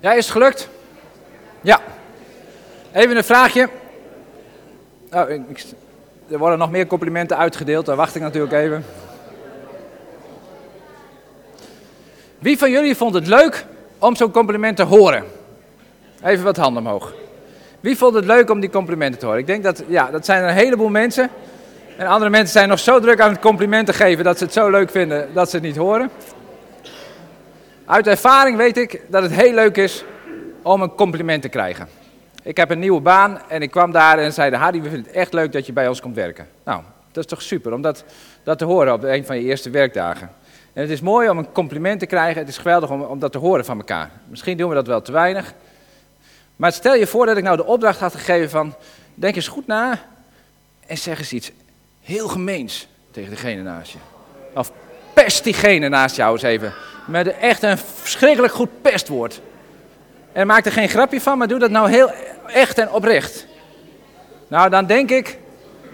Ja, 0.00 0.12
is 0.12 0.24
het 0.24 0.32
gelukt? 0.32 0.68
Ja. 1.60 1.80
Even 2.92 3.16
een 3.16 3.24
vraagje. 3.24 3.68
Oh, 5.12 5.30
ik, 5.30 5.64
er 6.30 6.38
worden 6.38 6.58
nog 6.58 6.70
meer 6.70 6.86
complimenten 6.86 7.36
uitgedeeld, 7.36 7.86
daar 7.86 7.96
wacht 7.96 8.14
ik 8.14 8.22
natuurlijk 8.22 8.52
even. 8.52 8.84
Wie 12.38 12.58
van 12.58 12.70
jullie 12.70 12.96
vond 12.96 13.14
het 13.14 13.26
leuk 13.26 13.66
om 13.98 14.16
zo'n 14.16 14.30
compliment 14.30 14.76
te 14.76 14.82
horen? 14.82 15.24
Even 16.22 16.44
wat 16.44 16.56
handen 16.56 16.82
omhoog. 16.82 17.12
Wie 17.80 17.96
vond 17.96 18.14
het 18.14 18.24
leuk 18.24 18.50
om 18.50 18.60
die 18.60 18.70
complimenten 18.70 19.20
te 19.20 19.26
horen? 19.26 19.40
Ik 19.40 19.46
denk 19.46 19.62
dat, 19.62 19.82
ja, 19.86 20.10
dat 20.10 20.24
zijn 20.24 20.44
een 20.44 20.54
heleboel 20.54 20.88
mensen. 20.88 21.30
En 21.96 22.06
andere 22.06 22.30
mensen 22.30 22.52
zijn 22.52 22.68
nog 22.68 22.78
zo 22.78 23.00
druk 23.00 23.20
aan 23.20 23.30
het 23.30 23.40
complimenten 23.40 23.94
geven 23.94 24.24
dat 24.24 24.38
ze 24.38 24.44
het 24.44 24.52
zo 24.52 24.70
leuk 24.70 24.90
vinden 24.90 25.28
dat 25.34 25.50
ze 25.50 25.56
het 25.56 25.64
niet 25.64 25.76
horen. 25.76 26.10
Uit 27.90 28.06
ervaring 28.06 28.56
weet 28.56 28.76
ik 28.76 29.02
dat 29.08 29.22
het 29.22 29.32
heel 29.32 29.52
leuk 29.52 29.76
is 29.76 30.04
om 30.62 30.82
een 30.82 30.94
compliment 30.94 31.42
te 31.42 31.48
krijgen. 31.48 31.88
Ik 32.42 32.56
heb 32.56 32.70
een 32.70 32.78
nieuwe 32.78 33.00
baan 33.00 33.40
en 33.48 33.62
ik 33.62 33.70
kwam 33.70 33.92
daar 33.92 34.18
en 34.18 34.32
zeiden: 34.32 34.58
Harry, 34.58 34.82
we 34.82 34.88
vinden 34.88 35.06
het 35.06 35.16
echt 35.16 35.32
leuk 35.32 35.52
dat 35.52 35.66
je 35.66 35.72
bij 35.72 35.88
ons 35.88 36.00
komt 36.00 36.14
werken. 36.14 36.48
Nou, 36.64 36.82
dat 37.12 37.24
is 37.24 37.30
toch 37.30 37.42
super 37.42 37.72
om 37.72 37.82
dat, 37.82 38.04
te 38.56 38.64
horen 38.64 38.92
op 38.92 39.02
een 39.02 39.26
van 39.26 39.36
je 39.36 39.42
eerste 39.42 39.70
werkdagen. 39.70 40.30
En 40.72 40.82
het 40.82 40.90
is 40.90 41.00
mooi 41.00 41.28
om 41.28 41.38
een 41.38 41.52
compliment 41.52 42.00
te 42.00 42.06
krijgen. 42.06 42.40
Het 42.40 42.48
is 42.48 42.58
geweldig 42.58 42.90
om, 42.90 43.02
om 43.02 43.18
dat 43.18 43.32
te 43.32 43.38
horen 43.38 43.64
van 43.64 43.76
elkaar. 43.76 44.10
Misschien 44.28 44.56
doen 44.56 44.68
we 44.68 44.74
dat 44.74 44.86
wel 44.86 45.02
te 45.02 45.12
weinig. 45.12 45.54
Maar 46.56 46.72
stel 46.72 46.94
je 46.94 47.06
voor 47.06 47.26
dat 47.26 47.36
ik 47.36 47.44
nou 47.44 47.56
de 47.56 47.66
opdracht 47.66 48.00
had 48.00 48.14
gegeven 48.14 48.50
van... 48.50 48.74
Denk 49.14 49.36
eens 49.36 49.48
goed 49.48 49.66
na 49.66 49.98
en 50.86 50.98
zeg 50.98 51.18
eens 51.18 51.32
iets 51.32 51.52
heel 52.00 52.28
gemeens 52.28 52.88
tegen 53.10 53.30
degene 53.30 53.62
naast 53.62 53.92
je. 53.92 53.98
Of 54.54 54.72
pest 55.14 55.44
diegene 55.44 55.88
naast 55.88 56.16
jou 56.16 56.32
eens 56.32 56.42
even. 56.42 56.72
Met 57.06 57.38
echt 57.38 57.62
een 57.62 57.78
verschrikkelijk 57.78 58.52
goed 58.52 58.82
pestwoord. 58.82 59.40
En 60.32 60.46
maak 60.46 60.66
er 60.66 60.72
geen 60.72 60.88
grapje 60.88 61.20
van, 61.20 61.38
maar 61.38 61.48
doe 61.48 61.58
dat 61.58 61.70
nou 61.70 61.90
heel 61.90 62.10
echt 62.46 62.78
en 62.78 62.92
oprecht. 62.92 63.46
Nou, 64.48 64.70
dan 64.70 64.86
denk 64.86 65.10
ik, 65.10 65.38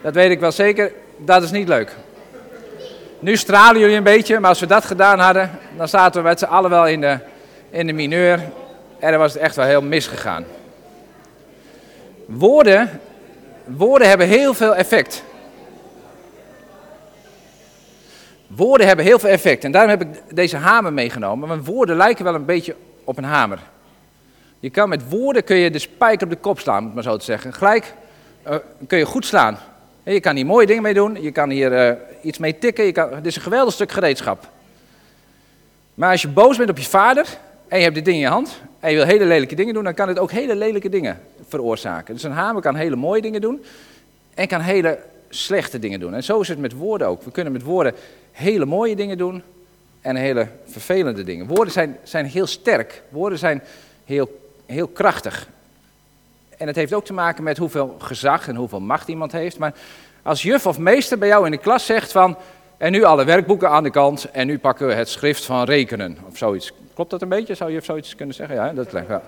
dat 0.02 0.14
weet 0.14 0.31
ik 0.31 0.40
wel 0.40 0.52
zeker, 0.52 0.92
dat 1.16 1.42
is 1.42 1.50
niet 1.50 1.68
leuk. 1.68 1.92
Nu 3.18 3.37
stralen 3.37 3.81
jullie 3.81 3.96
een 3.96 4.02
beetje, 4.02 4.40
maar 4.40 4.48
als 4.48 4.61
we 4.61 4.66
dat 4.66 4.85
gedaan 4.85 5.18
hadden, 5.18 5.50
dan 5.76 5.88
zaten 5.88 6.22
we 6.22 6.29
met 6.29 6.38
z'n 6.38 6.44
allen 6.44 6.70
wel 6.70 6.87
in 6.87 7.00
de, 7.00 7.18
in 7.70 7.87
de 7.87 7.92
mineur. 7.92 8.40
En 8.98 9.11
dan 9.11 9.20
was 9.20 9.33
het 9.33 9.42
echt 9.42 9.57
wel 9.57 9.66
heel 9.66 9.83
misgegaan. 9.83 10.44
Woorden, 12.26 13.00
woorden 13.64 14.09
hebben 14.09 14.26
heel 14.26 14.55
veel 14.55 14.74
effect. 14.74 15.22
Woorden 18.46 18.87
hebben 18.87 19.04
heel 19.04 19.18
veel 19.18 19.30
effect. 19.30 19.64
En 19.64 19.70
daarom 19.70 19.90
heb 19.90 20.02
ik 20.02 20.09
deze 20.30 20.56
hamer 20.56 20.92
meegenomen. 20.92 21.48
Want 21.48 21.66
woorden 21.66 21.96
lijken 21.96 22.24
wel 22.24 22.35
een 22.35 22.44
beetje 22.44 22.74
op 23.04 23.18
een 23.18 23.24
hamer. 23.24 23.59
Je 24.61 24.70
kan 24.70 24.88
met 24.88 25.09
woorden 25.09 25.44
kun 25.44 25.56
je 25.56 25.70
de 25.70 25.78
spijker 25.78 26.26
op 26.26 26.32
de 26.32 26.38
kop 26.38 26.61
slaan, 26.61 26.78
om 26.78 26.85
het 26.85 26.94
maar 26.94 27.02
zo 27.02 27.16
te 27.16 27.24
zeggen. 27.24 27.52
Gelijk 27.52 27.94
uh, 28.48 28.54
kun 28.87 28.98
je 28.98 29.06
goed 29.06 29.26
slaan. 29.26 29.59
Je 30.02 30.20
kan 30.20 30.37
hier 30.37 30.46
mooie 30.46 30.66
dingen 30.66 30.82
mee 30.82 30.94
doen. 30.94 31.22
Je 31.22 31.30
kan 31.30 31.50
hier 31.50 31.88
uh, 31.88 31.96
iets 32.22 32.38
mee 32.38 32.59
tikken. 32.59 33.14
Het 33.14 33.26
is 33.26 33.37
een 33.37 33.42
geweldig 33.42 33.74
stuk 33.74 33.92
gereedschap. 33.92 34.48
Maar 35.94 36.11
als 36.11 36.22
je 36.22 36.28
boos 36.28 36.56
bent 36.56 36.70
op 36.70 36.78
je 36.78 36.85
vader 36.85 37.26
en 37.68 37.76
je 37.76 37.82
hebt 37.82 37.94
dit 37.94 38.04
ding 38.04 38.16
in 38.16 38.22
je 38.22 38.28
hand 38.28 38.61
en 38.80 38.90
je 38.90 38.96
wil 38.96 39.06
hele 39.06 39.24
lelijke 39.24 39.54
dingen 39.54 39.74
doen, 39.74 39.85
dan 39.85 39.94
kan 39.94 40.09
het 40.09 40.18
ook 40.18 40.30
hele 40.30 40.56
lelijke 40.56 40.88
dingen 40.88 41.20
veroorzaken. 41.48 42.14
Dus 42.14 42.22
een 42.22 42.30
hamer 42.30 42.62
kan 42.62 42.74
hele 42.74 42.96
mooie 42.96 43.22
dingen 43.22 43.40
doen 43.40 43.64
en 44.35 44.48
kan 44.48 44.61
hele 44.61 44.98
slechte 45.28 45.78
dingen 45.78 46.00
doen. 46.00 46.14
En 46.14 46.24
zo 46.24 46.40
is 46.40 46.48
het 46.48 46.59
met 46.59 46.72
woorden 46.72 47.09
ook. 47.09 47.22
We 47.22 47.30
kunnen 47.30 47.52
met 47.52 47.62
woorden 47.62 47.94
hele 48.37 48.64
mooie 48.64 48.96
dingen 48.96 49.18
doen 49.18 49.42
en 50.01 50.16
hele 50.16 50.49
vervelende 50.64 51.22
dingen. 51.22 51.46
Woorden 51.46 51.72
zijn, 51.72 51.99
zijn 52.03 52.27
heel 52.27 52.46
sterk. 52.46 53.03
Woorden 53.09 53.38
zijn 53.38 53.62
heel, 54.05 54.40
heel 54.66 54.88
krachtig. 54.88 55.49
En 56.57 56.66
het 56.66 56.77
heeft 56.77 56.92
ook 56.92 57.05
te 57.05 57.12
maken 57.12 57.44
met 57.44 57.57
hoeveel 57.57 57.96
gezag 57.99 58.49
en 58.49 58.57
hoeveel 58.57 58.81
macht 58.81 59.09
iemand 59.09 59.33
heeft. 59.33 59.59
Maar 59.59 59.75
als 60.22 60.42
juf 60.42 60.66
of 60.66 60.79
meester 60.79 61.18
bij 61.18 61.29
jou 61.29 61.44
in 61.44 61.51
de 61.51 61.57
klas 61.59 61.87
zegt 61.87 62.12
van... 62.12 62.37
en 62.77 62.92
nu 62.92 63.05
alle 63.05 63.25
werkboeken 63.25 63.70
aan 63.70 63.83
de 63.83 63.90
kant 63.90 64.31
en 64.31 64.46
nu 64.46 64.59
pakken 64.59 64.87
we 64.87 64.92
het 64.92 65.09
schrift 65.09 65.44
van 65.44 65.64
rekenen 65.64 66.18
of 66.29 66.37
zoiets. 66.37 66.72
Klopt 66.94 67.11
dat 67.11 67.22
een 67.22 67.29
beetje? 67.29 67.55
Zou 67.55 67.72
juf 67.72 67.85
zoiets 67.85 68.14
kunnen 68.14 68.35
zeggen? 68.35 68.57
Ja, 68.57 68.72
dat 68.72 68.92
lijkt 68.92 69.09
wel. 69.09 69.22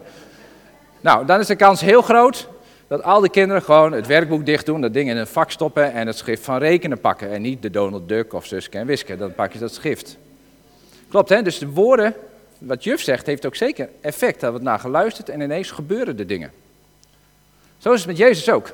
Nou, 1.01 1.27
dan 1.27 1.41
is 1.41 1.47
de 1.47 1.57
kans 1.57 1.81
heel 1.81 2.03
groot 2.03 2.49
dat 2.89 3.03
al 3.03 3.21
die 3.21 3.31
kinderen 3.31 3.63
gewoon 3.63 3.93
het 3.93 4.07
werkboek 4.07 4.47
dicht 4.47 4.67
doen, 4.67 4.81
dat 4.81 4.93
ding 4.93 5.11
in 5.11 5.17
een 5.17 5.27
vak 5.27 5.51
stoppen 5.51 5.93
en 5.93 6.07
het 6.07 6.17
schrift 6.17 6.45
van 6.45 6.59
rekenen 6.59 7.01
pakken. 7.01 7.31
En 7.31 7.43
niet 7.43 7.63
de 7.63 7.71
Donald 7.71 8.09
Duck 8.09 8.33
of 8.33 8.47
Suske 8.47 8.79
en 8.79 8.87
Wiske, 8.87 9.17
dan 9.17 9.35
pak 9.35 9.53
je 9.53 9.59
dat 9.59 9.75
schrift. 9.75 10.17
Klopt 11.09 11.29
hè? 11.29 11.43
Dus 11.43 11.59
de 11.59 11.69
woorden, 11.69 12.15
wat 12.59 12.85
juf 12.85 13.01
zegt, 13.01 13.27
heeft 13.27 13.47
ook 13.47 13.57
zeker 13.57 13.89
effect. 14.01 14.41
Daar 14.41 14.51
wordt 14.51 14.65
naar 14.65 14.79
geluisterd 14.79 15.29
en 15.29 15.41
ineens 15.41 15.71
gebeuren 15.71 16.17
de 16.17 16.27
dingen. 16.27 16.51
Zo 17.79 17.93
is 17.93 17.99
het 17.99 18.09
met 18.09 18.17
Jezus 18.17 18.51
ook. 18.51 18.73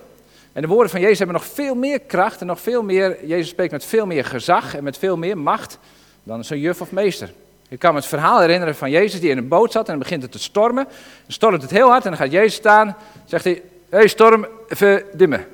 En 0.52 0.62
de 0.62 0.68
woorden 0.68 0.90
van 0.90 1.00
Jezus 1.00 1.18
hebben 1.18 1.36
nog 1.36 1.46
veel 1.46 1.74
meer 1.74 2.00
kracht 2.00 2.40
en 2.40 2.46
nog 2.46 2.60
veel 2.60 2.82
meer, 2.82 3.26
Jezus 3.26 3.48
spreekt 3.48 3.72
met 3.72 3.84
veel 3.84 4.06
meer 4.06 4.24
gezag 4.24 4.76
en 4.76 4.84
met 4.84 4.98
veel 4.98 5.16
meer 5.16 5.38
macht 5.38 5.78
dan 6.22 6.44
zo'n 6.44 6.58
juf 6.58 6.80
of 6.80 6.92
meester. 6.92 7.32
Ik 7.68 7.78
kan 7.78 7.92
me 7.92 7.98
het 7.98 8.08
verhaal 8.08 8.40
herinneren 8.40 8.74
van 8.74 8.90
Jezus 8.90 9.20
die 9.20 9.30
in 9.30 9.38
een 9.38 9.48
boot 9.48 9.72
zat 9.72 9.84
en 9.84 9.90
dan 9.90 10.02
begint 10.02 10.22
het 10.22 10.32
te 10.32 10.38
stormen. 10.38 10.84
Dan 10.84 10.94
stormt 11.26 11.62
het 11.62 11.70
heel 11.70 11.88
hard 11.88 12.04
en 12.04 12.10
dan 12.10 12.18
gaat 12.18 12.30
Jezus 12.30 12.54
staan, 12.54 12.96
zegt 13.24 13.44
hij, 13.44 13.62
hé 13.94 14.00
hey, 14.00 14.08
storm, 14.08 14.46
verdimmen. 14.68 15.46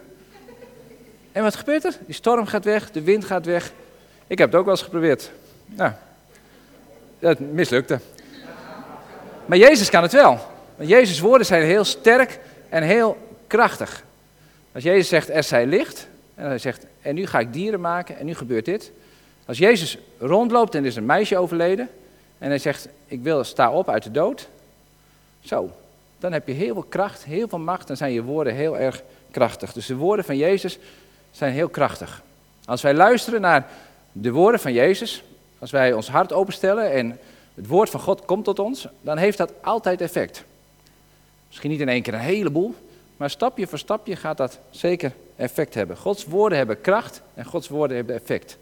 En 1.33 1.42
wat 1.42 1.57
gebeurt 1.57 1.85
er? 1.85 1.94
Die 2.07 2.14
storm 2.14 2.46
gaat 2.46 2.64
weg, 2.64 2.90
de 2.90 3.03
wind 3.03 3.24
gaat 3.24 3.46
weg. 3.46 3.72
Ik 4.26 4.38
heb 4.38 4.50
het 4.50 4.59
ook 4.59 4.64
wel 4.64 4.74
eens 4.74 4.83
geprobeerd. 4.83 5.31
Nou, 5.66 5.92
dat 7.18 7.38
mislukte. 7.38 8.00
Maar 9.46 9.59
Jezus 9.59 9.90
kan 9.90 10.03
het 10.03 10.12
wel. 10.12 10.38
Want 10.76 10.88
Jezus' 10.88 11.20
woorden 11.20 11.46
zijn 11.46 11.62
heel 11.62 11.85
sterk 11.85 12.38
en 12.68 12.83
heel 12.83 13.16
krachtig. 13.46 14.03
Als 14.72 14.83
Jezus 14.83 15.09
zegt, 15.09 15.29
er 15.29 15.42
zij 15.42 15.66
licht, 15.66 16.09
en 16.35 16.46
hij 16.46 16.59
zegt, 16.59 16.87
en 17.03 17.14
nu 17.14 17.26
ga 17.26 17.38
ik 17.38 17.53
dieren 17.53 17.81
maken, 17.81 18.18
en 18.18 18.26
nu 18.26 18.35
gebeurt 18.35 18.64
dit. 18.64 18.92
Als 19.46 19.59
Jezus 19.59 19.98
rondloopt 20.18 20.74
en 20.74 20.81
er 20.81 20.87
is 20.87 20.96
een 20.96 21.07
meisje 21.07 21.38
overleden, 21.38 21.88
en 22.38 22.48
hij 22.48 22.59
zegt, 22.59 22.88
ik 23.07 23.22
wil, 23.22 23.44
sta 23.44 23.70
op 23.70 23.88
uit 23.88 24.03
de 24.03 24.11
dood. 24.11 24.48
Zo, 25.40 25.72
dan 26.21 26.33
heb 26.33 26.47
je 26.47 26.53
heel 26.53 26.75
veel 26.75 26.87
kracht, 26.89 27.25
heel 27.25 27.49
veel 27.49 27.59
macht, 27.59 27.87
dan 27.87 27.97
zijn 27.97 28.13
je 28.13 28.23
woorden 28.23 28.55
heel 28.55 28.79
erg 28.79 29.03
krachtig. 29.31 29.73
Dus 29.73 29.87
de 29.87 29.97
woorden 29.97 30.25
van 30.25 30.37
Jezus 30.37 30.79
zijn 31.31 31.53
heel 31.53 31.69
krachtig. 31.69 32.23
Als 32.65 32.83
wij 32.83 32.95
luisteren 32.95 33.41
naar 33.41 33.69
de 34.13 34.31
woorden 34.31 34.61
van 34.61 34.73
Jezus, 34.73 35.23
als 35.59 35.71
wij 35.71 35.93
ons 35.93 36.09
hart 36.09 36.33
openstellen 36.33 36.93
en 36.93 37.19
het 37.55 37.67
woord 37.67 37.91
van 37.91 38.01
God 38.01 38.25
komt 38.25 38.45
tot 38.45 38.59
ons, 38.59 38.89
dan 39.01 39.19
heeft 39.19 39.39
dat 39.39 39.53
altijd 39.61 40.01
effect. 40.01 40.45
Misschien 41.49 41.71
niet 41.71 41.81
in 41.81 41.89
één 41.89 42.03
keer 42.03 42.15
een 42.15 42.21
heleboel, 42.21 42.75
maar 43.17 43.31
stapje 43.31 43.67
voor 43.67 43.79
stapje 43.79 44.17
gaat 44.17 44.37
dat 44.37 44.59
zeker 44.71 45.13
effect 45.37 45.75
hebben. 45.75 45.97
Gods 45.97 46.25
woorden 46.25 46.59
hebben 46.59 46.81
kracht 46.81 47.23
en 47.35 47.45
Gods 47.45 47.69
woorden 47.69 47.97
hebben 47.97 48.15
effect. 48.15 48.59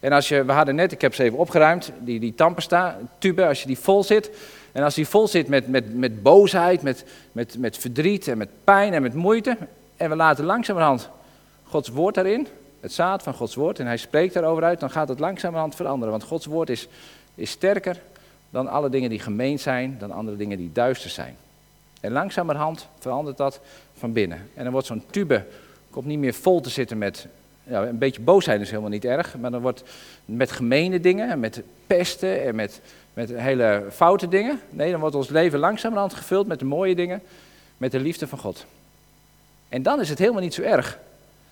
En 0.00 0.12
als 0.12 0.28
je, 0.28 0.44
we 0.44 0.52
hadden 0.52 0.74
net, 0.74 0.92
ik 0.92 1.00
heb 1.00 1.14
ze 1.14 1.22
even 1.22 1.38
opgeruimd, 1.38 1.92
die, 1.98 2.20
die 2.20 2.34
tandpasta 2.34 2.98
tube, 3.18 3.46
als 3.46 3.60
je 3.60 3.66
die 3.66 3.78
vol 3.78 4.02
zit. 4.02 4.30
En 4.72 4.82
als 4.82 4.94
die 4.94 5.08
vol 5.08 5.28
zit 5.28 5.48
met, 5.48 5.68
met, 5.68 5.94
met 5.94 6.22
boosheid, 6.22 6.82
met, 6.82 7.04
met, 7.32 7.58
met 7.58 7.78
verdriet 7.78 8.28
en 8.28 8.38
met 8.38 8.48
pijn 8.64 8.92
en 8.92 9.02
met 9.02 9.14
moeite. 9.14 9.56
En 9.96 10.10
we 10.10 10.16
laten 10.16 10.44
langzamerhand 10.44 11.10
Gods 11.62 11.88
woord 11.88 12.14
daarin, 12.14 12.46
het 12.80 12.92
zaad 12.92 13.22
van 13.22 13.34
Gods 13.34 13.54
woord, 13.54 13.78
en 13.78 13.86
hij 13.86 13.96
spreekt 13.96 14.34
daarover 14.34 14.64
uit, 14.64 14.80
dan 14.80 14.90
gaat 14.90 15.08
het 15.08 15.18
langzamerhand 15.18 15.74
veranderen. 15.74 16.10
Want 16.10 16.24
Gods 16.24 16.46
woord 16.46 16.70
is, 16.70 16.88
is 17.34 17.50
sterker 17.50 18.00
dan 18.50 18.68
alle 18.68 18.90
dingen 18.90 19.10
die 19.10 19.18
gemeen 19.18 19.58
zijn, 19.58 19.96
dan 19.98 20.10
andere 20.10 20.36
dingen 20.36 20.58
die 20.58 20.70
duister 20.72 21.10
zijn. 21.10 21.36
En 22.00 22.12
langzamerhand 22.12 22.88
verandert 22.98 23.36
dat 23.36 23.60
van 23.94 24.12
binnen. 24.12 24.38
En 24.54 24.62
dan 24.62 24.72
wordt 24.72 24.86
zo'n 24.86 25.04
tube 25.10 25.44
komt 25.92 26.06
niet 26.06 26.18
meer 26.18 26.34
vol 26.34 26.60
te 26.60 26.70
zitten 26.70 26.98
met. 26.98 27.26
Ja, 27.64 27.86
een 27.86 27.98
beetje 27.98 28.20
boosheid 28.20 28.60
is 28.60 28.70
helemaal 28.70 28.90
niet 28.90 29.04
erg, 29.04 29.38
maar 29.38 29.50
dan 29.50 29.60
wordt 29.60 29.82
met 30.24 30.50
gemene 30.50 31.00
dingen, 31.00 31.30
en 31.30 31.40
met 31.40 31.62
pesten 31.86 32.44
en 32.44 32.54
met, 32.54 32.80
met 33.14 33.30
hele 33.34 33.84
foute 33.90 34.28
dingen. 34.28 34.60
Nee, 34.70 34.90
dan 34.90 35.00
wordt 35.00 35.14
ons 35.14 35.28
leven 35.28 35.58
langzamerhand 35.58 36.14
gevuld 36.14 36.46
met 36.46 36.58
de 36.58 36.64
mooie 36.64 36.94
dingen, 36.94 37.22
met 37.76 37.90
de 37.90 38.00
liefde 38.00 38.26
van 38.26 38.38
God. 38.38 38.66
En 39.68 39.82
dan 39.82 40.00
is 40.00 40.08
het 40.08 40.18
helemaal 40.18 40.40
niet 40.40 40.54
zo 40.54 40.62
erg. 40.62 40.98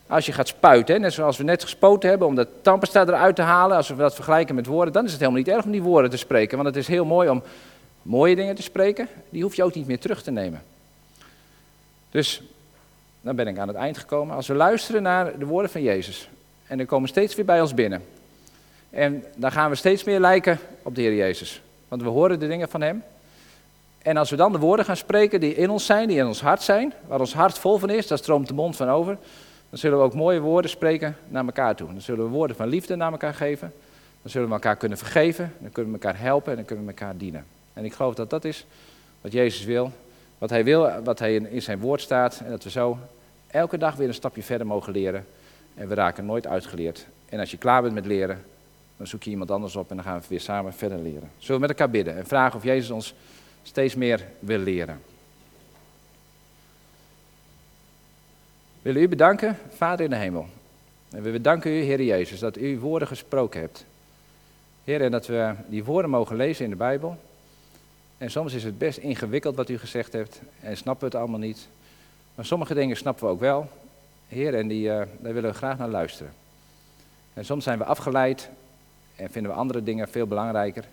Als 0.07 0.27
je 0.27 0.33
gaat 0.33 0.49
spuiten, 0.49 1.01
net 1.01 1.13
zoals 1.13 1.37
we 1.37 1.45
net 1.45 1.63
gespoten 1.63 2.09
hebben, 2.09 2.29
om 2.29 2.35
dat 2.35 2.49
tandpasta 2.63 3.03
eruit 3.03 3.37
te 3.37 3.43
halen, 3.43 3.77
als 3.77 3.89
we 3.89 3.97
dat 3.97 4.15
vergelijken 4.15 4.55
met 4.55 4.67
woorden, 4.67 4.93
dan 4.93 5.05
is 5.05 5.11
het 5.11 5.21
helemaal 5.21 5.41
niet 5.41 5.51
erg 5.51 5.65
om 5.65 5.71
die 5.71 5.83
woorden 5.83 6.11
te 6.11 6.17
spreken. 6.17 6.57
Want 6.57 6.69
het 6.69 6.77
is 6.77 6.87
heel 6.87 7.05
mooi 7.05 7.29
om 7.29 7.43
mooie 8.03 8.37
dingen 8.37 8.55
te 8.55 8.63
spreken, 8.63 9.09
die 9.29 9.43
hoef 9.43 9.55
je 9.55 9.63
ook 9.63 9.75
niet 9.75 9.87
meer 9.87 9.99
terug 9.99 10.23
te 10.23 10.31
nemen. 10.31 10.63
Dus, 12.11 12.43
dan 13.21 13.37
ben 13.37 13.47
ik 13.47 13.59
aan 13.59 13.69
het 13.69 13.77
eind 13.77 13.99
gekomen. 13.99 14.37
Als 14.37 14.47
we 14.47 14.55
luisteren 14.55 15.03
naar 15.03 15.39
de 15.39 15.47
woorden 15.47 15.71
van 15.71 15.83
Jezus, 15.83 16.29
en 16.67 16.77
die 16.77 16.87
komen 16.87 17.09
steeds 17.09 17.35
weer 17.35 17.45
bij 17.45 17.61
ons 17.61 17.75
binnen. 17.75 18.03
En 18.91 19.25
dan 19.37 19.53
gaan 19.53 19.71
we 19.71 19.77
steeds 19.77 20.05
meer 20.05 20.21
lijken 20.21 20.59
op 20.83 20.95
de 20.95 21.01
Heer 21.01 21.15
Jezus. 21.15 21.63
Want 21.89 22.03
we 22.03 22.09
horen 22.09 22.39
de 22.39 22.49
dingen 22.49 22.69
van 22.69 22.81
Hem. 22.81 23.03
En 24.03 24.17
als 24.17 24.31
we 24.31 24.37
dan 24.37 24.53
de 24.53 24.59
woorden 24.59 24.85
gaan 24.85 24.97
spreken 24.97 25.41
die 25.41 25.55
in 25.55 25.71
ons 25.71 25.87
zijn, 25.87 26.09
die 26.09 26.19
in 26.19 26.27
ons 26.27 26.41
hart 26.41 26.63
zijn, 26.63 26.93
waar 27.07 27.21
ons 27.21 27.35
hart 27.35 27.59
vol 27.59 27.79
van 27.79 27.91
is, 27.91 28.07
daar 28.07 28.19
stroomt 28.19 28.49
de 28.49 28.55
mond 28.55 28.77
van 28.77 28.89
over, 28.89 29.19
dan 29.71 29.79
zullen 29.79 29.99
we 29.99 30.05
ook 30.05 30.15
mooie 30.15 30.41
woorden 30.41 30.71
spreken 30.71 31.17
naar 31.29 31.45
elkaar 31.45 31.77
toe. 31.77 31.93
Dan 31.93 32.01
zullen 32.01 32.25
we 32.25 32.31
woorden 32.31 32.57
van 32.57 32.69
liefde 32.69 32.97
naar 32.97 33.13
elkaar 33.13 33.35
geven. 33.35 33.73
Dan 34.23 34.31
zullen 34.31 34.49
we 34.49 34.55
elkaar 34.55 34.77
kunnen 34.77 34.99
vergeven, 34.99 35.53
dan 35.59 35.73
kunnen 35.73 35.93
we 35.93 35.99
elkaar 35.99 36.21
helpen 36.21 36.51
en 36.51 36.57
dan 36.57 36.65
kunnen 36.65 36.85
we 36.85 36.91
elkaar 36.91 37.17
dienen. 37.17 37.45
En 37.73 37.85
ik 37.85 37.93
geloof 37.93 38.15
dat 38.15 38.31
dat 38.31 38.45
is 38.45 38.67
wat 39.21 39.33
Jezus 39.33 39.65
wil. 39.65 39.93
Wat 40.39 40.51
hij 40.51 40.65
wil, 40.65 41.03
wat 41.05 41.19
hij 41.19 41.35
in, 41.35 41.63
zijn 41.63 41.79
woord 41.79 42.01
staat. 42.01 42.41
En 42.45 42.51
dat 42.51 42.65
we 42.65 42.71
zo 42.71 42.99
elke 43.47 43.79
dag 43.79 43.95
weer 43.95 44.09
een 44.09 44.15
stapje 44.15 44.43
verder 44.43 44.67
mogen 44.67 44.93
leren. 44.93 45.27
En 45.75 45.89
we 45.89 45.95
raken 45.95 46.27
nooit 46.27 46.47
uitgeleerd. 46.47 47.07
En 47.29 47.39
als 47.39 47.51
je 47.51 47.57
klaar 47.57 47.83
bent 47.83 47.95
met 47.95 48.07
leren, 48.07 48.45
dan 49.01 49.09
zoek 49.09 49.23
je 49.23 49.31
iemand 49.31 49.51
anders 49.51 49.77
op 49.77 49.91
en 49.91 49.97
dan 49.97 50.05
gaan 50.05 50.21
we 50.21 50.27
weer 50.29 50.41
samen 50.41 50.73
verder 50.73 50.99
leren. 50.99 51.31
Zullen 51.39 51.61
we 51.61 51.67
met 51.67 51.71
elkaar 51.71 51.91
bidden 51.91 52.17
en 52.17 52.27
vragen 52.27 52.57
of 52.57 52.65
Jezus 52.65 52.91
ons 52.91 53.15
steeds 53.63 53.95
meer 53.95 54.27
wil 54.39 54.59
leren. 54.59 55.01
We 58.83 58.93
willen 58.93 59.03
u 59.03 59.09
bedanken, 59.09 59.59
Vader 59.69 60.05
in 60.05 60.11
de 60.11 60.17
hemel. 60.17 60.47
En 61.11 61.23
we 61.23 61.31
bedanken 61.31 61.71
u, 61.71 61.83
Heer 61.83 62.03
Jezus, 62.03 62.39
dat 62.39 62.57
u 62.57 62.79
woorden 62.79 63.09
gesproken 63.09 63.61
hebt. 63.61 63.85
Heer, 64.85 65.03
en 65.03 65.11
dat 65.11 65.27
we 65.27 65.55
die 65.67 65.85
woorden 65.85 66.11
mogen 66.11 66.37
lezen 66.37 66.65
in 66.65 66.71
de 66.71 66.77
Bijbel. 66.77 67.19
En 68.19 68.31
soms 68.31 68.53
is 68.53 68.65
het 68.65 68.79
best 68.79 68.99
ingewikkeld 68.99 69.57
wat 69.57 69.69
u 69.69 69.79
gezegd 69.79 70.13
hebt 70.13 70.41
en 70.61 70.77
snappen 70.77 71.09
we 71.09 71.17
het 71.17 71.23
allemaal 71.25 71.47
niet. 71.47 71.69
Maar 72.35 72.45
sommige 72.45 72.75
dingen 72.75 72.97
snappen 72.97 73.25
we 73.25 73.31
ook 73.31 73.41
wel. 73.41 73.71
Heer, 74.29 74.55
en 74.55 74.69
die, 74.69 74.87
uh, 74.87 74.95
daar 75.19 75.35
willen 75.35 75.51
we 75.51 75.57
graag 75.57 75.79
naar 75.79 75.89
luisteren. 75.89 76.33
En 77.35 77.45
soms 77.45 77.65
zijn 77.65 77.79
we 77.79 77.85
afgeleid 77.85 78.51
en 79.21 79.31
vinden 79.31 79.53
we 79.53 79.59
andere 79.59 79.83
dingen 79.83 80.09
veel 80.09 80.27
belangrijker. 80.27 80.85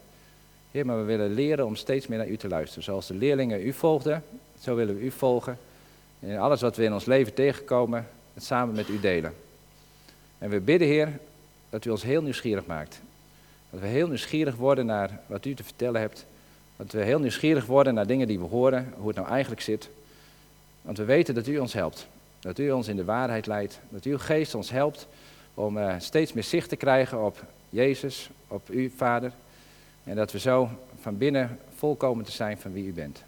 Heer, 0.72 0.86
maar 0.86 0.98
we 0.98 1.04
willen 1.04 1.34
leren 1.34 1.66
om 1.66 1.76
steeds 1.76 2.08
meer 2.08 2.18
naar 2.18 2.28
u 2.28 2.38
te 2.38 2.48
luisteren. 2.48 2.84
Zoals 2.84 3.08
de 3.08 3.13
leerlingen 3.13 3.66
u 3.66 3.74
volgden, 3.74 4.24
zo 4.60 4.76
willen 4.76 4.96
we 4.96 5.02
u 5.02 5.12
volgen. 5.12 5.58
En 6.20 6.38
alles 6.38 6.62
wat 6.62 6.76
we 6.76 6.84
in 6.84 6.94
ons 6.94 7.06
leven 7.06 7.34
tegenkomen, 7.34 8.08
het 8.34 8.44
samen 8.44 8.76
met 8.76 8.90
u 8.90 9.00
delen. 9.00 9.34
En 10.38 10.50
we 10.50 10.60
bidden, 10.60 10.88
Heer, 10.88 11.20
dat 11.70 11.86
u 11.86 11.90
ons 11.90 12.04
heel 12.04 12.22
nieuwsgierig 12.22 12.66
maakt. 12.66 13.02
Dat 13.70 13.80
we 13.80 13.88
heel 13.88 14.08
nieuwsgierig 14.08 14.56
worden 14.56 14.86
naar 14.86 15.20
wat 15.26 15.46
u 15.46 15.54
te 15.54 15.63
vertellen 15.63 16.02
hebt. 16.02 16.26
Dat 16.76 16.92
we 16.92 17.04
heel 17.04 17.20
nieuwsgierig 17.20 17.66
worden 17.66 17.94
naar 17.94 18.08
dingen 18.08 18.28
die 18.28 18.40
we 18.40 18.46
horen, 18.46 18.94
hoe 18.98 19.08
het 19.08 19.18
nou 19.18 19.30
eigenlijk 19.30 19.62
zit. 19.62 19.90
Want 20.82 20.98
we 20.98 21.06
weten 21.06 21.36
dat 21.36 21.48
u 21.48 21.58
ons 21.58 21.74
helpt. 21.74 22.08
Dat 22.40 22.60
u 22.60 22.72
ons 22.72 22.88
in 22.88 22.96
de 22.96 23.06
waarheid 23.06 23.48
leidt. 23.48 23.80
Dat 23.90 24.04
uw 24.04 24.18
geest 24.18 24.56
ons 24.56 24.70
helpt 24.70 25.08
om 25.54 25.78
uh, 25.78 25.96
steeds 25.98 26.34
meer 26.34 26.44
zicht 26.44 26.70
te 26.70 26.76
krijgen 26.76 27.26
op 27.26 27.46
Jezus, 27.69 28.30
op 28.47 28.69
u, 28.69 28.91
Vader. 28.95 29.32
En 30.03 30.15
dat 30.15 30.32
we 30.32 30.39
zo 30.39 30.69
van 31.01 31.17
binnen 31.17 31.60
volkomen 31.75 32.25
te 32.25 32.32
zijn 32.32 32.58
van 32.58 32.73
wie 32.73 32.88
u 32.88 32.93
bent. 32.93 33.23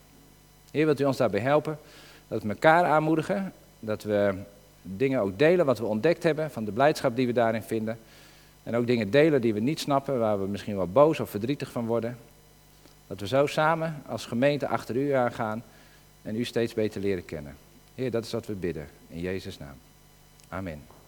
Heer, 0.71 0.85
wilt 0.85 0.99
u 0.99 1.03
ons 1.03 1.17
daarbij 1.17 1.39
helpen? 1.39 1.77
Dat 2.27 2.43
we 2.43 2.49
elkaar 2.49 2.85
aanmoedigen. 2.85 3.53
Dat 3.79 4.03
we 4.03 4.33
dingen 4.81 5.21
ook 5.21 5.39
delen 5.39 5.65
wat 5.65 5.79
we 5.79 5.85
ontdekt 5.85 6.23
hebben 6.23 6.51
van 6.51 6.65
de 6.65 6.71
blijdschap 6.71 7.15
die 7.15 7.27
we 7.27 7.33
daarin 7.33 7.63
vinden. 7.63 7.99
En 8.63 8.75
ook 8.75 8.87
dingen 8.87 9.11
delen 9.11 9.41
die 9.41 9.53
we 9.53 9.59
niet 9.59 9.79
snappen, 9.79 10.19
waar 10.19 10.41
we 10.41 10.47
misschien 10.47 10.75
wel 10.75 10.87
boos 10.87 11.19
of 11.19 11.29
verdrietig 11.29 11.71
van 11.71 11.85
worden. 11.85 12.17
Dat 13.07 13.19
we 13.19 13.27
zo 13.27 13.45
samen 13.45 14.01
als 14.07 14.25
gemeente 14.25 14.67
achter 14.67 14.95
u 14.95 15.11
aangaan 15.11 15.63
en 16.21 16.35
u 16.35 16.43
steeds 16.43 16.73
beter 16.73 17.01
leren 17.01 17.25
kennen. 17.25 17.55
Heer, 17.95 18.11
dat 18.11 18.25
is 18.25 18.31
wat 18.31 18.45
we 18.45 18.53
bidden. 18.53 18.87
In 19.07 19.19
Jezus' 19.19 19.57
naam. 19.57 19.75
Amen. 20.49 20.98